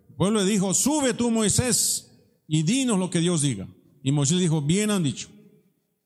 El 0.09 0.15
pueblo 0.15 0.43
le 0.43 0.51
dijo, 0.51 0.73
sube 0.73 1.13
tú 1.13 1.31
Moisés 1.31 2.11
y 2.47 2.63
dinos 2.63 2.99
lo 2.99 3.09
que 3.09 3.19
Dios 3.19 3.41
diga. 3.41 3.67
Y 4.03 4.11
Moisés 4.11 4.39
dijo, 4.39 4.61
bien 4.61 4.91
han 4.91 5.03
dicho, 5.03 5.29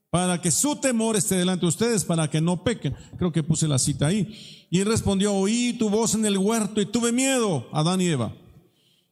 para 0.10 0.42
que 0.42 0.52
su 0.52 0.78
temor 0.78 1.16
esté 1.16 1.36
delante 1.36 1.62
de 1.62 1.70
ustedes, 1.70 2.06
para 2.06 2.30
que 2.30 2.40
no 2.40 2.64
pequen. 2.64 2.96
Creo 3.18 3.32
que 3.32 3.44
puse 3.44 3.68
la 3.68 3.80
cita 3.80 4.08
ahí. 4.08 4.68
Y 4.70 4.84
respondió, 4.84 5.34
oí 5.34 5.74
tu 5.78 5.90
voz 5.90 6.16
en 6.16 6.26
el 6.26 6.38
huerto 6.38 6.80
y 6.80 6.86
tuve 6.86 7.12
miedo, 7.12 7.68
Adán 7.74 8.00
y 8.00 8.08
Eva, 8.08 8.34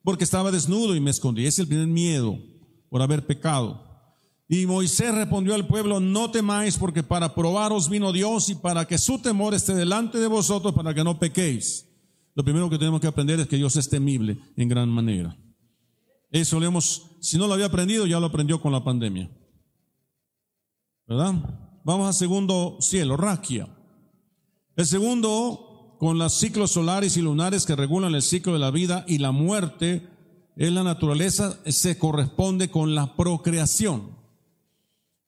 porque 0.03 0.23
estaba 0.23 0.51
desnudo 0.51 0.95
y 0.95 1.01
me 1.01 1.11
escondí. 1.11 1.45
Es 1.45 1.59
el 1.59 1.67
primer 1.67 1.87
miedo 1.87 2.39
por 2.89 3.01
haber 3.01 3.25
pecado. 3.25 3.82
Y 4.53 4.67
Moisés 4.67 5.15
respondió 5.15 5.55
al 5.55 5.65
pueblo, 5.65 5.99
no 5.99 6.29
temáis, 6.29 6.77
porque 6.77 7.01
para 7.01 7.33
probaros 7.33 7.89
vino 7.89 8.13
Dios 8.13 8.49
y 8.49 8.53
para 8.53 8.85
que 8.85 8.99
su 8.99 9.17
temor 9.17 9.55
esté 9.55 9.73
delante 9.73 10.19
de 10.19 10.27
vosotros, 10.27 10.75
para 10.75 10.93
que 10.93 11.03
no 11.03 11.17
pequéis. 11.17 11.89
Lo 12.35 12.43
primero 12.43 12.69
que 12.69 12.77
tenemos 12.77 13.01
que 13.01 13.07
aprender 13.07 13.39
es 13.39 13.47
que 13.47 13.55
Dios 13.55 13.75
es 13.77 13.89
temible 13.89 14.37
en 14.55 14.69
gran 14.69 14.89
manera. 14.89 15.35
Eso 16.29 16.59
le 16.59 16.67
hemos, 16.67 17.17
si 17.19 17.39
no 17.39 17.47
lo 17.47 17.55
había 17.55 17.65
aprendido, 17.65 18.05
ya 18.05 18.19
lo 18.19 18.27
aprendió 18.27 18.61
con 18.61 18.71
la 18.71 18.83
pandemia. 18.83 19.27
¿Verdad? 21.07 21.33
Vamos 21.83 22.05
al 22.05 22.13
segundo 22.13 22.77
cielo, 22.79 23.17
Raquia. 23.17 23.75
El 24.75 24.85
segundo, 24.85 25.95
con 25.97 26.19
los 26.19 26.31
ciclos 26.31 26.69
solares 26.69 27.17
y 27.17 27.23
lunares 27.23 27.65
que 27.65 27.75
regulan 27.75 28.13
el 28.13 28.21
ciclo 28.21 28.53
de 28.53 28.59
la 28.59 28.69
vida 28.69 29.03
y 29.07 29.17
la 29.17 29.31
muerte, 29.31 30.07
en 30.55 30.75
la 30.75 30.83
naturaleza, 30.83 31.57
se 31.65 31.97
corresponde 31.97 32.69
con 32.69 32.93
la 32.93 33.15
procreación. 33.15 34.12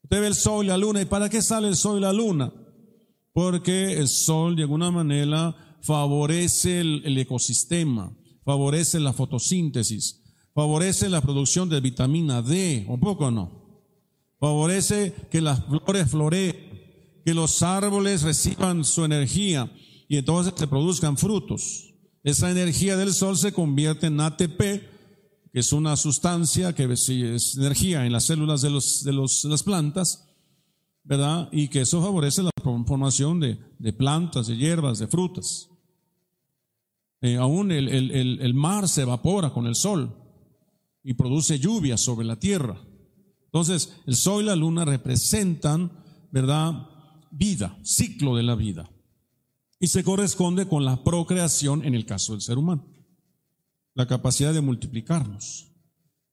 Usted 0.06 0.22
ve 0.22 0.28
el 0.28 0.36
sol 0.36 0.66
y 0.66 0.68
la 0.68 0.78
luna, 0.78 1.02
¿y 1.02 1.06
para 1.06 1.30
qué 1.30 1.42
sale 1.42 1.68
el 1.68 1.76
sol 1.76 1.98
y 1.98 2.02
la 2.02 2.14
luna? 2.14 2.54
Porque 3.34 3.94
el 3.94 4.08
sol 4.08 4.56
de 4.56 4.62
alguna 4.62 4.92
manera 4.92 5.78
favorece 5.82 6.80
el, 6.80 7.18
ecosistema, 7.18 8.16
favorece 8.44 9.00
la 9.00 9.14
fotosíntesis 9.14 10.22
favorece 10.56 11.10
la 11.10 11.22
producción 11.22 11.68
de 11.68 11.82
vitamina 11.82 12.42
D, 12.42 12.86
un 12.88 13.00
poco 13.00 13.30
no. 13.30 13.84
Favorece 14.40 15.14
que 15.30 15.42
las 15.42 15.66
flores 15.66 16.10
floreen, 16.10 16.56
que 17.26 17.34
los 17.34 17.62
árboles 17.62 18.22
reciban 18.22 18.86
su 18.86 19.04
energía 19.04 19.70
y 20.08 20.18
entonces 20.18 20.54
se 20.56 20.68
produzcan 20.68 21.18
frutos. 21.18 21.94
Esa 22.24 22.50
energía 22.50 22.96
del 22.96 23.14
sol 23.14 23.38
se 23.38 23.52
convierte 23.52 24.08
en 24.08 24.22
ATP, 24.22 24.82
es 25.56 25.72
una 25.72 25.96
sustancia 25.96 26.76
que 26.76 26.84
es 26.84 27.56
energía 27.56 28.06
en 28.06 28.12
las 28.12 28.26
células 28.26 28.62
de, 28.62 28.70
los, 28.70 29.06
de, 29.06 29.14
los, 29.14 29.46
las 29.46 29.64
plantas, 29.64 30.28
¿verdad? 31.06 31.48
Y 31.50 31.70
que 31.70 31.80
eso 31.80 32.02
favorece 32.02 32.44
la 32.44 32.52
formación 32.86 33.40
de, 33.40 33.58
de 33.80 33.94
plantas, 33.94 34.48
de 34.48 34.58
hierbas, 34.58 35.00
de 35.00 35.08
frutas. 35.08 35.70
Eh, 37.22 37.38
aún 37.38 37.72
el, 37.72 37.88
el, 37.88 38.42
el 38.42 38.54
mar 38.54 38.90
se 38.90 39.04
evapora 39.04 39.50
con 39.52 39.66
el 39.66 39.76
sol 39.76 40.14
y 41.02 41.14
produce 41.14 41.58
lluvia 41.58 41.98
sobre 41.98 42.26
la 42.26 42.38
tierra. 42.38 42.78
Entonces, 43.46 43.96
el 44.08 44.18
sol 44.18 44.44
y 44.44 44.48
la 44.48 44.58
luna 44.58 44.84
representan, 44.84 45.90
¿verdad? 46.32 46.86
Vida, 47.32 47.80
ciclo 47.82 48.36
de 48.36 48.44
la 48.44 48.56
vida. 48.56 48.92
Y 49.80 49.88
se 49.88 50.04
corresponde 50.04 50.68
con 50.68 50.84
la 50.84 51.02
procreación 51.02 51.86
en 51.86 51.96
el 51.96 52.06
caso 52.06 52.34
del 52.34 52.42
ser 52.42 52.58
humano. 52.58 52.95
La 53.96 54.06
capacidad 54.06 54.54
de 54.54 54.62
multiplicarnos. 54.62 55.72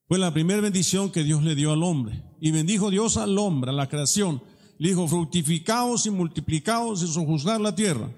Fue 0.09 0.19
la 0.19 0.35
primera 0.35 0.61
bendición 0.61 1.11
que 1.11 1.23
Dios 1.23 1.43
le 1.43 1.55
dio 1.55 1.73
al 1.73 1.83
hombre. 1.83 2.23
Y 2.41 2.51
bendijo 2.51 2.91
Dios 2.91 3.17
al 3.17 3.39
hombre, 3.39 3.71
a 3.71 3.73
la 3.73 3.89
creación. 3.89 4.43
Le 4.79 4.91
dijo, 4.91 5.07
fructificaos 5.07 6.05
y 6.07 6.11
multiplicaos 6.11 7.03
y 7.03 7.07
sojuzgar 7.07 7.61
la 7.61 7.75
tierra. 7.75 8.13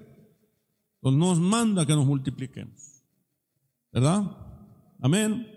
Entonces 0.95 1.19
nos 1.19 1.39
manda 1.39 1.85
que 1.85 1.93
nos 1.93 2.07
multipliquemos. 2.07 3.03
¿Verdad? 3.93 4.23
Amén. 4.99 5.47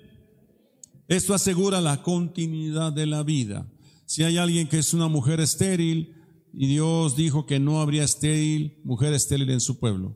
Esto 1.09 1.32
asegura 1.32 1.80
la 1.80 2.03
continuidad 2.03 2.93
de 2.93 3.07
la 3.07 3.22
vida. 3.22 3.66
Si 4.05 4.22
hay 4.22 4.36
alguien 4.36 4.68
que 4.68 4.78
es 4.78 4.93
una 4.93 5.09
mujer 5.09 5.41
estéril 5.41 6.14
y 6.53 6.66
Dios 6.66 7.16
dijo 7.16 7.47
que 7.47 7.59
no 7.59 7.80
habría 7.80 8.05
estéril, 8.05 8.82
mujer 8.84 9.14
estéril 9.14 9.49
en 9.49 9.61
su 9.61 9.78
pueblo. 9.78 10.14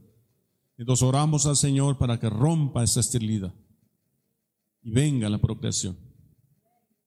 Entonces 0.76 1.02
oramos 1.02 1.46
al 1.46 1.56
Señor 1.56 1.96
para 1.96 2.20
que 2.20 2.28
rompa 2.28 2.84
esa 2.84 3.00
esterilidad 3.00 3.54
y 4.82 4.90
venga 4.90 5.28
la 5.28 5.38
procreación. 5.38 5.96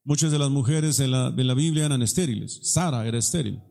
Muchas 0.03 0.31
de 0.31 0.39
las 0.39 0.49
mujeres 0.49 0.97
de 0.97 1.07
la, 1.07 1.31
de 1.31 1.43
la 1.43 1.53
Biblia 1.53 1.85
eran 1.85 2.01
estériles. 2.01 2.59
Sara 2.61 3.07
era 3.07 3.17
estéril. 3.17 3.61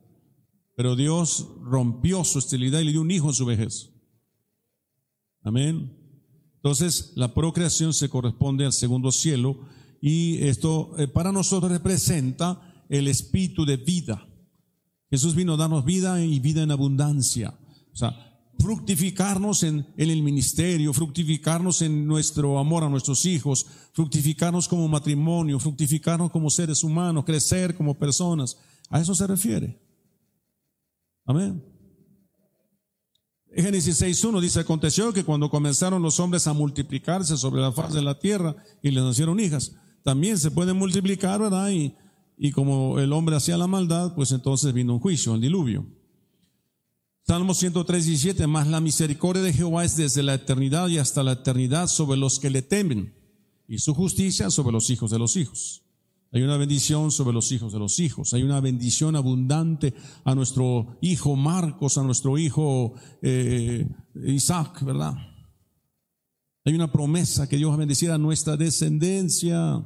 Pero 0.77 0.97
Dios 0.97 1.49
rompió 1.63 2.25
su 2.25 2.41
esterilidad 2.41 2.81
y 2.81 2.85
le 2.85 2.93
dio 2.93 3.01
un 3.01 3.11
hijo 3.11 3.29
en 3.29 3.35
su 3.35 3.47
vejez. 3.47 3.91
Amén. 5.43 5.97
Entonces, 6.57 7.13
la 7.15 7.35
procreación 7.35 7.93
se 7.93 8.09
corresponde 8.09 8.65
al 8.65 8.73
segundo 8.73 9.13
cielo 9.13 9.61
y 10.01 10.39
esto 10.45 10.95
eh, 10.99 11.07
para 11.07 11.31
nosotros 11.31 11.71
representa 11.71 12.85
el 12.89 13.07
espíritu 13.07 13.65
de 13.65 13.77
vida. 13.77 14.27
Jesús 15.11 15.35
vino 15.35 15.55
a 15.55 15.57
darnos 15.57 15.85
vida 15.85 16.25
y 16.25 16.41
vida 16.41 16.63
en 16.63 16.71
abundancia. 16.71 17.55
O 17.93 17.97
sea, 17.97 18.24
fructificarnos 18.59 19.63
en, 19.63 19.87
el 19.97 20.23
ministerio, 20.23 20.93
fructificarnos 20.93 21.83
en 21.83 22.07
nuestro 22.07 22.59
amor 22.59 22.85
a 22.85 22.89
nuestros 22.89 23.27
hijos, 23.27 23.67
fructificarnos 23.93 24.69
como 24.69 24.89
matrimonio, 24.89 25.59
fructificarnos 25.59 26.31
como 26.31 26.51
seres 26.51 26.85
humanos, 26.85 27.25
crecer 27.25 27.75
como 27.75 27.99
personas. 27.99 28.59
A 28.91 29.01
eso 29.01 29.15
se 29.15 29.27
refiere. 29.27 29.81
Amén. 31.25 31.65
Génesis 33.57 34.03
6.1 34.03 34.41
dice, 34.41 34.61
aconteció 34.61 35.13
que 35.13 35.25
cuando 35.25 35.49
comenzaron 35.49 36.03
los 36.03 36.19
hombres 36.19 36.47
a 36.47 36.53
multiplicarse 36.53 37.37
sobre 37.37 37.61
la 37.61 37.71
faz 37.71 37.93
de 37.93 38.03
la 38.03 38.19
tierra 38.19 38.57
y 38.83 38.91
les 38.91 39.05
nacieron 39.05 39.39
hijas, 39.39 39.77
también 40.03 40.39
se 40.39 40.51
pueden 40.51 40.77
multiplicar, 40.77 41.41
¿verdad? 41.41 41.71
Y, 41.71 41.95
y 42.37 42.51
como 42.51 42.99
el 42.99 43.13
hombre 43.13 43.37
hacía 43.37 43.57
la 43.57 43.69
maldad, 43.69 44.15
pues 44.15 44.33
entonces 44.33 44.73
vino 44.73 44.95
un 44.95 45.01
juicio, 45.01 45.35
el 45.35 45.41
diluvio. 45.41 45.87
Salmo 47.27 47.55
103, 47.55 48.05
17, 48.05 48.47
más 48.47 48.67
la 48.67 48.83
misericordia 48.83 49.43
de 49.43 49.55
Jehová 49.55 49.83
es 49.83 49.97
desde 49.97 50.23
la 50.23 50.35
eternidad 50.35 50.89
y 50.89 50.99
hasta 50.99 51.23
la 51.23 51.33
eternidad 51.33 51.87
sobre 51.87 52.19
los 52.19 52.39
que 52.39 52.51
le 52.51 52.61
temen, 52.61 53.15
y 53.67 53.79
su 53.79 53.95
justicia 53.95 54.51
sobre 54.51 54.73
los 54.73 54.91
hijos 54.91 55.11
de 55.11 55.19
los 55.19 55.35
hijos. 55.37 55.85
Hay 56.33 56.43
una 56.43 56.59
bendición 56.59 57.11
sobre 57.11 57.33
los 57.33 57.51
hijos 57.51 57.73
de 57.73 57.79
los 57.79 57.99
hijos. 57.99 58.35
Hay 58.35 58.43
una 58.43 58.61
bendición 58.61 59.17
abundante 59.17 59.95
a 60.25 60.35
nuestro 60.35 60.99
hijo 61.01 61.35
Marcos, 61.35 61.97
a 61.97 62.03
nuestro 62.03 62.37
hijo 62.37 62.93
eh, 63.23 63.89
Isaac, 64.27 64.83
¿verdad? 64.85 65.15
Hay 66.67 66.75
una 66.75 66.93
promesa 66.93 67.49
que 67.49 67.57
Dios 67.57 67.71
va 67.71 67.75
a 67.77 67.79
bendecir 67.79 68.11
a 68.11 68.19
nuestra 68.19 68.59
descendencia. 68.59 69.83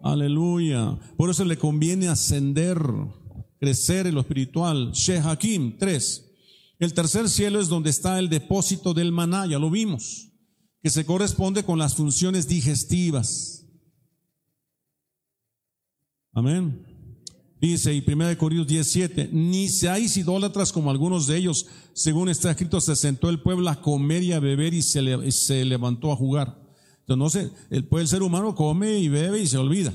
Aleluya. 0.00 0.98
Por 1.18 1.28
eso 1.28 1.44
le 1.44 1.58
conviene 1.58 2.08
ascender, 2.08 2.80
crecer 3.58 4.06
en 4.06 4.14
lo 4.14 4.20
espiritual. 4.22 4.92
Shehakim 4.92 5.76
3. 5.76 6.27
El 6.78 6.94
tercer 6.94 7.28
cielo 7.28 7.60
es 7.60 7.68
donde 7.68 7.90
está 7.90 8.18
el 8.18 8.28
depósito 8.28 8.94
del 8.94 9.10
maná, 9.10 9.46
ya 9.46 9.58
lo 9.58 9.70
vimos, 9.70 10.30
que 10.80 10.90
se 10.90 11.04
corresponde 11.04 11.64
con 11.64 11.78
las 11.78 11.96
funciones 11.96 12.46
digestivas. 12.46 13.66
Amén. 16.32 16.86
Dice, 17.60 17.92
y 17.92 18.04
1 18.06 18.38
Corintios 18.38 18.68
17, 18.68 19.30
ni 19.32 19.68
seáis 19.68 20.16
idólatras 20.16 20.70
como 20.70 20.92
algunos 20.92 21.26
de 21.26 21.38
ellos, 21.38 21.66
según 21.92 22.28
está 22.28 22.52
escrito, 22.52 22.80
se 22.80 22.94
sentó 22.94 23.28
el 23.28 23.42
pueblo 23.42 23.68
a 23.68 23.82
comer 23.82 24.22
y 24.22 24.32
a 24.32 24.38
beber 24.38 24.72
y 24.74 24.82
se, 24.82 25.64
levantó 25.64 26.12
a 26.12 26.16
jugar. 26.16 26.56
Entonces, 27.08 27.50
el, 27.70 27.88
el 27.90 28.06
ser 28.06 28.22
humano 28.22 28.54
come 28.54 29.00
y 29.00 29.08
bebe 29.08 29.40
y 29.40 29.48
se 29.48 29.58
olvida. 29.58 29.92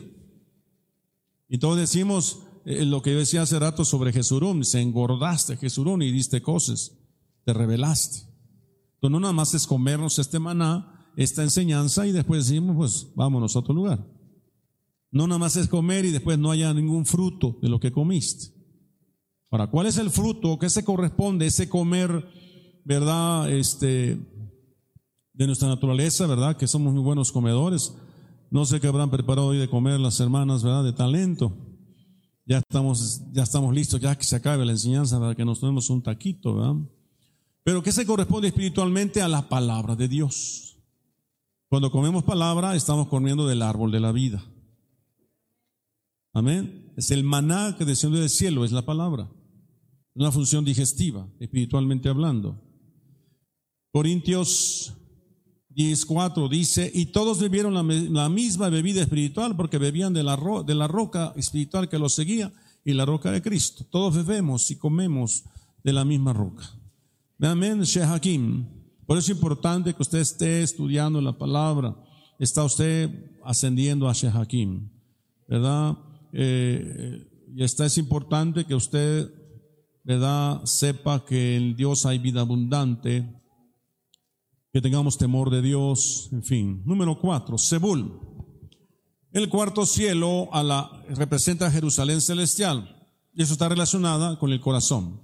Todos 1.60 1.78
decimos 1.78 2.40
eh, 2.66 2.86
lo 2.86 3.02
que 3.02 3.12
yo 3.12 3.20
decía 3.20 3.42
hace 3.42 3.60
rato 3.60 3.84
sobre 3.86 4.14
Jesurún, 4.14 4.64
se 4.64 4.82
engordaste 4.82 5.58
Jesurún 5.58 6.02
y 6.02 6.12
diste 6.12 6.42
cosas, 6.42 6.98
te 7.46 7.54
revelaste. 7.54 8.20
Entonces, 8.96 9.12
no 9.12 9.20
nada 9.20 9.34
más 9.34 9.54
es 9.54 9.68
comernos 9.68 10.18
este 10.20 10.40
maná, 10.40 11.12
esta 11.18 11.44
enseñanza 11.44 12.08
y 12.08 12.12
después 12.12 12.48
decimos, 12.48 12.76
pues 12.76 13.08
vámonos 13.16 13.56
a 13.56 13.60
otro 13.60 13.74
lugar. 13.74 14.06
No 15.12 15.28
nada 15.28 15.40
más 15.40 15.56
es 15.58 15.68
comer 15.68 16.06
y 16.06 16.12
después 16.12 16.40
no 16.40 16.52
haya 16.52 16.74
ningún 16.74 17.06
fruto 17.06 17.60
de 17.62 17.70
lo 17.70 17.80
que 17.80 17.92
comiste. 17.92 18.54
Ahora, 19.52 19.68
¿cuál 19.68 19.86
es 19.86 19.98
el 19.98 20.10
fruto 20.10 20.58
que 20.58 20.70
se 20.70 20.84
corresponde 20.84 21.46
ese 21.46 21.70
comer, 21.70 22.28
verdad, 22.84 23.52
este, 23.52 24.18
de 25.34 25.46
nuestra 25.46 25.68
naturaleza, 25.68 26.26
verdad, 26.26 26.58
que 26.58 26.66
somos 26.66 26.94
muy 26.94 27.04
buenos 27.04 27.32
comedores? 27.32 27.94
No 28.50 28.66
sé 28.66 28.80
qué 28.80 28.88
habrán 28.88 29.12
preparado 29.12 29.48
hoy 29.48 29.58
de 29.58 29.70
comer 29.70 30.00
las 30.00 30.20
hermanas, 30.20 30.64
verdad, 30.64 30.84
de 30.84 30.94
talento. 30.94 31.56
Ya 32.46 32.58
estamos, 32.58 33.22
ya 33.32 33.44
estamos 33.44 33.74
listos, 33.74 34.00
ya 34.02 34.18
que 34.18 34.24
se 34.24 34.36
acabe 34.36 34.66
la 34.66 34.74
enseñanza 34.74 35.20
para 35.20 35.36
que 35.36 35.46
nos 35.46 35.60
tomemos 35.60 35.90
un 35.90 36.04
taquito, 36.04 36.56
¿verdad? 36.56 36.76
Pero 37.64 37.82
¿qué 37.82 37.92
se 37.92 38.06
corresponde 38.06 38.50
espiritualmente 38.50 39.22
a 39.22 39.30
la 39.30 39.48
palabra 39.48 39.96
de 39.96 40.10
Dios? 40.10 40.78
Cuando 41.70 41.90
comemos 41.90 42.24
palabra, 42.24 42.76
estamos 42.76 43.08
comiendo 43.08 43.48
del 43.48 43.62
árbol 43.62 43.92
de 43.92 44.00
la 44.00 44.12
vida. 44.12 44.44
Amén. 46.34 46.94
Es 46.98 47.12
el 47.12 47.24
maná 47.24 47.76
que 47.78 47.86
descendió 47.86 48.20
del 48.20 48.30
cielo, 48.30 48.66
es 48.66 48.72
la 48.72 48.86
palabra. 48.86 49.32
Una 50.14 50.32
función 50.32 50.66
digestiva, 50.66 51.28
espiritualmente 51.40 52.10
hablando. 52.10 52.62
Corintios 53.92 54.94
10.4 55.76 56.50
dice, 56.50 56.92
y 56.94 57.08
todos 57.08 57.40
bebieron 57.40 57.74
la, 57.74 58.30
misma 58.30 58.70
bebida 58.70 59.02
espiritual 59.02 59.56
porque 59.56 59.78
bebían 59.78 60.14
de 60.14 60.24
la, 60.24 60.38
de 60.66 60.76
la 60.76 60.88
roca 60.88 61.34
espiritual 61.36 61.90
que 61.90 62.00
los 62.00 62.14
seguía 62.14 62.52
y 62.86 62.94
la 62.94 63.06
roca 63.06 63.32
de 63.32 63.42
Cristo. 63.42 63.86
Todos 63.90 64.16
bebemos 64.16 64.70
y 64.72 64.76
comemos 64.76 65.44
de 65.84 65.94
la 65.94 66.06
misma 66.06 66.34
roca. 66.34 66.70
Amén, 67.42 67.82
Shehakim. 67.82 68.66
Por 69.06 69.18
eso 69.18 69.32
es 69.32 69.38
importante 69.38 69.94
que 69.94 70.02
usted 70.02 70.20
esté 70.20 70.64
estudiando 70.64 71.20
la 71.20 71.38
palabra. 71.38 71.96
Está 72.40 72.64
usted 72.64 73.10
ascendiendo 73.44 74.08
a 74.08 74.14
Shehakim, 74.14 74.90
¿verdad? 75.48 75.98
Eh, 76.32 77.28
y 77.56 77.64
esta 77.64 77.86
es 77.86 77.98
importante 77.98 78.66
que 78.66 78.76
usted, 78.76 79.30
¿verdad?, 80.04 80.62
sepa 80.66 81.26
que 81.26 81.58
en 81.58 81.76
Dios 81.76 82.06
hay 82.06 82.18
vida 82.18 82.42
abundante, 82.42 83.43
que 84.74 84.82
tengamos 84.82 85.20
temor 85.20 85.52
de 85.52 85.62
Dios, 85.62 86.30
en 86.32 86.42
fin. 86.42 86.82
Número 86.84 87.20
cuatro, 87.20 87.60
Sebul. 87.60 88.20
El 89.32 89.48
cuarto 89.48 89.86
cielo 89.86 90.50
a 90.52 90.64
la, 90.64 91.06
representa 91.10 91.68
a 91.68 91.72
Jerusalén 91.72 92.22
celestial, 92.22 93.08
y 93.36 93.44
eso 93.44 93.54
está 93.54 93.70
relacionada 93.70 94.40
con 94.40 94.52
el 94.52 94.60
corazón. 94.60 95.22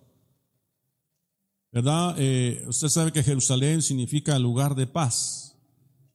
¿Verdad? 1.72 2.16
Eh, 2.20 2.64
usted 2.68 2.89
sabe 2.89 3.12
que 3.12 3.24
Jerusalén 3.24 3.82
significa 3.82 4.38
lugar 4.38 4.76
de 4.76 4.86
paz. 4.86 5.58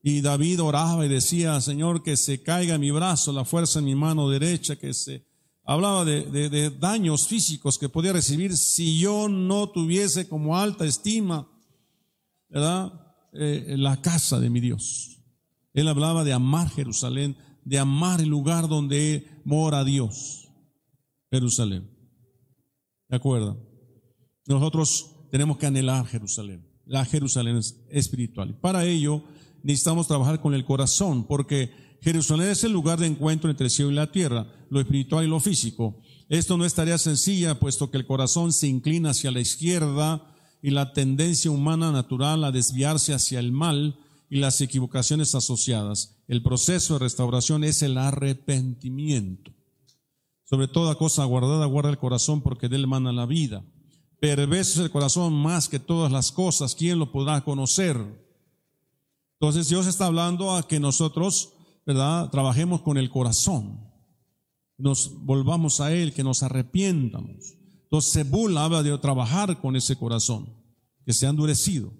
Y 0.01 0.21
David 0.21 0.63
oraba 0.63 1.05
y 1.05 1.09
decía, 1.09 1.61
Señor, 1.61 2.05
que 2.05 2.17
se 2.17 2.41
caiga 2.41 2.79
mi 2.79 2.93
brazo, 2.93 3.33
la 3.33 3.45
fuerza 3.45 3.81
en 3.81 3.87
mi 3.87 3.97
mano 3.97 4.29
derecha, 4.29 4.77
que 4.77 4.95
se... 4.95 5.27
Hablaba 5.67 6.05
de, 6.05 6.71
daños 6.79 7.27
físicos 7.27 7.79
que 7.79 7.89
podía 7.89 8.13
recibir 8.13 8.55
si 8.55 8.99
yo 8.99 9.29
no 9.29 9.71
tuviese 9.71 10.29
como 10.29 10.59
alta 10.59 10.85
estima, 10.85 11.49
¿verdad? 12.51 13.04
Eh, 13.37 13.75
la 13.79 14.01
casa 14.01 14.39
de 14.39 14.49
mi 14.49 14.61
Dios. 14.61 15.21
Él 15.73 15.89
hablaba 15.89 16.23
de 16.23 16.33
amar 16.33 16.71
Jerusalén, 16.71 17.37
de 17.65 17.81
amar 17.81 18.21
el 18.21 18.29
lugar 18.29 18.69
donde 18.69 19.27
mora 19.45 19.83
Dios, 19.83 20.49
Jerusalén. 21.33 21.91
¿De 23.09 23.17
acuerdo? 23.17 23.61
Nosotros 24.47 25.27
tenemos 25.33 25.59
que 25.59 25.67
anhelar 25.67 26.07
Jerusalén. 26.07 26.65
La 26.87 27.05
Jerusalén 27.05 27.57
es 27.57 27.85
espiritual. 27.91 28.51
Y 28.51 28.53
para 28.53 28.85
ello, 28.85 29.25
necesitamos 29.65 30.07
trabajar 30.07 30.41
con 30.41 30.55
el 30.55 30.65
corazón, 30.65 31.27
porque 31.27 31.73
Jerusalén 32.03 32.51
es 32.51 32.63
el 32.63 32.73
lugar 32.73 33.01
de 33.01 33.07
encuentro 33.07 33.51
entre 33.51 33.65
el 33.65 33.71
cielo 33.71 33.91
y 33.91 33.95
la 33.95 34.13
tierra, 34.13 34.47
lo 34.71 34.79
espiritual 34.79 35.25
y 35.25 35.29
lo 35.29 35.41
físico. 35.41 36.01
Esto 36.29 36.57
no 36.57 36.65
es 36.65 36.75
tarea 36.75 36.99
sencilla, 36.99 37.59
puesto 37.59 37.91
que 37.91 37.97
el 37.97 38.07
corazón 38.07 38.53
se 38.53 38.69
inclina 38.69 39.11
hacia 39.11 39.33
la 39.33 39.41
izquierda 39.41 40.34
y 40.65 40.71
la 40.71 40.95
tendencia 40.95 41.51
humana 41.51 41.93
natural 41.93 42.43
a 42.43 42.51
desviarse 42.51 43.13
hacia 43.13 43.39
el 43.39 43.53
mal 43.53 43.99
y 44.31 44.39
las 44.39 44.63
equivocaciones 44.63 45.35
asociadas. 45.35 46.17
El 46.27 46.43
proceso 46.43 46.95
de 46.95 47.01
restauración 47.01 47.65
es 47.65 47.83
el 47.83 47.99
arrepentimiento. 47.99 49.53
Sobre 50.45 50.67
toda 50.67 50.95
cosa 50.95 51.23
guardada, 51.27 51.67
guarda 51.67 51.91
el 51.91 51.99
corazón 51.99 52.41
porque 52.41 52.71
de 52.71 52.77
él 52.77 52.85
emana 52.85 53.13
la 53.13 53.27
vida. 53.27 53.63
Perverso 54.21 54.81
es 54.81 54.87
el 54.87 54.91
corazón 54.91 55.35
más 55.35 55.69
que 55.69 55.79
todas 55.79 56.11
las 56.11 56.33
cosas. 56.33 56.75
¿Quién 56.75 56.99
lo 56.99 57.13
podrá 57.13 57.45
conocer? 57.45 57.99
Entonces 59.35 59.69
Dios 59.69 59.87
está 59.87 60.07
hablando 60.07 60.57
a 60.57 60.67
que 60.67 60.81
nosotros, 60.81 61.53
¿verdad? 61.85 62.31
Trabajemos 62.31 62.81
con 62.81 62.97
el 62.97 63.11
corazón. 63.11 63.87
Nos 64.79 65.13
volvamos 65.27 65.83
a 65.83 65.93
Él, 65.93 66.15
que 66.15 66.25
nos 66.25 66.43
arrepientamos. 66.43 67.59
Entonces 67.95 68.13
Sebul 68.13 68.59
habla 68.59 68.83
de 68.83 68.97
trabajar 68.99 69.61
con 69.61 69.77
ese 69.77 69.95
corazón, 69.95 70.49
que 71.05 71.13
se 71.13 71.27
ha 71.27 71.31
endurecido. 71.31 71.93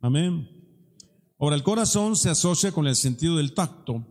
Amén. 0.00 0.48
Ahora, 1.38 1.56
el 1.56 1.62
corazón 1.62 2.16
se 2.16 2.30
asocia 2.30 2.72
con 2.72 2.86
el 2.86 2.96
sentido 2.96 3.36
del 3.36 3.54
tacto. 3.54 4.06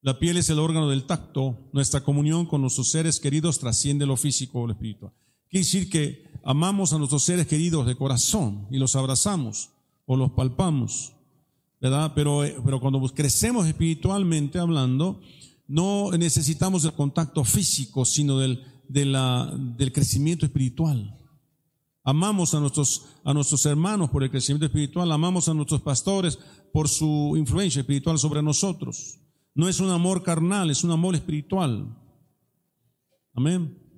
La 0.00 0.18
piel 0.18 0.36
es 0.36 0.50
el 0.50 0.58
órgano 0.58 0.88
del 0.88 1.04
tacto. 1.04 1.70
Nuestra 1.72 2.02
comunión 2.02 2.46
con 2.46 2.60
nuestros 2.60 2.90
seres 2.90 3.18
queridos 3.18 3.58
trasciende 3.58 4.06
lo 4.06 4.16
físico 4.16 4.60
o 4.60 4.66
lo 4.66 4.72
espiritual. 4.72 5.12
Quiere 5.48 5.64
decir 5.64 5.90
que 5.90 6.24
amamos 6.44 6.92
a 6.92 6.98
nuestros 6.98 7.24
seres 7.24 7.46
queridos 7.46 7.86
de 7.86 7.96
corazón 7.96 8.68
y 8.70 8.78
los 8.78 8.94
abrazamos 8.96 9.70
o 10.06 10.16
los 10.16 10.32
palpamos, 10.32 11.12
¿verdad? 11.80 12.12
Pero, 12.14 12.44
eh, 12.44 12.56
pero 12.64 12.80
cuando 12.80 13.00
crecemos 13.08 13.66
espiritualmente 13.66 14.58
hablando, 14.58 15.20
no 15.66 16.10
necesitamos 16.12 16.84
el 16.84 16.92
contacto 16.92 17.44
físico, 17.44 18.04
sino 18.04 18.38
del, 18.38 18.64
del 18.88 19.92
crecimiento 19.92 20.46
espiritual. 20.46 21.14
Amamos 22.04 22.54
a 22.54 22.60
nuestros, 22.60 23.06
a 23.24 23.34
nuestros 23.34 23.66
hermanos 23.66 24.10
por 24.10 24.22
el 24.24 24.30
crecimiento 24.30 24.66
espiritual, 24.66 25.12
amamos 25.12 25.48
a 25.48 25.54
nuestros 25.54 25.82
pastores 25.82 26.38
por 26.72 26.88
su 26.88 27.34
influencia 27.36 27.80
espiritual 27.80 28.18
sobre 28.18 28.42
nosotros. 28.42 29.20
No 29.54 29.68
es 29.68 29.80
un 29.80 29.90
amor 29.90 30.22
carnal, 30.22 30.70
es 30.70 30.84
un 30.84 30.90
amor 30.90 31.14
espiritual. 31.14 31.94
Amén 33.34 33.88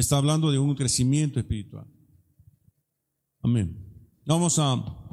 está 0.00 0.16
hablando 0.16 0.50
de 0.50 0.58
un 0.58 0.74
crecimiento 0.74 1.38
espiritual. 1.38 1.86
Amén. 3.42 3.86
Vamos 4.26 4.58
a, 4.58 4.72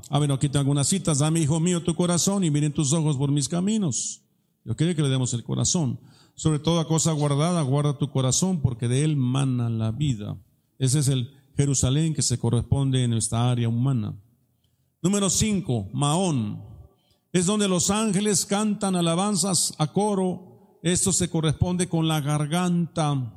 a 0.09 0.19
ver, 0.19 0.31
aquí 0.31 0.47
tengo 0.47 0.59
algunas 0.59 0.87
citas. 0.87 1.19
Dame, 1.19 1.39
hijo 1.39 1.59
mío, 1.59 1.83
tu 1.83 1.95
corazón 1.95 2.43
y 2.43 2.51
miren 2.51 2.73
tus 2.73 2.91
ojos 2.93 3.15
por 3.17 3.31
mis 3.31 3.47
caminos. 3.47 4.23
Yo 4.65 4.75
quiero 4.75 4.95
que 4.95 5.01
le 5.01 5.09
demos 5.09 5.33
el 5.33 5.43
corazón. 5.43 5.99
Sobre 6.37 6.59
toda 6.59 6.85
cosa 6.85 7.13
guardada, 7.13 7.63
guarda 7.63 7.97
tu 7.97 8.11
corazón, 8.11 8.61
porque 8.61 8.87
de 8.87 9.03
él 9.03 9.17
mana 9.17 9.71
la 9.71 9.91
vida. 9.91 10.37
Ese 10.77 10.99
es 10.99 11.07
el 11.07 11.33
Jerusalén 11.55 12.13
que 12.13 12.21
se 12.21 12.37
corresponde 12.37 13.03
en 13.03 13.09
nuestra 13.09 13.49
área 13.49 13.67
humana. 13.67 14.15
Número 15.01 15.31
5, 15.31 15.89
Maón. 15.93 16.63
Es 17.33 17.47
donde 17.47 17.67
los 17.67 17.89
ángeles 17.89 18.45
cantan 18.45 18.95
alabanzas 18.95 19.73
a 19.79 19.91
coro. 19.91 20.77
Esto 20.83 21.11
se 21.11 21.27
corresponde 21.27 21.89
con 21.89 22.07
la 22.07 22.21
garganta 22.21 23.33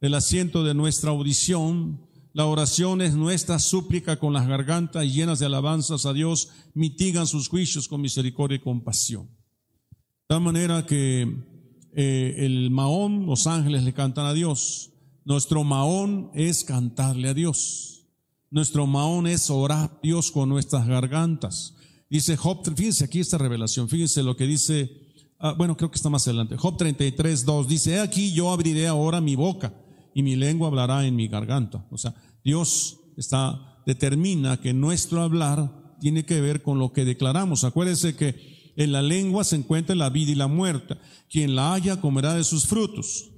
el 0.00 0.14
asiento 0.14 0.64
de 0.64 0.72
nuestra 0.72 1.10
audición. 1.10 2.00
La 2.32 2.46
oración 2.46 3.02
es 3.02 3.14
nuestra 3.14 3.58
súplica 3.58 4.18
con 4.18 4.32
las 4.32 4.48
gargantas 4.48 5.04
llenas 5.04 5.40
de 5.40 5.46
alabanzas 5.46 6.06
a 6.06 6.14
Dios, 6.14 6.48
mitigan 6.72 7.26
sus 7.26 7.48
juicios 7.48 7.86
con 7.86 8.00
misericordia 8.00 8.56
y 8.56 8.60
compasión. 8.60 9.26
De 9.26 10.28
tal 10.28 10.40
manera 10.40 10.86
que 10.86 11.52
eh, 11.96 12.34
el 12.38 12.70
Mahón, 12.70 13.26
los 13.26 13.46
ángeles 13.46 13.84
le 13.84 13.92
cantan 13.92 14.26
a 14.26 14.32
Dios. 14.32 14.90
Nuestro 15.24 15.64
Mahón 15.64 16.30
es 16.34 16.64
cantarle 16.64 17.28
a 17.28 17.34
Dios. 17.34 18.06
Nuestro 18.50 18.86
Mahón 18.86 19.26
es 19.26 19.50
orar 19.50 19.90
a 19.90 20.00
Dios 20.02 20.30
con 20.30 20.48
nuestras 20.48 20.86
gargantas. 20.86 21.74
Dice 22.10 22.36
Job, 22.36 22.62
fíjense 22.76 23.04
aquí 23.04 23.20
esta 23.20 23.38
revelación, 23.38 23.88
fíjense 23.88 24.22
lo 24.22 24.36
que 24.36 24.46
dice, 24.46 24.90
ah, 25.38 25.54
bueno, 25.56 25.76
creo 25.76 25.90
que 25.90 25.96
está 25.96 26.10
más 26.10 26.28
adelante. 26.28 26.56
Job 26.56 26.76
33, 26.76 27.44
2 27.44 27.68
dice, 27.68 27.94
he 27.94 28.00
aquí 28.00 28.32
yo 28.32 28.50
abriré 28.50 28.86
ahora 28.86 29.20
mi 29.20 29.34
boca 29.34 29.74
y 30.14 30.22
mi 30.22 30.36
lengua 30.36 30.68
hablará 30.68 31.06
en 31.06 31.16
mi 31.16 31.26
garganta. 31.26 31.86
O 31.90 31.98
sea, 31.98 32.14
Dios 32.44 33.00
está, 33.16 33.82
determina 33.86 34.60
que 34.60 34.72
nuestro 34.72 35.22
hablar 35.22 35.96
tiene 36.00 36.24
que 36.24 36.40
ver 36.40 36.62
con 36.62 36.78
lo 36.78 36.92
que 36.92 37.04
declaramos. 37.04 37.64
Acuérdense 37.64 38.14
que 38.14 38.53
En 38.76 38.92
la 38.92 39.02
lengua 39.02 39.44
se 39.44 39.56
encuentra 39.56 39.94
la 39.94 40.10
vida 40.10 40.32
y 40.32 40.34
la 40.34 40.48
muerte. 40.48 40.96
Quien 41.30 41.54
la 41.54 41.74
haya 41.74 42.00
comerá 42.00 42.34
de 42.34 42.44
sus 42.44 42.66
frutos. 42.66 43.30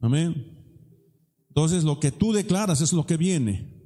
Amén. 0.00 0.56
Entonces 1.48 1.84
lo 1.84 2.00
que 2.00 2.10
tú 2.10 2.32
declaras 2.32 2.80
es 2.80 2.92
lo 2.92 3.06
que 3.06 3.16
viene. 3.16 3.80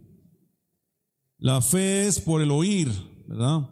La 1.38 1.60
fe 1.60 2.06
es 2.06 2.20
por 2.20 2.40
el 2.40 2.50
oír, 2.50 2.90
¿verdad? 3.26 3.68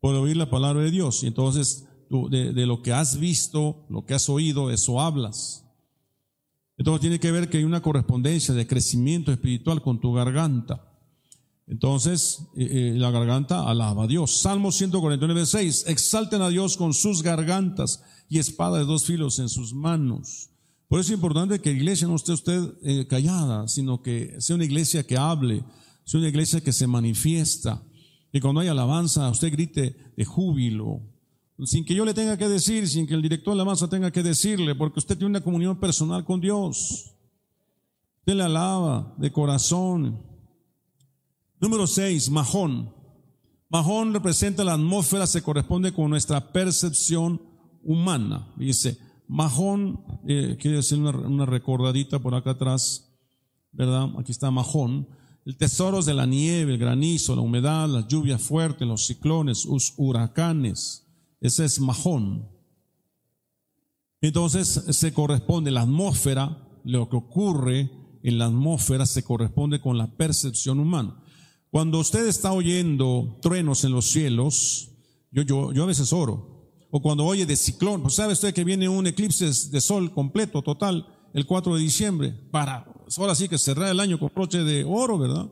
Por 0.00 0.14
oír 0.14 0.36
la 0.36 0.48
palabra 0.48 0.82
de 0.82 0.90
Dios. 0.90 1.22
Y 1.22 1.26
entonces 1.26 1.88
de, 2.10 2.52
de 2.52 2.66
lo 2.66 2.82
que 2.82 2.92
has 2.92 3.18
visto, 3.18 3.86
lo 3.90 4.06
que 4.06 4.14
has 4.14 4.28
oído, 4.28 4.70
eso 4.70 5.00
hablas. 5.00 5.64
Entonces 6.76 7.00
tiene 7.00 7.18
que 7.18 7.32
ver 7.32 7.50
que 7.50 7.58
hay 7.58 7.64
una 7.64 7.82
correspondencia 7.82 8.54
de 8.54 8.66
crecimiento 8.66 9.32
espiritual 9.32 9.82
con 9.82 10.00
tu 10.00 10.12
garganta. 10.12 10.87
Entonces, 11.68 12.40
eh, 12.56 12.92
eh, 12.94 12.94
la 12.96 13.10
garganta 13.10 13.68
alaba 13.68 14.04
a 14.04 14.06
Dios. 14.06 14.40
Salmo 14.40 14.72
149, 14.72 15.44
6. 15.44 15.84
Exalten 15.86 16.40
a 16.40 16.48
Dios 16.48 16.76
con 16.76 16.94
sus 16.94 17.22
gargantas 17.22 18.02
y 18.28 18.38
espada 18.38 18.78
de 18.78 18.84
dos 18.84 19.04
filos 19.04 19.38
en 19.38 19.50
sus 19.50 19.74
manos. 19.74 20.50
Por 20.88 21.00
eso 21.00 21.12
es 21.12 21.16
importante 21.16 21.60
que 21.60 21.70
la 21.70 21.76
iglesia 21.76 22.08
no 22.08 22.16
esté 22.16 22.32
usted 22.32 22.72
eh, 22.82 23.06
callada, 23.06 23.68
sino 23.68 24.00
que 24.00 24.36
sea 24.40 24.56
una 24.56 24.64
iglesia 24.64 25.06
que 25.06 25.18
hable, 25.18 25.62
sea 26.04 26.20
una 26.20 26.30
iglesia 26.30 26.62
que 26.62 26.72
se 26.72 26.86
manifiesta. 26.86 27.82
Y 28.32 28.40
cuando 28.40 28.62
hay 28.62 28.68
alabanza, 28.68 29.28
usted 29.28 29.52
grite 29.52 29.94
de 30.16 30.24
júbilo, 30.24 31.02
sin 31.64 31.84
que 31.84 31.94
yo 31.94 32.06
le 32.06 32.14
tenga 32.14 32.38
que 32.38 32.48
decir, 32.48 32.88
sin 32.88 33.06
que 33.06 33.14
el 33.14 33.20
director 33.20 33.52
de 33.52 33.56
la 33.56 33.62
alabanza 33.62 33.88
tenga 33.88 34.10
que 34.10 34.22
decirle, 34.22 34.74
porque 34.74 35.00
usted 35.00 35.18
tiene 35.18 35.30
una 35.30 35.42
comunión 35.42 35.78
personal 35.78 36.24
con 36.24 36.40
Dios. 36.40 37.12
Usted 38.20 38.34
le 38.34 38.44
alaba 38.44 39.14
de 39.18 39.30
corazón. 39.30 40.27
Número 41.60 41.86
6, 41.86 42.30
Majón. 42.30 42.94
Majón 43.68 44.14
representa 44.14 44.64
la 44.64 44.74
atmósfera, 44.74 45.26
se 45.26 45.42
corresponde 45.42 45.92
con 45.92 46.08
nuestra 46.08 46.52
percepción 46.52 47.42
humana. 47.82 48.52
Dice, 48.56 48.98
Majón, 49.26 50.00
eh, 50.26 50.56
quiere 50.60 50.78
decir 50.78 50.98
una, 50.98 51.44
recordadita 51.46 52.18
por 52.20 52.34
acá 52.34 52.52
atrás, 52.52 53.12
¿verdad? 53.72 54.08
Aquí 54.18 54.32
está 54.32 54.50
Majón. 54.50 55.08
El 55.44 55.56
tesoro 55.56 56.02
de 56.02 56.14
la 56.14 56.26
nieve, 56.26 56.74
el 56.74 56.78
granizo, 56.78 57.34
la 57.34 57.42
humedad, 57.42 57.88
la 57.88 58.06
lluvia 58.06 58.38
fuerte, 58.38 58.86
los 58.86 59.06
ciclones, 59.06 59.64
los 59.64 59.94
huracanes. 59.96 61.06
Ese 61.40 61.64
es 61.64 61.80
Majón. 61.80 62.48
Entonces 64.20 64.68
se 64.90 65.12
corresponde 65.12 65.70
la 65.70 65.82
atmósfera, 65.82 66.68
lo 66.84 67.08
que 67.08 67.16
ocurre 67.16 67.90
en 68.22 68.38
la 68.38 68.46
atmósfera 68.46 69.06
se 69.06 69.22
corresponde 69.22 69.80
con 69.80 69.98
la 69.98 70.16
percepción 70.16 70.80
humana. 70.80 71.22
Cuando 71.70 71.98
usted 71.98 72.26
está 72.26 72.52
oyendo 72.52 73.38
truenos 73.42 73.84
en 73.84 73.92
los 73.92 74.06
cielos, 74.10 74.90
yo, 75.30 75.42
yo, 75.42 75.72
yo 75.72 75.82
a 75.84 75.86
veces 75.86 76.12
oro. 76.12 76.58
O 76.90 77.02
cuando 77.02 77.24
oye 77.24 77.44
de 77.44 77.56
ciclón, 77.56 78.02
pues 78.02 78.14
sabe 78.14 78.32
usted 78.32 78.54
que 78.54 78.64
viene 78.64 78.88
un 78.88 79.06
eclipse 79.06 79.44
de 79.70 79.80
sol 79.80 80.12
completo, 80.12 80.62
total, 80.62 81.06
el 81.34 81.44
4 81.44 81.76
de 81.76 81.82
diciembre, 81.82 82.30
para 82.50 82.86
ahora 83.16 83.34
sí 83.34 83.48
que 83.48 83.58
cerrar 83.58 83.90
el 83.90 84.00
año 84.00 84.18
con 84.18 84.30
broche 84.34 84.64
de 84.64 84.84
oro, 84.84 85.18
¿verdad? 85.18 85.46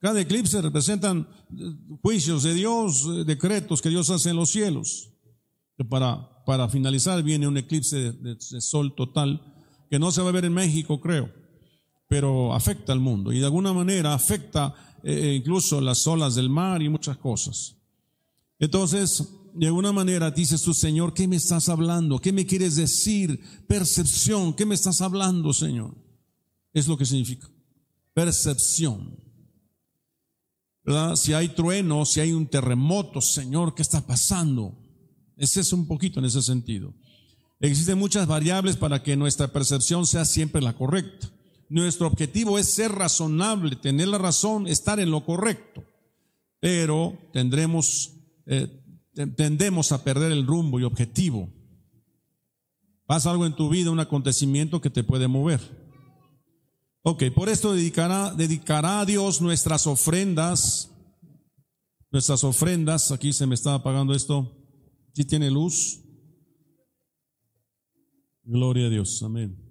Cada 0.00 0.20
eclipse 0.20 0.62
representan 0.62 1.26
eh, 1.58 1.72
juicios 2.02 2.42
de 2.44 2.54
Dios, 2.54 3.04
eh, 3.06 3.24
decretos 3.24 3.82
que 3.82 3.88
Dios 3.88 4.10
hace 4.10 4.30
en 4.30 4.36
los 4.36 4.50
cielos. 4.50 5.10
Para, 5.88 6.44
para 6.44 6.68
finalizar 6.68 7.22
viene 7.22 7.46
un 7.46 7.56
eclipse 7.56 8.12
de, 8.12 8.36
sol 8.40 8.94
total 8.94 9.40
que 9.90 9.98
no 9.98 10.10
se 10.10 10.22
va 10.22 10.30
a 10.30 10.32
ver 10.32 10.44
en 10.44 10.52
México, 10.52 11.00
creo, 11.00 11.32
pero 12.08 12.52
afecta 12.52 12.92
al 12.92 13.00
mundo 13.00 13.32
y 13.32 13.38
de 13.38 13.44
alguna 13.44 13.72
manera 13.72 14.12
afecta 14.12 14.74
eh, 15.02 15.34
incluso 15.38 15.80
las 15.80 16.06
olas 16.06 16.34
del 16.34 16.50
mar 16.50 16.82
y 16.82 16.88
muchas 16.88 17.16
cosas. 17.16 17.76
Entonces, 18.58 19.22
de 19.54 19.66
alguna 19.66 19.92
manera 19.92 20.30
dices 20.30 20.62
tú, 20.62 20.74
Señor, 20.74 21.14
¿qué 21.14 21.26
me 21.26 21.36
estás 21.36 21.68
hablando? 21.68 22.20
¿Qué 22.20 22.32
me 22.32 22.46
quieres 22.46 22.76
decir? 22.76 23.40
Percepción, 23.66 24.54
¿qué 24.54 24.66
me 24.66 24.74
estás 24.74 25.00
hablando, 25.00 25.52
Señor? 25.52 25.94
Es 26.72 26.86
lo 26.86 26.96
que 26.96 27.04
significa. 27.04 27.48
Percepción. 28.14 29.16
Si 31.16 31.34
hay 31.34 31.50
trueno, 31.50 32.04
si 32.06 32.20
hay 32.20 32.32
un 32.32 32.46
terremoto, 32.46 33.20
Señor, 33.20 33.74
¿qué 33.74 33.82
está 33.82 34.06
pasando? 34.06 34.78
Ese 35.36 35.60
es 35.60 35.72
un 35.72 35.86
poquito 35.86 36.18
en 36.18 36.26
ese 36.26 36.40
sentido. 36.40 36.94
Existen 37.60 37.98
muchas 37.98 38.26
variables 38.26 38.76
para 38.76 39.02
que 39.02 39.16
nuestra 39.16 39.48
percepción 39.48 40.06
sea 40.06 40.24
siempre 40.24 40.62
la 40.62 40.74
correcta. 40.74 41.30
Nuestro 41.68 42.06
objetivo 42.06 42.58
es 42.58 42.66
ser 42.66 42.92
razonable, 42.92 43.76
tener 43.76 44.08
la 44.08 44.18
razón, 44.18 44.66
estar 44.66 45.00
en 45.00 45.10
lo 45.10 45.24
correcto. 45.24 45.84
Pero 46.60 47.18
tendremos, 47.32 48.12
eh, 48.46 48.68
tendemos 49.36 49.92
a 49.92 50.02
perder 50.02 50.32
el 50.32 50.46
rumbo 50.46 50.80
y 50.80 50.84
objetivo. 50.84 51.52
Pasa 53.06 53.30
algo 53.30 53.46
en 53.46 53.54
tu 53.54 53.68
vida, 53.68 53.90
un 53.90 54.00
acontecimiento 54.00 54.80
que 54.80 54.90
te 54.90 55.04
puede 55.04 55.28
mover. 55.28 55.60
Ok, 57.02 57.24
por 57.34 57.48
esto 57.48 57.72
dedicará, 57.72 58.34
dedicará 58.34 59.00
a 59.00 59.06
Dios 59.06 59.40
nuestras 59.40 59.86
ofrendas. 59.86 60.90
Nuestras 62.10 62.44
ofrendas, 62.44 63.12
aquí 63.12 63.32
se 63.32 63.46
me 63.46 63.54
está 63.54 63.74
apagando 63.74 64.14
esto. 64.14 64.54
Si 65.14 65.24
tiene 65.24 65.50
luz. 65.50 66.00
Gloria 68.42 68.86
a 68.86 68.90
Dios, 68.90 69.22
amén. 69.22 69.67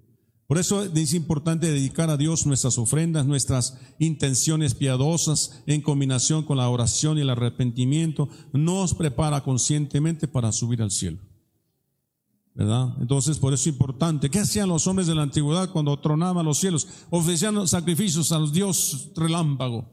Por 0.48 0.56
eso 0.56 0.82
es 0.82 1.12
importante 1.12 1.70
dedicar 1.70 2.08
a 2.08 2.16
Dios 2.16 2.46
nuestras 2.46 2.78
ofrendas, 2.78 3.26
nuestras 3.26 3.76
intenciones 3.98 4.74
piadosas 4.74 5.62
en 5.66 5.82
combinación 5.82 6.42
con 6.42 6.56
la 6.56 6.70
oración 6.70 7.18
y 7.18 7.20
el 7.20 7.28
arrepentimiento, 7.28 8.30
nos 8.54 8.94
prepara 8.94 9.42
conscientemente 9.42 10.26
para 10.26 10.50
subir 10.50 10.80
al 10.80 10.90
cielo. 10.90 11.18
¿Verdad? 12.54 12.94
Entonces, 12.98 13.38
por 13.38 13.52
eso 13.52 13.68
es 13.68 13.74
importante. 13.74 14.30
¿Qué 14.30 14.38
hacían 14.38 14.70
los 14.70 14.86
hombres 14.86 15.06
de 15.06 15.14
la 15.14 15.22
antigüedad 15.22 15.70
cuando 15.70 16.00
tronaban 16.00 16.46
los 16.46 16.58
cielos? 16.58 16.88
Ofrecían 17.10 17.68
sacrificios 17.68 18.32
al 18.32 18.50
Dios 18.50 19.10
relámpago, 19.14 19.86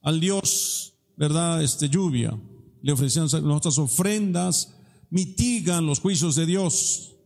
al 0.00 0.20
Dios, 0.20 0.94
¿verdad? 1.16 1.60
Este, 1.60 1.88
lluvia. 1.88 2.40
Le 2.82 2.92
ofrecían 2.92 3.26
nuestras 3.42 3.78
ofrendas, 3.78 4.76
mitigan 5.10 5.84
los 5.84 5.98
juicios 5.98 6.36
de 6.36 6.46
Dios. 6.46 7.16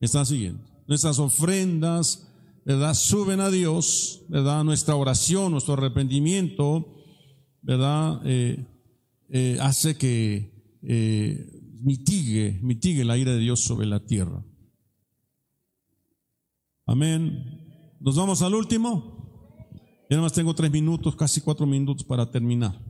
¿Me 0.00 0.06
están 0.06 0.24
siguiendo? 0.24 0.75
Nuestras 0.86 1.18
ofrendas, 1.18 2.28
¿verdad? 2.64 2.94
Suben 2.94 3.40
a 3.40 3.50
Dios, 3.50 4.24
¿verdad? 4.28 4.64
Nuestra 4.64 4.96
oración, 4.96 5.52
nuestro 5.52 5.74
arrepentimiento, 5.74 6.96
¿verdad? 7.62 8.20
Eh, 8.24 8.66
eh, 9.28 9.58
hace 9.60 9.96
que 9.96 10.78
eh, 10.82 11.50
mitigue, 11.82 12.58
mitigue 12.62 13.04
la 13.04 13.18
ira 13.18 13.32
de 13.32 13.38
Dios 13.38 13.60
sobre 13.62 13.86
la 13.86 14.00
tierra. 14.04 14.44
Amén. 16.86 17.96
¿Nos 18.00 18.16
vamos 18.16 18.42
al 18.42 18.54
último? 18.54 19.16
Ya 20.08 20.16
nada 20.16 20.22
más 20.22 20.32
tengo 20.32 20.54
tres 20.54 20.70
minutos, 20.70 21.16
casi 21.16 21.40
cuatro 21.40 21.66
minutos 21.66 22.04
para 22.04 22.30
terminar. 22.30 22.80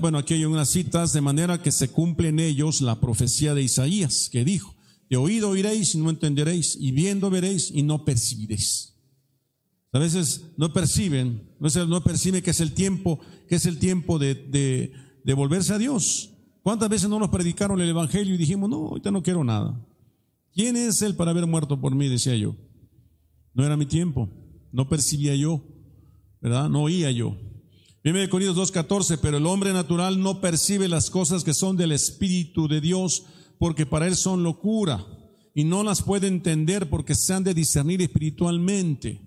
Bueno, 0.00 0.16
aquí 0.16 0.32
hay 0.32 0.46
unas 0.46 0.70
citas 0.70 1.12
de 1.12 1.20
manera 1.20 1.60
que 1.60 1.70
se 1.70 1.90
cumple 1.90 2.28
en 2.28 2.40
ellos 2.40 2.80
la 2.80 2.98
profecía 3.00 3.52
de 3.52 3.62
Isaías 3.62 4.30
que 4.32 4.42
dijo, 4.42 4.73
de 5.10 5.16
oído 5.16 5.50
oiréis 5.50 5.94
y 5.94 5.98
no 5.98 6.10
entenderéis, 6.10 6.76
y 6.78 6.92
viendo 6.92 7.30
veréis 7.30 7.70
y 7.70 7.82
no 7.82 8.04
percibiréis. 8.04 8.94
A 9.92 9.98
veces 9.98 10.46
no 10.56 10.72
perciben, 10.72 11.48
a 11.60 11.62
veces 11.62 11.86
no 11.86 12.02
perciben 12.02 12.42
que 12.42 12.50
es 12.50 12.60
el 12.60 12.72
tiempo, 12.72 13.20
que 13.48 13.54
es 13.54 13.64
el 13.64 13.78
tiempo 13.78 14.18
de, 14.18 14.34
de, 15.24 15.34
volverse 15.34 15.72
a 15.72 15.78
Dios. 15.78 16.30
¿Cuántas 16.62 16.88
veces 16.88 17.08
no 17.08 17.20
nos 17.20 17.28
predicaron 17.28 17.80
el 17.80 17.90
Evangelio 17.90 18.34
y 18.34 18.38
dijimos, 18.38 18.68
no, 18.68 18.88
ahorita 18.88 19.12
no 19.12 19.22
quiero 19.22 19.44
nada? 19.44 19.80
¿Quién 20.52 20.76
es 20.76 21.00
Él 21.02 21.14
para 21.14 21.30
haber 21.30 21.46
muerto 21.46 21.80
por 21.80 21.94
mí? 21.94 22.08
Decía 22.08 22.34
yo. 22.34 22.56
No 23.52 23.64
era 23.64 23.76
mi 23.76 23.86
tiempo, 23.86 24.28
no 24.72 24.88
percibía 24.88 25.36
yo, 25.36 25.62
¿verdad? 26.40 26.68
No 26.68 26.82
oía 26.82 27.12
yo. 27.12 27.36
1 28.04 28.28
Corintios 28.28 28.74
2.14, 28.74 29.18
pero 29.22 29.38
el 29.38 29.46
hombre 29.46 29.72
natural 29.72 30.20
no 30.20 30.40
percibe 30.40 30.88
las 30.88 31.08
cosas 31.08 31.44
que 31.44 31.54
son 31.54 31.76
del 31.76 31.92
Espíritu 31.92 32.66
de 32.66 32.80
Dios, 32.80 33.26
porque 33.64 33.86
para 33.86 34.06
él 34.06 34.14
son 34.14 34.42
locura 34.42 35.06
y 35.54 35.64
no 35.64 35.82
las 35.82 36.02
puede 36.02 36.26
entender 36.26 36.90
porque 36.90 37.14
se 37.14 37.32
han 37.32 37.44
de 37.44 37.54
discernir 37.54 38.02
espiritualmente. 38.02 39.22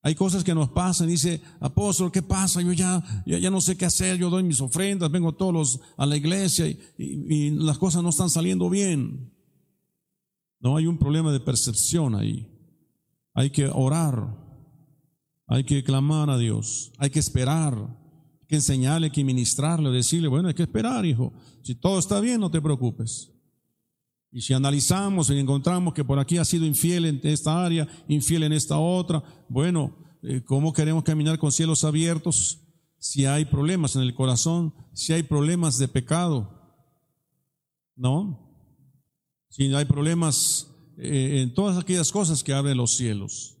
Hay 0.00 0.14
cosas 0.14 0.42
que 0.42 0.54
nos 0.54 0.70
pasan, 0.70 1.08
dice, 1.08 1.42
apóstol, 1.60 2.10
¿qué 2.10 2.22
pasa? 2.22 2.62
Yo 2.62 2.72
ya, 2.72 3.04
ya, 3.26 3.50
no 3.50 3.60
sé 3.60 3.76
qué 3.76 3.84
hacer, 3.84 4.16
yo 4.16 4.30
doy 4.30 4.44
mis 4.44 4.62
ofrendas, 4.62 5.10
vengo 5.10 5.34
todos 5.34 5.52
los, 5.52 5.80
a 5.98 6.06
la 6.06 6.16
iglesia 6.16 6.68
y, 6.68 6.78
y 6.96 7.50
las 7.50 7.76
cosas 7.76 8.02
no 8.02 8.08
están 8.08 8.30
saliendo 8.30 8.70
bien. 8.70 9.30
No 10.58 10.78
hay 10.78 10.86
un 10.86 10.96
problema 10.96 11.30
de 11.30 11.40
percepción 11.40 12.14
ahí. 12.14 12.48
Hay 13.34 13.50
que 13.50 13.66
orar, 13.66 14.38
hay 15.46 15.64
que 15.64 15.84
clamar 15.84 16.30
a 16.30 16.38
Dios, 16.38 16.92
hay 16.96 17.10
que 17.10 17.18
esperar 17.18 17.94
que 18.48 18.56
enseñarle, 18.56 19.12
que 19.12 19.22
ministrarle, 19.22 19.90
decirle, 19.90 20.26
bueno, 20.26 20.48
hay 20.48 20.54
que 20.54 20.62
esperar, 20.62 21.04
hijo. 21.04 21.32
Si 21.62 21.74
todo 21.74 21.98
está 21.98 22.18
bien, 22.18 22.40
no 22.40 22.50
te 22.50 22.62
preocupes. 22.62 23.30
Y 24.32 24.40
si 24.40 24.54
analizamos 24.54 25.28
y 25.30 25.38
encontramos 25.38 25.92
que 25.92 26.04
por 26.04 26.18
aquí 26.18 26.38
ha 26.38 26.44
sido 26.44 26.64
infiel 26.64 27.04
en 27.04 27.20
esta 27.22 27.64
área, 27.64 27.86
infiel 28.08 28.44
en 28.44 28.54
esta 28.54 28.78
otra, 28.78 29.22
bueno, 29.48 29.96
eh, 30.22 30.42
¿cómo 30.44 30.72
queremos 30.72 31.04
caminar 31.04 31.38
con 31.38 31.52
cielos 31.52 31.84
abiertos 31.84 32.60
si 32.98 33.26
hay 33.26 33.44
problemas 33.44 33.96
en 33.96 34.02
el 34.02 34.14
corazón, 34.14 34.74
si 34.92 35.12
hay 35.12 35.22
problemas 35.22 35.78
de 35.78 35.88
pecado, 35.88 36.50
¿no? 37.96 38.48
Si 39.50 39.72
hay 39.74 39.84
problemas 39.84 40.70
eh, 40.96 41.40
en 41.42 41.52
todas 41.52 41.76
aquellas 41.76 42.10
cosas 42.10 42.42
que 42.42 42.52
abren 42.52 42.76
los 42.76 42.94
cielos. 42.94 43.56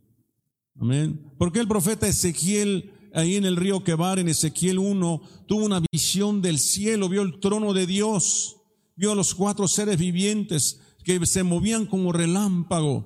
Amén. 0.80 1.32
Porque 1.38 1.60
el 1.60 1.68
profeta 1.68 2.06
Ezequiel, 2.06 2.92
ahí 3.18 3.36
en 3.36 3.44
el 3.44 3.56
río 3.56 3.82
Quebar, 3.82 4.18
en 4.18 4.28
Ezequiel 4.28 4.78
1, 4.78 5.22
tuvo 5.46 5.64
una 5.64 5.82
visión 5.92 6.40
del 6.40 6.58
cielo, 6.58 7.08
vio 7.08 7.22
el 7.22 7.40
trono 7.40 7.72
de 7.72 7.86
Dios, 7.86 8.56
vio 8.96 9.12
a 9.12 9.14
los 9.14 9.34
cuatro 9.34 9.66
seres 9.68 9.98
vivientes 9.98 10.80
que 11.04 11.24
se 11.26 11.42
movían 11.42 11.86
como 11.86 12.12
relámpago, 12.12 13.04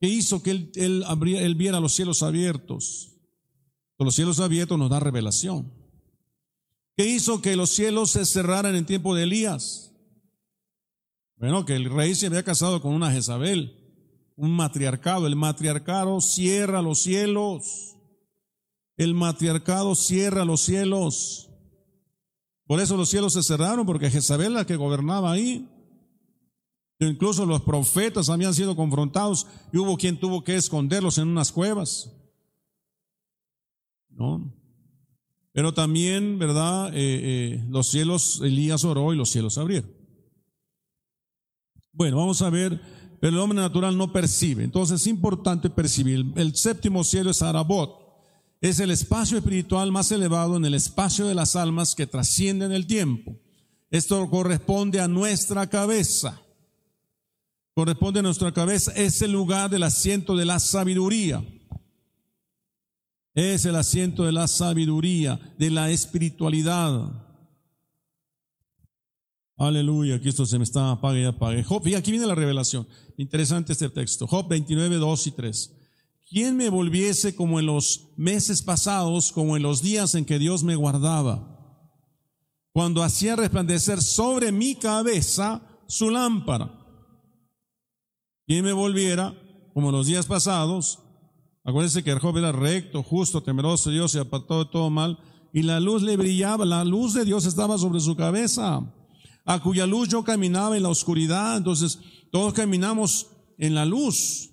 que 0.00 0.08
hizo 0.08 0.42
que 0.42 0.50
él, 0.50 0.72
él, 0.74 1.04
él 1.36 1.54
viera 1.54 1.80
los 1.80 1.94
cielos 1.94 2.22
abiertos. 2.22 3.12
Los 3.98 4.14
cielos 4.14 4.40
abiertos 4.40 4.78
nos 4.78 4.90
da 4.90 5.00
revelación. 5.00 5.72
¿Qué 6.96 7.06
hizo 7.06 7.40
que 7.40 7.56
los 7.56 7.70
cielos 7.70 8.10
se 8.10 8.26
cerraran 8.26 8.74
en 8.74 8.86
tiempo 8.86 9.14
de 9.14 9.24
Elías? 9.24 9.92
Bueno, 11.36 11.64
que 11.64 11.74
el 11.74 11.90
rey 11.90 12.14
se 12.14 12.26
había 12.26 12.42
casado 12.42 12.80
con 12.80 12.94
una 12.94 13.10
Jezabel, 13.10 13.74
un 14.36 14.50
matriarcado. 14.52 15.26
El 15.26 15.36
matriarcado 15.36 16.20
cierra 16.20 16.82
los 16.82 17.00
cielos. 17.00 17.95
El 18.96 19.14
matriarcado 19.14 19.94
cierra 19.94 20.44
los 20.44 20.62
cielos. 20.62 21.50
Por 22.66 22.80
eso 22.80 22.96
los 22.96 23.10
cielos 23.10 23.34
se 23.34 23.42
cerraron, 23.42 23.86
porque 23.86 24.10
Jezabel 24.10 24.54
la 24.54 24.66
que 24.66 24.76
gobernaba 24.76 25.32
ahí. 25.32 25.68
Incluso 26.98 27.44
los 27.44 27.62
profetas 27.62 28.30
habían 28.30 28.54
sido 28.54 28.74
confrontados 28.74 29.46
y 29.72 29.78
hubo 29.78 29.96
quien 29.96 30.18
tuvo 30.18 30.42
que 30.42 30.56
esconderlos 30.56 31.18
en 31.18 31.28
unas 31.28 31.52
cuevas. 31.52 32.10
¿no? 34.16 34.52
Pero 35.52 35.72
también, 35.72 36.38
¿verdad? 36.38 36.88
Eh, 36.94 36.94
eh, 36.94 37.64
los 37.70 37.88
cielos, 37.88 38.40
Elías 38.42 38.84
oró 38.84 39.12
y 39.12 39.16
los 39.16 39.30
cielos 39.30 39.56
abrieron. 39.58 39.90
Bueno, 41.92 42.18
vamos 42.18 42.42
a 42.42 42.50
ver, 42.50 42.80
pero 43.20 43.36
el 43.36 43.42
hombre 43.42 43.58
natural 43.58 43.96
no 43.96 44.12
percibe. 44.12 44.64
Entonces 44.64 45.00
es 45.00 45.06
importante 45.06 45.70
percibir. 45.70 46.26
El 46.36 46.54
séptimo 46.54 47.04
cielo 47.04 47.30
es 47.30 47.40
Arabot. 47.40 48.05
Es 48.60 48.80
el 48.80 48.90
espacio 48.90 49.38
espiritual 49.38 49.92
más 49.92 50.10
elevado 50.12 50.56
en 50.56 50.64
el 50.64 50.74
espacio 50.74 51.26
de 51.26 51.34
las 51.34 51.56
almas 51.56 51.94
que 51.94 52.06
trascienden 52.06 52.72
el 52.72 52.86
tiempo. 52.86 53.38
Esto 53.90 54.28
corresponde 54.30 55.00
a 55.00 55.08
nuestra 55.08 55.68
cabeza. 55.68 56.40
Corresponde 57.74 58.20
a 58.20 58.22
nuestra 58.22 58.52
cabeza. 58.52 58.92
Es 58.92 59.20
el 59.20 59.32
lugar 59.32 59.68
del 59.70 59.82
asiento 59.82 60.34
de 60.34 60.46
la 60.46 60.58
sabiduría. 60.58 61.44
Es 63.34 63.66
el 63.66 63.76
asiento 63.76 64.24
de 64.24 64.32
la 64.32 64.48
sabiduría, 64.48 65.38
de 65.58 65.70
la 65.70 65.90
espiritualidad. 65.90 67.22
Aleluya, 69.58 70.16
aquí 70.16 70.30
esto 70.30 70.46
se 70.46 70.58
me 70.58 70.64
está 70.64 70.90
apague 70.92 71.22
y 71.22 71.24
apague. 71.24 71.62
Job, 71.62 71.86
y 71.86 71.94
aquí 71.94 72.10
viene 72.10 72.26
la 72.26 72.34
revelación. 72.34 72.86
Interesante 73.18 73.74
este 73.74 73.90
texto. 73.90 74.26
Job 74.26 74.48
29, 74.48 74.96
2 74.96 75.26
y 75.26 75.30
3. 75.32 75.75
¿Quién 76.28 76.56
me 76.56 76.68
volviese 76.68 77.34
como 77.34 77.60
en 77.60 77.66
los 77.66 78.10
meses 78.16 78.62
pasados, 78.62 79.32
como 79.32 79.56
en 79.56 79.62
los 79.62 79.82
días 79.82 80.14
en 80.14 80.24
que 80.24 80.38
Dios 80.38 80.64
me 80.64 80.76
guardaba? 80.76 81.52
Cuando 82.72 83.02
hacía 83.02 83.36
resplandecer 83.36 84.02
sobre 84.02 84.52
mi 84.52 84.74
cabeza 84.74 85.62
su 85.88 86.10
lámpara. 86.10 86.70
¿Quién 88.46 88.64
me 88.64 88.72
volviera 88.72 89.34
como 89.72 89.88
en 89.88 89.96
los 89.96 90.06
días 90.06 90.26
pasados, 90.26 91.00
Acuérdense 91.66 92.04
que 92.04 92.14
Job 92.14 92.38
era 92.38 92.52
recto, 92.52 93.02
justo, 93.02 93.42
temeroso 93.42 93.90
de 93.90 93.96
Dios 93.96 94.14
y 94.14 94.18
apartado 94.18 94.62
de 94.62 94.70
todo 94.70 94.88
mal. 94.88 95.18
Y 95.52 95.62
la 95.62 95.80
luz 95.80 96.00
le 96.00 96.16
brillaba, 96.16 96.64
la 96.64 96.84
luz 96.84 97.12
de 97.12 97.24
Dios 97.24 97.44
estaba 97.44 97.76
sobre 97.76 97.98
su 97.98 98.14
cabeza, 98.14 98.88
a 99.44 99.60
cuya 99.60 99.84
luz 99.84 100.08
yo 100.08 100.22
caminaba 100.22 100.76
en 100.76 100.84
la 100.84 100.90
oscuridad. 100.90 101.56
Entonces, 101.56 101.98
todos 102.30 102.54
caminamos 102.54 103.26
en 103.58 103.74
la 103.74 103.84
luz. 103.84 104.50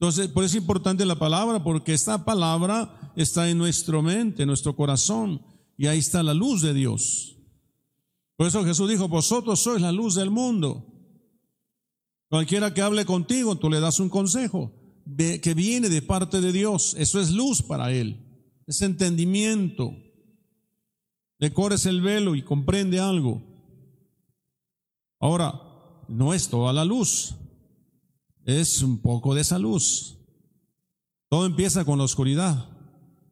Entonces, 0.00 0.28
por 0.28 0.44
eso 0.44 0.56
es 0.56 0.62
importante 0.62 1.04
la 1.04 1.18
palabra, 1.18 1.62
porque 1.62 1.92
esta 1.92 2.24
palabra 2.24 3.12
está 3.16 3.50
en 3.50 3.58
nuestra 3.58 4.00
mente, 4.00 4.42
en 4.42 4.46
nuestro 4.46 4.76
corazón, 4.76 5.42
y 5.76 5.86
ahí 5.86 5.98
está 5.98 6.22
la 6.22 6.34
luz 6.34 6.62
de 6.62 6.72
Dios. 6.72 7.36
Por 8.36 8.46
eso 8.46 8.64
Jesús 8.64 8.88
dijo, 8.88 9.08
vosotros 9.08 9.60
sois 9.60 9.82
la 9.82 9.90
luz 9.90 10.14
del 10.14 10.30
mundo. 10.30 10.86
Cualquiera 12.28 12.72
que 12.72 12.82
hable 12.82 13.04
contigo, 13.04 13.56
tú 13.56 13.68
le 13.68 13.80
das 13.80 13.98
un 13.98 14.08
consejo 14.08 14.72
que 15.16 15.54
viene 15.54 15.88
de 15.88 16.02
parte 16.02 16.40
de 16.40 16.52
Dios. 16.52 16.94
Eso 16.96 17.20
es 17.20 17.32
luz 17.32 17.62
para 17.62 17.90
él. 17.90 18.24
Es 18.68 18.82
entendimiento. 18.82 19.96
Le 21.38 21.52
corres 21.52 21.86
el 21.86 22.00
velo 22.00 22.36
y 22.36 22.42
comprende 22.42 23.00
algo. 23.00 23.42
Ahora, 25.18 25.60
no 26.06 26.34
es 26.34 26.48
toda 26.48 26.72
la 26.72 26.84
luz. 26.84 27.34
Es 28.48 28.80
un 28.80 28.96
poco 29.02 29.34
de 29.34 29.42
esa 29.42 29.58
luz. 29.58 30.16
Todo 31.28 31.44
empieza 31.44 31.84
con 31.84 31.98
la 31.98 32.04
oscuridad. 32.04 32.66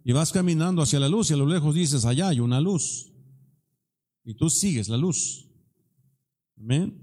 Y 0.05 0.13
vas 0.13 0.31
caminando 0.31 0.83
hacia 0.83 1.01
la 1.01 1.09
luz 1.09 1.31
y 1.31 1.33
a 1.33 1.39
lo 1.39 1.47
lejos 1.47 1.75
dices, 1.75 2.05
allá 2.05 2.29
hay 2.29 2.41
una 2.41 2.61
luz. 2.61 3.11
Y 4.25 4.35
tú 4.35 4.51
sigues 4.51 4.91
la 4.91 4.99
luz. 4.99 5.49
Amén. 6.59 7.03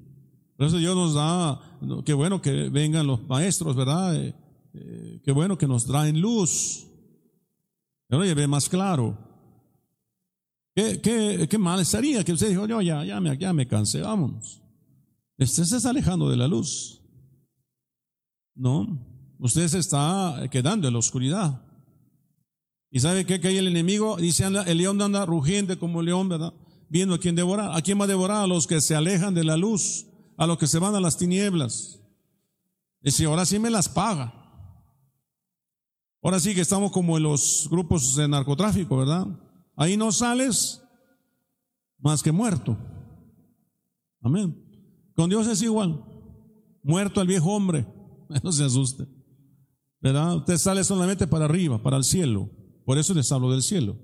Por 0.56 0.68
eso 0.68 0.78
Dios 0.78 0.96
nos 0.96 1.16
da, 1.16 1.60
qué 2.06 2.14
bueno 2.14 2.40
que 2.40 2.70
vengan 2.70 3.08
los 3.08 3.28
maestros, 3.28 3.76
¿verdad? 3.76 4.16
Eh, 4.16 4.36
eh, 4.76 5.22
qué 5.26 5.32
bueno 5.32 5.58
que 5.58 5.66
nos 5.66 5.84
traen 5.84 6.22
luz. 6.22 6.86
Pero 8.06 8.24
ya 8.24 8.36
ve 8.36 8.46
más 8.46 8.70
claro. 8.70 9.18
¿Qué, 10.76 11.02
qué, 11.02 11.48
qué 11.50 11.58
mal 11.58 11.80
estaría 11.80 12.24
que 12.24 12.34
usted 12.34 12.50
dijo, 12.50 12.68
yo 12.68 12.80
ya, 12.80 13.04
ya, 13.04 13.20
me, 13.20 13.36
ya 13.40 13.54
me 13.54 13.68
cansé, 13.68 14.02
vámonos. 14.02 14.62
Usted 15.40 15.64
se 15.64 15.78
está 15.78 15.90
alejando 15.90 16.30
de 16.30 16.38
la 16.38 16.48
luz. 16.48 17.03
No, 18.56 19.00
usted 19.40 19.68
se 19.68 19.80
está 19.80 20.48
quedando 20.52 20.88
en 20.88 20.94
la 20.94 21.00
oscuridad. 21.00 21.62
¿Y 22.92 23.00
sabe 23.00 23.26
qué? 23.26 23.40
Que 23.40 23.48
hay 23.48 23.58
el 23.58 23.68
enemigo, 23.68 24.18
dice, 24.18 24.46
el 24.46 24.78
león 24.78 25.02
anda 25.02 25.26
rugiente 25.26 25.78
como 25.78 26.02
el 26.02 26.06
león, 26.06 26.30
¿verdad? 26.30 26.54
Viendo 26.90 27.16
a 27.16 27.20
quién 27.20 27.36
devorar. 27.36 27.76
¿A 27.76 27.82
quién 27.82 28.00
va 28.00 28.04
a 28.04 28.08
devorar? 28.08 28.44
A 28.44 28.48
los 28.48 28.68
que 28.68 28.82
se 28.82 28.96
alejan 28.96 29.34
de 29.34 29.44
la 29.44 29.58
luz, 29.58 30.06
a 30.38 30.46
los 30.46 30.60
que 30.60 30.68
se 30.68 30.78
van 30.78 30.94
a 30.94 31.00
las 31.00 31.18
tinieblas. 31.18 32.00
Dice, 33.02 33.26
ahora 33.26 33.46
sí 33.46 33.58
me 33.58 33.72
las 33.72 33.90
paga. 33.90 34.32
Ahora 36.22 36.40
sí 36.40 36.54
que 36.54 36.62
estamos 36.62 36.92
como 36.92 37.18
en 37.18 37.24
los 37.24 37.68
grupos 37.70 38.16
de 38.16 38.28
narcotráfico, 38.28 38.96
¿verdad? 38.96 39.28
Ahí 39.76 39.98
no 39.98 40.12
sales 40.12 40.82
más 41.98 42.22
que 42.22 42.32
muerto. 42.32 42.78
Amén. 44.22 44.56
Con 45.16 45.30
Dios 45.30 45.48
es 45.48 45.62
igual. 45.62 46.02
Muerto 46.84 47.22
el 47.22 47.28
viejo 47.28 47.52
hombre. 47.52 47.86
No 48.44 48.52
se 48.52 48.64
asuste. 48.64 49.06
¿Verdad? 50.02 50.36
Usted 50.38 50.58
sale 50.58 50.84
solamente 50.84 51.28
para 51.28 51.46
arriba, 51.46 51.82
para 51.82 51.98
el 51.98 52.04
cielo. 52.04 52.50
Por 52.86 52.98
eso 52.98 53.14
les 53.14 53.32
hablo 53.32 53.52
del 53.52 53.64
cielo. 53.64 53.98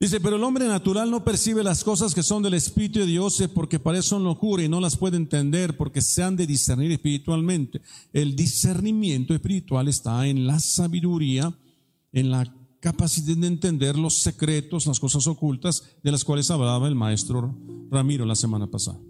Dice, 0.00 0.20
pero 0.20 0.36
el 0.36 0.44
hombre 0.44 0.68
natural 0.68 1.10
no 1.10 1.24
percibe 1.24 1.64
las 1.64 1.82
cosas 1.82 2.14
que 2.14 2.22
son 2.22 2.42
del 2.42 2.54
Espíritu 2.54 3.00
de 3.00 3.06
Dios 3.06 3.42
porque 3.52 3.80
para 3.80 3.98
eso 3.98 4.18
locura 4.20 4.62
y 4.62 4.68
no 4.68 4.80
las 4.80 4.96
puede 4.96 5.16
entender 5.16 5.76
porque 5.76 6.00
se 6.00 6.22
han 6.22 6.36
de 6.36 6.46
discernir 6.46 6.92
espiritualmente. 6.92 7.82
El 8.12 8.36
discernimiento 8.36 9.34
espiritual 9.34 9.88
está 9.88 10.26
en 10.28 10.46
la 10.46 10.60
sabiduría, 10.60 11.52
en 12.12 12.30
la 12.30 12.54
capacidad 12.80 13.36
de 13.36 13.48
entender 13.48 13.98
los 13.98 14.22
secretos, 14.22 14.86
las 14.86 15.00
cosas 15.00 15.26
ocultas 15.26 15.82
de 16.04 16.12
las 16.12 16.24
cuales 16.24 16.48
hablaba 16.52 16.86
el 16.86 16.94
maestro 16.94 17.58
Ramiro 17.90 18.24
la 18.24 18.36
semana 18.36 18.68
pasada. 18.68 19.00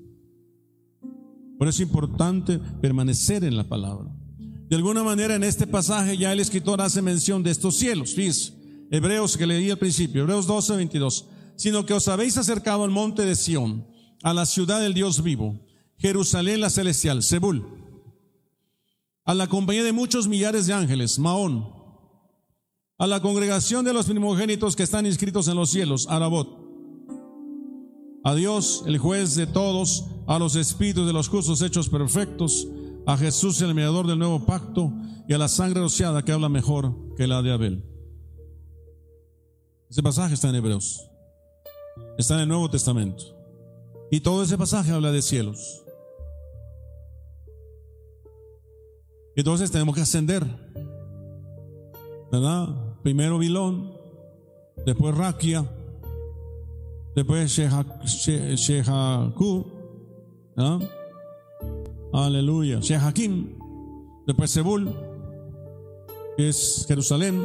Por 1.58 1.66
eso 1.66 1.82
es 1.82 1.88
importante 1.88 2.58
permanecer 2.80 3.42
en 3.42 3.56
la 3.56 3.64
palabra. 3.64 4.08
De 4.68 4.76
alguna 4.76 5.02
manera 5.02 5.34
en 5.34 5.44
este 5.44 5.66
pasaje 5.66 6.16
ya 6.16 6.32
el 6.32 6.40
escritor 6.40 6.80
hace 6.80 7.02
mención 7.02 7.42
de 7.42 7.50
estos 7.50 7.76
cielos. 7.76 8.14
Fíjense, 8.14 8.52
Hebreos 8.90 9.36
que 9.36 9.46
leí 9.46 9.70
al 9.70 9.78
principio, 9.78 10.22
Hebreos 10.22 10.46
12, 10.46 10.76
22, 10.76 11.26
sino 11.56 11.84
que 11.84 11.94
os 11.94 12.06
habéis 12.08 12.36
acercado 12.38 12.84
al 12.84 12.90
monte 12.90 13.22
de 13.22 13.34
Sión, 13.34 13.86
a 14.22 14.32
la 14.32 14.46
ciudad 14.46 14.80
del 14.80 14.94
Dios 14.94 15.22
vivo, 15.22 15.58
Jerusalén 15.98 16.60
la 16.60 16.70
celestial, 16.70 17.22
Sebul, 17.22 17.66
a 19.24 19.34
la 19.34 19.46
compañía 19.48 19.84
de 19.84 19.92
muchos 19.92 20.28
millares 20.28 20.66
de 20.66 20.74
ángeles, 20.74 21.18
Maón, 21.18 21.68
a 22.98 23.06
la 23.06 23.20
congregación 23.20 23.84
de 23.84 23.92
los 23.92 24.06
primogénitos 24.06 24.76
que 24.76 24.82
están 24.84 25.06
inscritos 25.06 25.48
en 25.48 25.56
los 25.56 25.70
cielos, 25.70 26.06
Arabot, 26.08 26.48
a 28.24 28.34
Dios, 28.34 28.84
el 28.86 28.98
juez 28.98 29.34
de 29.34 29.46
todos, 29.46 30.04
a 30.28 30.38
los 30.38 30.54
espíritus 30.56 31.06
de 31.06 31.12
los 31.14 31.28
justos 31.28 31.62
hechos 31.62 31.88
perfectos, 31.88 32.68
a 33.06 33.16
Jesús, 33.16 33.62
el 33.62 33.74
mediador 33.74 34.06
del 34.06 34.18
nuevo 34.18 34.44
pacto, 34.44 34.92
y 35.26 35.32
a 35.32 35.38
la 35.38 35.48
sangre 35.48 35.80
rociada 35.80 36.22
que 36.22 36.32
habla 36.32 36.50
mejor 36.50 36.94
que 37.16 37.26
la 37.26 37.40
de 37.40 37.50
Abel. 37.50 37.82
Ese 39.88 40.02
pasaje 40.02 40.34
está 40.34 40.50
en 40.50 40.56
Hebreos. 40.56 41.08
Está 42.18 42.34
en 42.34 42.40
el 42.40 42.48
Nuevo 42.48 42.68
Testamento. 42.68 43.24
Y 44.10 44.20
todo 44.20 44.42
ese 44.42 44.58
pasaje 44.58 44.92
habla 44.92 45.12
de 45.12 45.22
cielos. 45.22 45.82
Entonces 49.34 49.70
tenemos 49.70 49.94
que 49.94 50.02
ascender. 50.02 50.44
¿Verdad? 52.30 52.68
Primero 53.02 53.38
Bilón, 53.38 53.94
después 54.84 55.16
Raquia, 55.16 55.64
después 57.14 57.50
Shehaku, 57.50 58.38
aleluya, 62.12 62.80
Shehakim, 62.80 63.56
después 64.26 64.50
Sebul, 64.50 64.90
que 66.36 66.48
es 66.48 66.84
Jerusalén, 66.88 67.44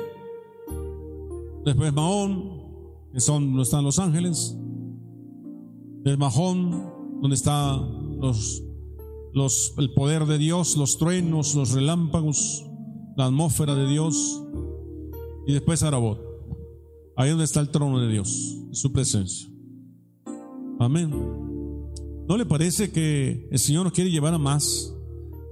después 1.64 1.93
Mahón, 1.93 2.64
que 3.14 3.20
son 3.20 3.47
donde 3.47 3.64
están 3.64 3.84
los 3.84 3.99
ángeles, 3.99 4.57
después 6.03 6.18
Mahón, 6.18 6.91
donde 7.22 7.36
está 7.36 7.78
los, 7.78 8.64
los, 9.34 9.76
el 9.78 9.93
poder 9.93 10.26
de 10.26 10.38
Dios, 10.38 10.76
los 10.78 10.97
truenos, 10.97 11.55
los 11.55 11.72
relámpagos, 11.72 12.66
la 13.16 13.26
atmósfera 13.26 13.76
de 13.76 13.88
Dios, 13.88 14.43
y 15.45 15.53
después 15.53 15.84
Arabot, 15.84 16.20
ahí 17.16 17.30
donde 17.30 17.45
está 17.45 17.59
el 17.59 17.70
trono 17.70 17.99
de 17.99 18.07
Dios, 18.09 18.57
su 18.72 18.91
presencia. 18.91 19.49
Amén. 20.80 21.53
¿No 22.28 22.38
le 22.38 22.45
parece 22.45 22.91
que 22.91 23.47
el 23.51 23.59
Señor 23.59 23.84
nos 23.84 23.93
quiere 23.93 24.09
llevar 24.09 24.34
a 24.34 24.38
más, 24.38 24.93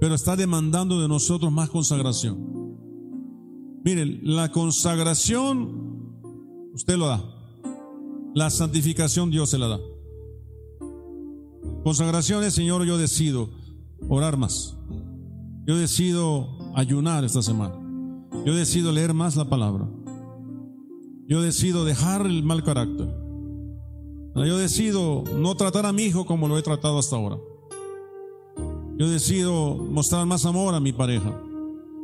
pero 0.00 0.14
está 0.14 0.36
demandando 0.36 1.00
de 1.00 1.08
nosotros 1.08 1.52
más 1.52 1.68
consagración? 1.68 2.52
Miren, 3.84 4.20
la 4.22 4.50
consagración 4.50 5.92
usted 6.72 6.96
lo 6.96 7.06
da. 7.06 7.22
La 8.34 8.50
santificación 8.50 9.30
Dios 9.30 9.50
se 9.50 9.58
la 9.58 9.68
da. 9.68 9.80
Consagración 11.84 12.42
es, 12.44 12.54
Señor, 12.54 12.84
yo 12.84 12.96
decido 12.96 13.50
orar 14.08 14.36
más. 14.36 14.76
Yo 15.66 15.76
decido 15.76 16.58
ayunar 16.74 17.24
esta 17.24 17.42
semana. 17.42 17.74
Yo 18.46 18.54
decido 18.54 18.92
leer 18.92 19.14
más 19.14 19.36
la 19.36 19.48
palabra. 19.48 19.88
Yo 21.28 21.42
decido 21.42 21.84
dejar 21.84 22.26
el 22.26 22.42
mal 22.42 22.64
carácter. 22.64 23.21
Yo 24.34 24.58
decido 24.58 25.24
no 25.36 25.54
tratar 25.56 25.86
a 25.86 25.92
mi 25.92 26.04
hijo 26.04 26.24
como 26.24 26.48
lo 26.48 26.58
he 26.58 26.62
tratado 26.62 26.98
hasta 26.98 27.16
ahora. 27.16 27.38
Yo 28.96 29.08
decido 29.08 29.74
mostrar 29.76 30.26
más 30.26 30.46
amor 30.46 30.74
a 30.74 30.80
mi 30.80 30.92
pareja. 30.92 31.38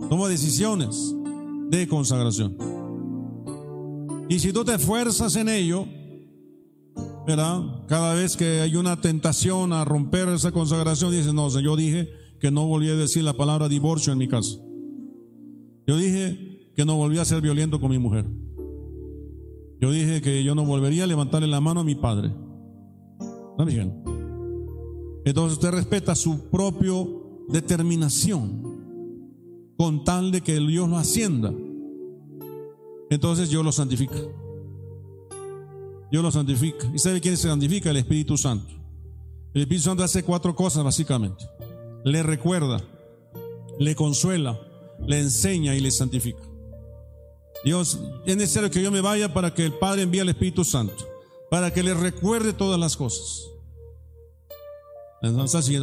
Tomo 0.09 0.29
decisiones 0.29 1.15
de 1.71 1.87
consagración. 1.89 2.57
Y 4.29 4.39
si 4.39 4.53
tú 4.53 4.65
te 4.65 4.75
esfuerzas 4.75 5.37
en 5.37 5.49
ello, 5.49 5.87
¿verdad? 7.27 7.87
Cada 7.87 8.15
vez 8.15 8.37
que 8.37 8.61
hay 8.61 8.77
una 8.77 9.01
tentación 9.01 9.73
a 9.73 9.85
romper 9.85 10.29
esa 10.29 10.53
consagración, 10.53 11.13
dices, 11.13 11.33
no, 11.33 11.49
yo 11.61 11.77
dije 11.77 12.11
que 12.41 12.51
no 12.51 12.67
volví 12.67 12.89
a 12.89 12.95
decir 12.95 13.25
la 13.25 13.33
palabra 13.33 13.69
divorcio 13.69 14.13
en 14.13 14.19
mi 14.19 14.29
casa. 14.29 14.57
Yo 15.87 15.97
dije 15.97 16.73
que 16.77 16.85
no 16.85 16.97
volví 16.97 17.19
a 17.19 17.25
ser 17.25 17.41
violento 17.41 17.81
con 17.81 17.91
mi 17.91 17.99
mujer. 17.99 18.27
Yo 19.81 19.91
dije 19.91 20.21
que 20.21 20.43
yo 20.43 20.55
no 20.55 20.65
volvería 20.65 21.05
a 21.05 21.07
levantarle 21.07 21.47
la 21.47 21.61
mano 21.61 21.81
a 21.81 21.85
mi 21.85 21.95
padre. 21.95 22.33
¿Está 23.53 23.65
bien? 23.65 24.03
Entonces 25.25 25.59
usted 25.59 25.71
respeta 25.71 26.15
su 26.15 26.49
propia 26.51 26.93
determinación 27.49 28.63
con 29.77 30.05
tal 30.05 30.33
de 30.33 30.41
que 30.41 30.59
Dios 30.59 30.89
lo 30.89 30.97
ascienda. 30.97 31.53
Entonces 33.11 33.51
Dios 33.51 33.65
lo 33.65 33.73
santifica. 33.73 34.17
Dios 36.11 36.23
lo 36.23 36.31
santifica. 36.31 36.91
¿Y 36.95 36.99
sabe 36.99 37.21
quién 37.21 37.37
se 37.37 37.49
santifica? 37.49 37.91
El 37.91 37.99
Espíritu 37.99 38.37
Santo. 38.37 38.69
El 39.55 39.63
Espíritu 39.63 39.85
Santo 39.85 40.03
hace 40.03 40.23
cuatro 40.23 40.55
cosas 40.57 40.83
básicamente. 40.83 41.45
Le 42.05 42.23
recuerda, 42.23 42.83
le 43.79 43.95
consuela, 43.95 44.59
le 45.07 45.21
enseña 45.21 45.75
y 45.75 45.81
le 45.81 45.91
santifica. 45.91 46.48
Dios, 47.65 47.99
es 48.25 48.37
necesario 48.37 48.71
que 48.71 48.83
yo 48.83 48.91
me 48.91 49.01
vaya 49.01 49.33
para 49.33 49.53
que 49.53 49.65
el 49.65 49.75
Padre 49.75 50.03
envíe 50.03 50.21
al 50.21 50.29
Espíritu 50.29 50.65
Santo, 50.65 51.07
para 51.51 51.73
que 51.73 51.83
le 51.83 51.95
recuerde 51.95 52.53
todas 52.53 52.79
las 52.79 52.97
cosas 52.97 53.49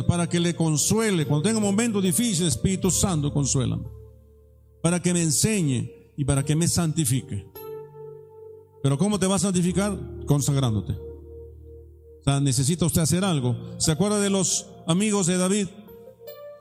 para 0.08 0.28
que 0.28 0.40
le 0.40 0.56
consuele. 0.56 1.26
Cuando 1.26 1.44
tenga 1.44 1.60
momentos 1.60 2.02
difíciles, 2.02 2.56
Espíritu 2.56 2.90
Santo, 2.92 3.34
consuela. 3.34 3.80
Para 4.82 5.02
que 5.02 5.14
me 5.14 5.22
enseñe 5.22 5.92
y 6.16 6.26
para 6.26 6.44
que 6.44 6.56
me 6.56 6.68
santifique. 6.68 7.46
Pero 8.82 8.98
¿cómo 8.98 9.20
te 9.20 9.28
va 9.28 9.36
a 9.36 9.40
santificar? 9.40 9.98
Consagrándote. 10.26 10.94
O 10.94 12.24
sea, 12.24 12.40
necesita 12.40 12.86
usted 12.86 13.02
hacer 13.02 13.24
algo. 13.24 13.56
¿Se 13.78 13.92
acuerda 13.92 14.20
de 14.20 14.30
los 14.30 14.68
amigos 14.88 15.28
de 15.28 15.38
David? 15.38 15.68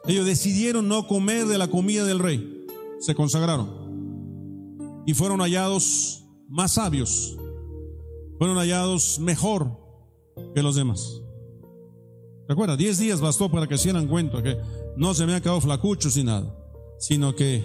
Ellos 0.07 0.27
decidieron 0.27 0.89
no 0.89 1.07
comer 1.07 1.47
de 1.47 1.59
la 1.59 1.69
comida 1.69 2.05
del 2.05 2.19
rey. 2.19 2.67
Se 3.01 3.15
consagraron. 3.15 3.84
Y 5.07 5.15
fueron 5.15 5.41
hallados 5.41 6.25
más 6.49 6.73
sabios. 6.73 7.37
Fueron 8.39 8.57
hallados 8.57 9.19
mejor 9.19 9.71
que 10.55 10.63
los 10.63 10.77
demás. 10.77 11.23
Recuerda, 12.49 12.77
10 12.77 12.99
días 12.99 13.21
bastó 13.21 13.51
para 13.51 13.67
que 13.67 13.79
se 13.79 13.85
dieran 13.85 14.07
cuenta 14.07 14.43
que 14.43 14.59
no 14.97 15.15
se 15.15 15.27
me 15.27 15.35
han 15.35 15.43
quedado 15.43 15.61
flacuchos 15.61 16.17
ni 16.17 16.25
nada, 16.25 16.55
sino 16.99 17.35
que 17.35 17.65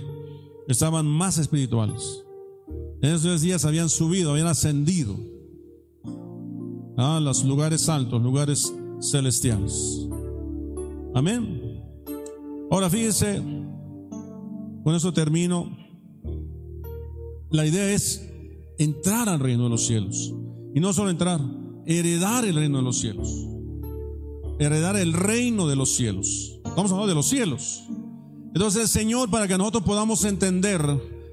estaban 0.68 1.06
más 1.06 1.38
espirituales. 1.38 2.24
En 3.02 3.12
esos 3.12 3.24
10 3.24 3.42
días 3.42 3.66
habían 3.66 3.90
subido, 3.90 4.32
habían 4.32 4.48
ascendido 4.48 5.18
a 6.98 7.20
los 7.20 7.44
lugares 7.44 7.88
altos, 7.90 8.22
lugares 8.22 8.74
celestiales. 9.02 10.08
Amén. 11.14 11.84
Ahora 12.72 12.90
fíjense, 12.90 13.42
con 14.84 14.96
eso 14.96 15.12
termino. 15.14 15.79
La 17.52 17.66
idea 17.66 17.92
es 17.92 18.28
entrar 18.78 19.30
al 19.30 19.40
reino 19.40 19.64
de 19.64 19.70
los 19.70 19.86
cielos. 19.86 20.34
Y 20.74 20.80
no 20.80 20.94
solo 20.94 21.10
entrar, 21.10 21.42
heredar 21.86 22.46
el 22.46 22.56
reino 22.56 22.78
de 22.78 22.84
los 22.84 23.00
cielos 23.00 23.50
heredar 24.60 24.98
el 24.98 25.14
reino 25.14 25.68
de 25.68 25.76
los 25.76 25.96
cielos. 25.96 26.60
Estamos 26.66 26.92
hablando 26.92 27.08
de 27.08 27.16
los 27.16 27.28
cielos. 27.28 27.84
Entonces 28.54 28.92
Señor, 28.92 29.30
para 29.30 29.48
que 29.48 29.58
nosotros 29.58 29.84
podamos 29.84 30.26
entender 30.26 30.82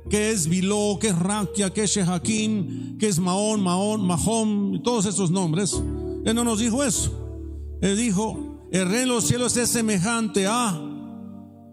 qué 0.08 0.30
es 0.30 0.48
Biló, 0.48 0.98
qué 1.00 1.08
es 1.08 1.18
Raquia, 1.18 1.70
qué 1.70 1.84
es 1.84 1.90
Shehakim, 1.90 2.96
qué 2.98 3.08
es 3.08 3.18
Maón, 3.18 3.62
Maón, 3.62 4.06
Mahón, 4.06 4.80
todos 4.82 5.06
esos 5.06 5.30
nombres, 5.30 5.82
Él 6.24 6.34
no 6.34 6.44
nos 6.44 6.60
dijo 6.60 6.84
eso. 6.84 7.12
Él 7.82 7.96
dijo, 7.96 8.68
el 8.70 8.88
reino 8.88 9.00
de 9.00 9.06
los 9.06 9.24
cielos 9.24 9.56
es 9.56 9.68
semejante 9.68 10.46
a... 10.46 10.80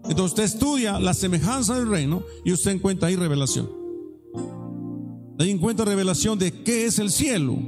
Entonces 0.04 0.24
usted 0.24 0.42
estudia 0.42 0.98
la 0.98 1.14
semejanza 1.14 1.76
del 1.78 1.88
reino 1.88 2.24
y 2.44 2.52
usted 2.52 2.72
encuentra 2.72 3.08
ahí 3.08 3.16
revelación. 3.16 3.83
Ahí 5.38 5.50
encuentra 5.50 5.84
revelación 5.84 6.38
de 6.38 6.62
qué 6.62 6.86
es 6.86 6.98
el 6.98 7.10
cielo. 7.10 7.58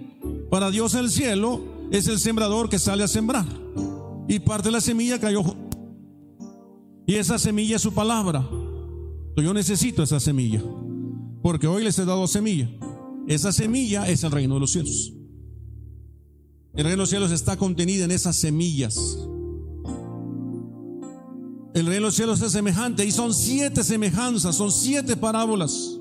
Para 0.51 0.71
Dios 0.71 0.95
el 0.95 1.11
cielo 1.11 1.61
es 1.91 2.07
el 2.07 2.19
sembrador 2.19 2.69
que 2.69 2.79
sale 2.79 3.03
a 3.03 3.09
sembrar. 3.09 3.47
Y 4.29 4.39
parte 4.41 4.69
de 4.69 4.73
la 4.73 4.81
semilla 4.81 5.21
cayó. 5.21 5.43
Y 7.07 7.15
esa 7.15 7.39
semilla 7.39 7.77
es 7.77 7.83
su 7.83 7.93
palabra. 7.93 8.49
Yo 9.37 9.53
necesito 9.53 10.03
esa 10.03 10.21
semilla. 10.21 10.63
Porque 11.43 11.67
hoy 11.67 11.85
les 11.85 11.99
he 11.99 12.05
dado 12.05 12.27
semilla. 12.27 12.69
Esa 13.27 13.53
semilla 13.53 14.09
es 14.09 14.23
el 14.25 14.31
reino 14.31 14.55
de 14.55 14.61
los 14.61 14.73
cielos. 14.73 15.13
El 16.75 16.85
reino 16.85 16.91
de 16.91 16.97
los 16.97 17.09
cielos 17.09 17.33
está 17.33 17.57
contenido 17.57 18.05
en 18.05 18.11
esas 18.11 18.37
semillas. 18.37 18.97
El 21.75 21.87
reino 21.87 21.91
de 21.91 22.01
los 22.01 22.15
cielos 22.15 22.41
es 22.43 22.53
semejante 22.53 23.05
y 23.05 23.11
son 23.11 23.35
siete 23.35 23.83
semejanzas, 23.83 24.57
son 24.57 24.71
siete 24.71 25.17
parábolas. 25.17 25.99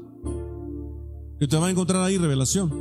Que 1.45 1.49
te 1.49 1.57
va 1.57 1.67
a 1.67 1.69
encontrar 1.69 2.01
ahí 2.01 2.17
revelación. 2.17 2.73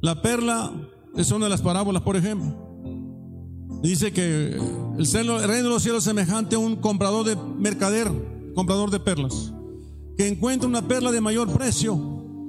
La 0.00 0.20
perla 0.20 0.72
es 1.14 1.30
una 1.30 1.44
de 1.44 1.50
las 1.50 1.62
parábolas, 1.62 2.02
por 2.02 2.16
ejemplo. 2.16 2.52
Dice 3.84 4.12
que 4.12 4.58
el, 4.98 5.06
reino 5.06 5.38
de 5.38 5.62
los 5.62 5.84
cielos 5.84 5.98
es 5.98 6.04
semejante 6.06 6.56
a 6.56 6.58
un 6.58 6.74
comprador 6.74 7.24
de 7.24 7.36
mercader, 7.36 8.10
comprador 8.56 8.90
de 8.90 8.98
perlas, 8.98 9.52
que 10.16 10.26
encuentra 10.26 10.68
una 10.68 10.82
perla 10.82 11.12
de 11.12 11.20
mayor 11.20 11.52
precio 11.52 11.96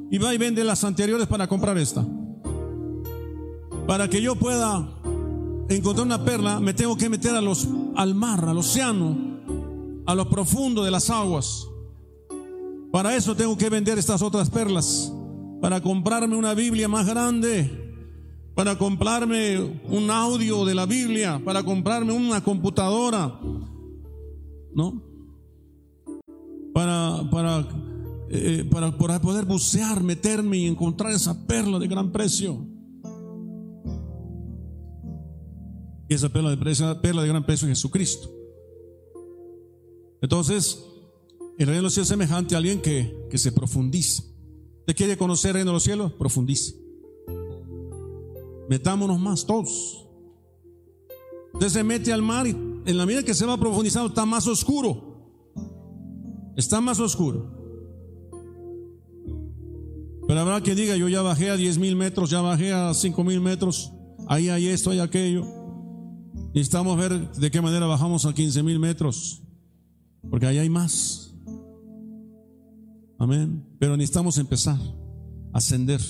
y 0.10 0.18
va 0.18 0.34
y 0.34 0.40
vende 0.40 0.64
las 0.64 0.84
anteriores 0.84 1.28
para 1.28 1.48
comprar 1.48 1.78
esta. 1.78 2.04
Para 3.86 4.10
que 4.10 4.20
yo 4.20 4.36
pueda 4.36 5.00
encontrar 5.70 6.08
una 6.08 6.26
perla, 6.26 6.60
me 6.60 6.74
tengo 6.74 6.98
que 6.98 7.08
meter 7.08 7.36
a 7.36 7.42
los, 7.42 7.68
al 7.96 8.16
mar, 8.16 8.46
al 8.46 8.58
océano, 8.58 9.16
a 10.08 10.16
lo 10.16 10.28
profundo 10.28 10.84
de 10.84 10.90
las 10.90 11.12
aguas. 11.12 11.68
Para 12.98 13.16
eso 13.16 13.36
tengo 13.36 13.56
que 13.56 13.70
vender 13.70 14.00
estas 14.00 14.24
otras 14.24 14.50
perlas 14.50 15.14
para 15.62 15.80
comprarme 15.82 16.36
una 16.36 16.56
Biblia 16.56 16.88
más 16.88 17.06
grande, 17.06 17.93
para 18.56 18.76
comprarme 18.76 19.60
un 19.88 20.10
audio 20.10 20.66
de 20.66 20.74
la 20.74 20.88
Biblia, 20.88 21.39
para 21.45 21.62
comprarme 21.62 22.12
una 22.12 22.43
computadora, 22.43 23.39
¿no? 24.74 25.04
Para, 26.74 27.22
para, 27.30 27.68
eh, 28.32 28.68
para, 28.68 28.91
poder 28.98 29.45
bucear, 29.45 30.02
meterme 30.02 30.58
y 30.58 30.66
encontrar 30.66 31.12
esa 31.12 31.45
perla 31.45 31.78
de 31.78 31.88
gran 31.88 32.12
precio. 32.12 32.66
Y 36.10 36.16
esa 36.16 36.30
perla 36.30 36.50
de, 36.50 36.58
precio, 36.58 37.00
perla 37.00 37.22
de 37.22 37.28
gran 37.28 37.45
precio 37.45 37.68
es 37.68 37.78
Jesucristo. 37.78 38.28
Entonces, 40.20 40.84
el 41.58 41.68
reino 41.68 41.78
de 41.78 41.82
los 41.84 41.93
cielos 41.93 42.08
es 42.08 42.10
semejante 42.10 42.55
a 42.55 42.60
alguien 42.60 42.82
que, 42.82 43.28
que 43.30 43.38
se 43.38 43.51
profundiza 43.51 44.24
¿Te 44.88 44.95
quiere 44.95 45.18
conocer 45.18 45.49
el 45.49 45.55
reino 45.55 45.72
de 45.72 45.74
los 45.74 45.84
cielos? 45.84 46.14
Profundice. 46.14 46.74
Metámonos 48.70 49.20
más 49.20 49.45
todos. 49.45 50.08
Usted 51.53 51.68
se 51.68 51.84
mete 51.84 52.14
al 52.14 52.22
mar 52.22 52.47
y 52.47 52.51
en 52.51 52.97
la 52.97 53.05
medida 53.05 53.22
que 53.22 53.34
se 53.34 53.45
va 53.45 53.58
profundizando 53.58 54.08
está 54.08 54.26
más 54.26 54.47
oscuro. 54.47 55.34
Está 56.55 56.80
más 56.80 57.01
oscuro. 57.01 57.51
Pero 60.26 60.39
habrá 60.39 60.62
que 60.62 60.74
diga, 60.74 60.95
yo 60.95 61.10
ya 61.10 61.22
bajé 61.22 61.49
a 61.49 61.58
10 61.58 61.80
mil 61.80 61.97
metros, 61.97 62.30
ya 62.30 62.39
bajé 62.39 62.72
a 62.72 62.93
5 62.93 63.24
mil 63.26 63.41
metros, 63.41 63.91
ahí 64.28 64.47
hay 64.47 64.68
esto, 64.68 64.91
hay 64.91 64.99
aquello. 64.99 65.45
Necesitamos 66.53 66.97
ver 66.97 67.30
de 67.34 67.51
qué 67.51 67.60
manera 67.60 67.88
bajamos 67.88 68.26
a 68.26 68.34
15 68.34 68.64
mil 68.64 68.80
metros, 68.80 69.43
porque 70.30 70.45
ahí 70.45 70.60
hay 70.60 70.70
más. 70.70 71.26
Amén. 73.20 73.65
Pero 73.80 73.97
necesitamos 73.97 74.38
empezar 74.38 74.80
a 75.53 75.57
ascender 75.57 76.01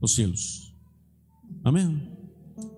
los 0.00 0.12
cielos. 0.14 0.74
Amén. 1.64 2.14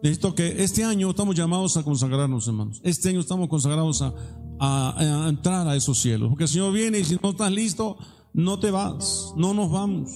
Necesito 0.03 0.35
que 0.35 0.63
este 0.63 0.85
año 0.85 1.11
estamos 1.11 1.37
llamados 1.37 1.77
a 1.77 1.83
consagrarnos, 1.83 2.47
hermanos. 2.49 2.81
Este 2.85 3.11
año 3.11 3.21
estamos 3.21 3.49
consagrados 3.49 4.03
a, 4.03 4.15
a, 4.59 5.25
a 5.27 5.29
entrar 5.29 5.69
a 5.69 5.77
esos 5.77 5.99
cielos. 5.99 6.29
Porque 6.29 6.45
el 6.45 6.49
Señor 6.49 6.73
viene 6.73 7.01
y 7.01 7.05
si 7.05 7.19
no 7.23 7.31
estás 7.31 7.53
listo, 7.53 7.99
no 8.33 8.59
te 8.59 8.71
vas, 8.71 9.33
no 9.37 9.53
nos 9.55 9.71
vamos. 9.71 10.11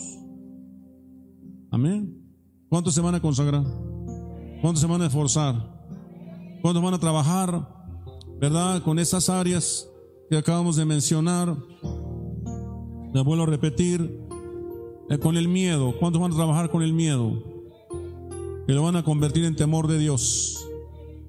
Amén. 1.70 2.24
¿Cuántos 2.68 2.94
se 2.94 3.00
van 3.00 3.14
a 3.14 3.20
consagrar? 3.20 3.64
¿Cuántos 4.62 4.80
se 4.80 4.86
van 4.86 5.02
a 5.02 5.06
esforzar? 5.06 5.54
¿Cuántos 6.62 6.82
van 6.82 6.94
a 6.94 6.98
trabajar, 6.98 7.68
verdad, 8.40 8.82
con 8.82 8.98
esas 8.98 9.28
áreas 9.28 9.86
que 10.30 10.36
acabamos 10.38 10.76
de 10.76 10.84
mencionar? 10.86 11.56
Le 13.14 13.22
vuelvo 13.22 13.44
a 13.44 13.46
repetir, 13.46 14.26
eh, 15.08 15.18
con 15.18 15.36
el 15.36 15.46
miedo. 15.46 15.94
¿Cuántos 16.00 16.20
van 16.20 16.32
a 16.32 16.34
trabajar 16.34 16.68
con 16.68 16.82
el 16.82 16.92
miedo? 16.92 17.44
Que 18.66 18.72
lo 18.72 18.82
van 18.82 18.96
a 18.96 19.04
convertir 19.04 19.44
en 19.44 19.54
temor 19.54 19.86
de 19.86 19.98
Dios. 19.98 20.68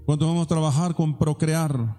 ¿Cuántos 0.04 0.28
vamos 0.28 0.46
a 0.46 0.48
trabajar 0.48 0.96
con 0.96 1.18
procrear? 1.18 1.98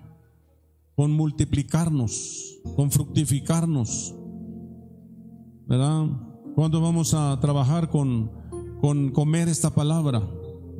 Con 0.97 1.12
multiplicarnos, 1.12 2.59
con 2.74 2.91
fructificarnos. 2.91 4.12
¿Verdad? 5.68 6.07
¿Cuántos 6.57 6.82
vamos 6.82 7.14
a 7.14 7.39
trabajar 7.41 7.89
con, 7.89 8.32
con 8.80 9.12
comer 9.12 9.49
esta 9.49 9.72
palabra? 9.72 10.20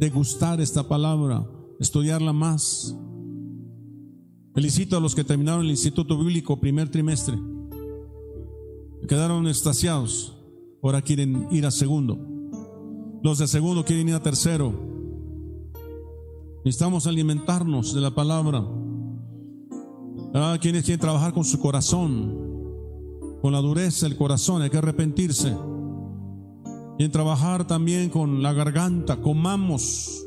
Degustar 0.01 0.61
esta 0.61 0.89
palabra, 0.89 1.47
estudiarla 1.79 2.33
más. 2.33 2.97
Felicito 4.53 4.97
a 4.97 5.01
los 5.01 5.15
que 5.15 5.23
terminaron 5.23 5.65
el 5.65 5.71
Instituto 5.71 6.19
Bíblico 6.19 6.59
primer 6.59 6.89
trimestre. 6.89 7.39
Quedaron 9.09 9.47
extasiados. 9.47 10.37
Ahora 10.83 11.03
quieren 11.03 11.49
ir 11.51 11.67
a 11.67 11.71
segundo. 11.71 12.19
Los 13.23 13.39
de 13.39 13.47
segundo 13.47 13.85
quieren 13.85 14.09
ir 14.09 14.15
a 14.15 14.23
tercero. 14.23 14.73
Necesitamos 16.65 17.07
alimentarnos 17.07 17.95
de 17.95 18.01
la 18.01 18.13
palabra. 18.13 18.65
Ah, 20.35 20.59
quienes 20.61 20.85
quieren 20.85 21.01
trabajar 21.01 21.33
con 21.33 21.45
su 21.45 21.61
corazón, 21.61 22.37
con 23.41 23.53
la 23.53 23.61
dureza 23.61 24.09
del 24.09 24.17
corazón, 24.17 24.63
hay 24.63 24.71
que 24.71 24.79
arrepentirse. 24.79 25.57
Y 26.99 27.05
en 27.05 27.13
trabajar 27.13 27.67
también 27.67 28.11
con 28.11 28.43
la 28.43 28.53
garganta, 28.53 29.17
comamos, 29.23 30.27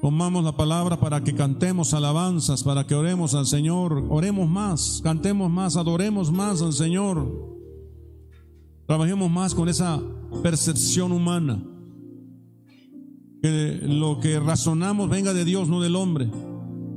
comamos 0.00 0.44
la 0.44 0.56
palabra 0.56 1.00
para 1.00 1.24
que 1.24 1.34
cantemos 1.34 1.94
alabanzas, 1.94 2.62
para 2.62 2.86
que 2.86 2.94
oremos 2.94 3.34
al 3.34 3.46
Señor, 3.46 4.06
oremos 4.08 4.48
más, 4.48 5.00
cantemos 5.02 5.50
más, 5.50 5.76
adoremos 5.76 6.30
más 6.30 6.62
al 6.62 6.72
Señor. 6.72 7.55
Trabajemos 8.86 9.30
más 9.30 9.54
con 9.54 9.68
esa 9.68 10.00
percepción 10.42 11.12
humana. 11.12 11.62
Que 13.42 13.80
lo 13.82 14.20
que 14.20 14.38
razonamos 14.40 15.10
venga 15.10 15.34
de 15.34 15.44
Dios, 15.44 15.68
no 15.68 15.80
del 15.80 15.96
hombre. 15.96 16.30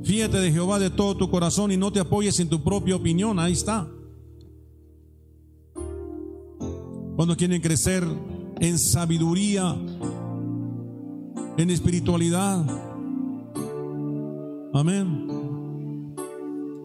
Fíjate 0.04 0.38
de 0.38 0.52
Jehová 0.52 0.78
de 0.78 0.90
todo 0.90 1.16
tu 1.16 1.30
corazón 1.30 1.72
y 1.72 1.76
no 1.76 1.92
te 1.92 2.00
apoyes 2.00 2.38
en 2.40 2.48
tu 2.48 2.62
propia 2.62 2.96
opinión. 2.96 3.38
Ahí 3.38 3.52
está. 3.52 3.88
Cuando 7.16 7.36
quieren 7.36 7.60
crecer 7.60 8.04
en 8.60 8.78
sabiduría, 8.78 9.76
en 11.56 11.70
espiritualidad. 11.70 12.64
Amén. 14.72 15.26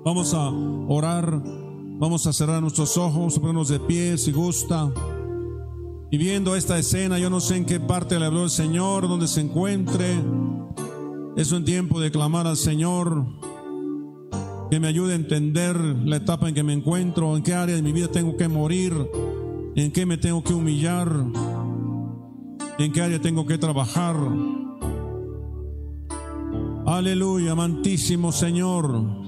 Vamos 0.04 0.34
a 0.34 0.50
orar, 0.50 1.42
vamos 1.98 2.28
a 2.28 2.34
cerrar 2.34 2.62
nuestros 2.62 2.98
ojos, 2.98 3.40
ponernos 3.40 3.70
de 3.70 3.80
pie 3.80 4.18
si 4.18 4.32
gusta. 4.32 4.92
Y 6.12 6.18
viendo 6.18 6.56
esta 6.56 6.78
escena, 6.78 7.20
yo 7.20 7.30
no 7.30 7.40
sé 7.40 7.58
en 7.58 7.66
qué 7.66 7.80
parte 7.80 8.20
le 8.20 8.26
habló 8.26 8.44
el 8.44 8.50
Señor, 8.50 9.08
donde 9.08 9.28
se 9.28 9.42
encuentre. 9.42 10.22
Es 11.36 11.52
un 11.52 11.66
tiempo 11.66 12.00
de 12.00 12.12
clamar 12.12 12.48
al 12.48 12.58
Señor 12.58 13.26
que 14.70 14.80
me 14.80 14.88
ayude 14.88 15.14
a 15.14 15.16
entender 15.16 15.78
la 15.78 16.18
etapa 16.18 16.48
en 16.48 16.56
que 16.56 16.64
me 16.64 16.74
encuentro, 16.74 17.36
en 17.36 17.44
qué 17.44 17.54
área 17.54 17.76
de 17.76 17.82
mi 17.82 17.92
vida 17.92 18.08
tengo 18.08 18.36
que 18.38 18.48
morir, 18.48 18.94
en 19.76 19.92
qué 19.92 20.06
me 20.06 20.18
tengo 20.18 20.44
que 20.44 20.54
humillar, 20.54 21.12
en 22.80 22.92
qué 22.92 23.02
área 23.02 23.20
tengo 23.22 23.46
que 23.46 23.58
trabajar. 23.58 24.16
Aleluya, 26.86 27.52
amantísimo 27.52 28.32
Señor, 28.32 29.25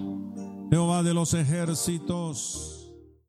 Jehová 0.69 1.03
de 1.03 1.13
los 1.13 1.33
ejércitos. 1.33 2.76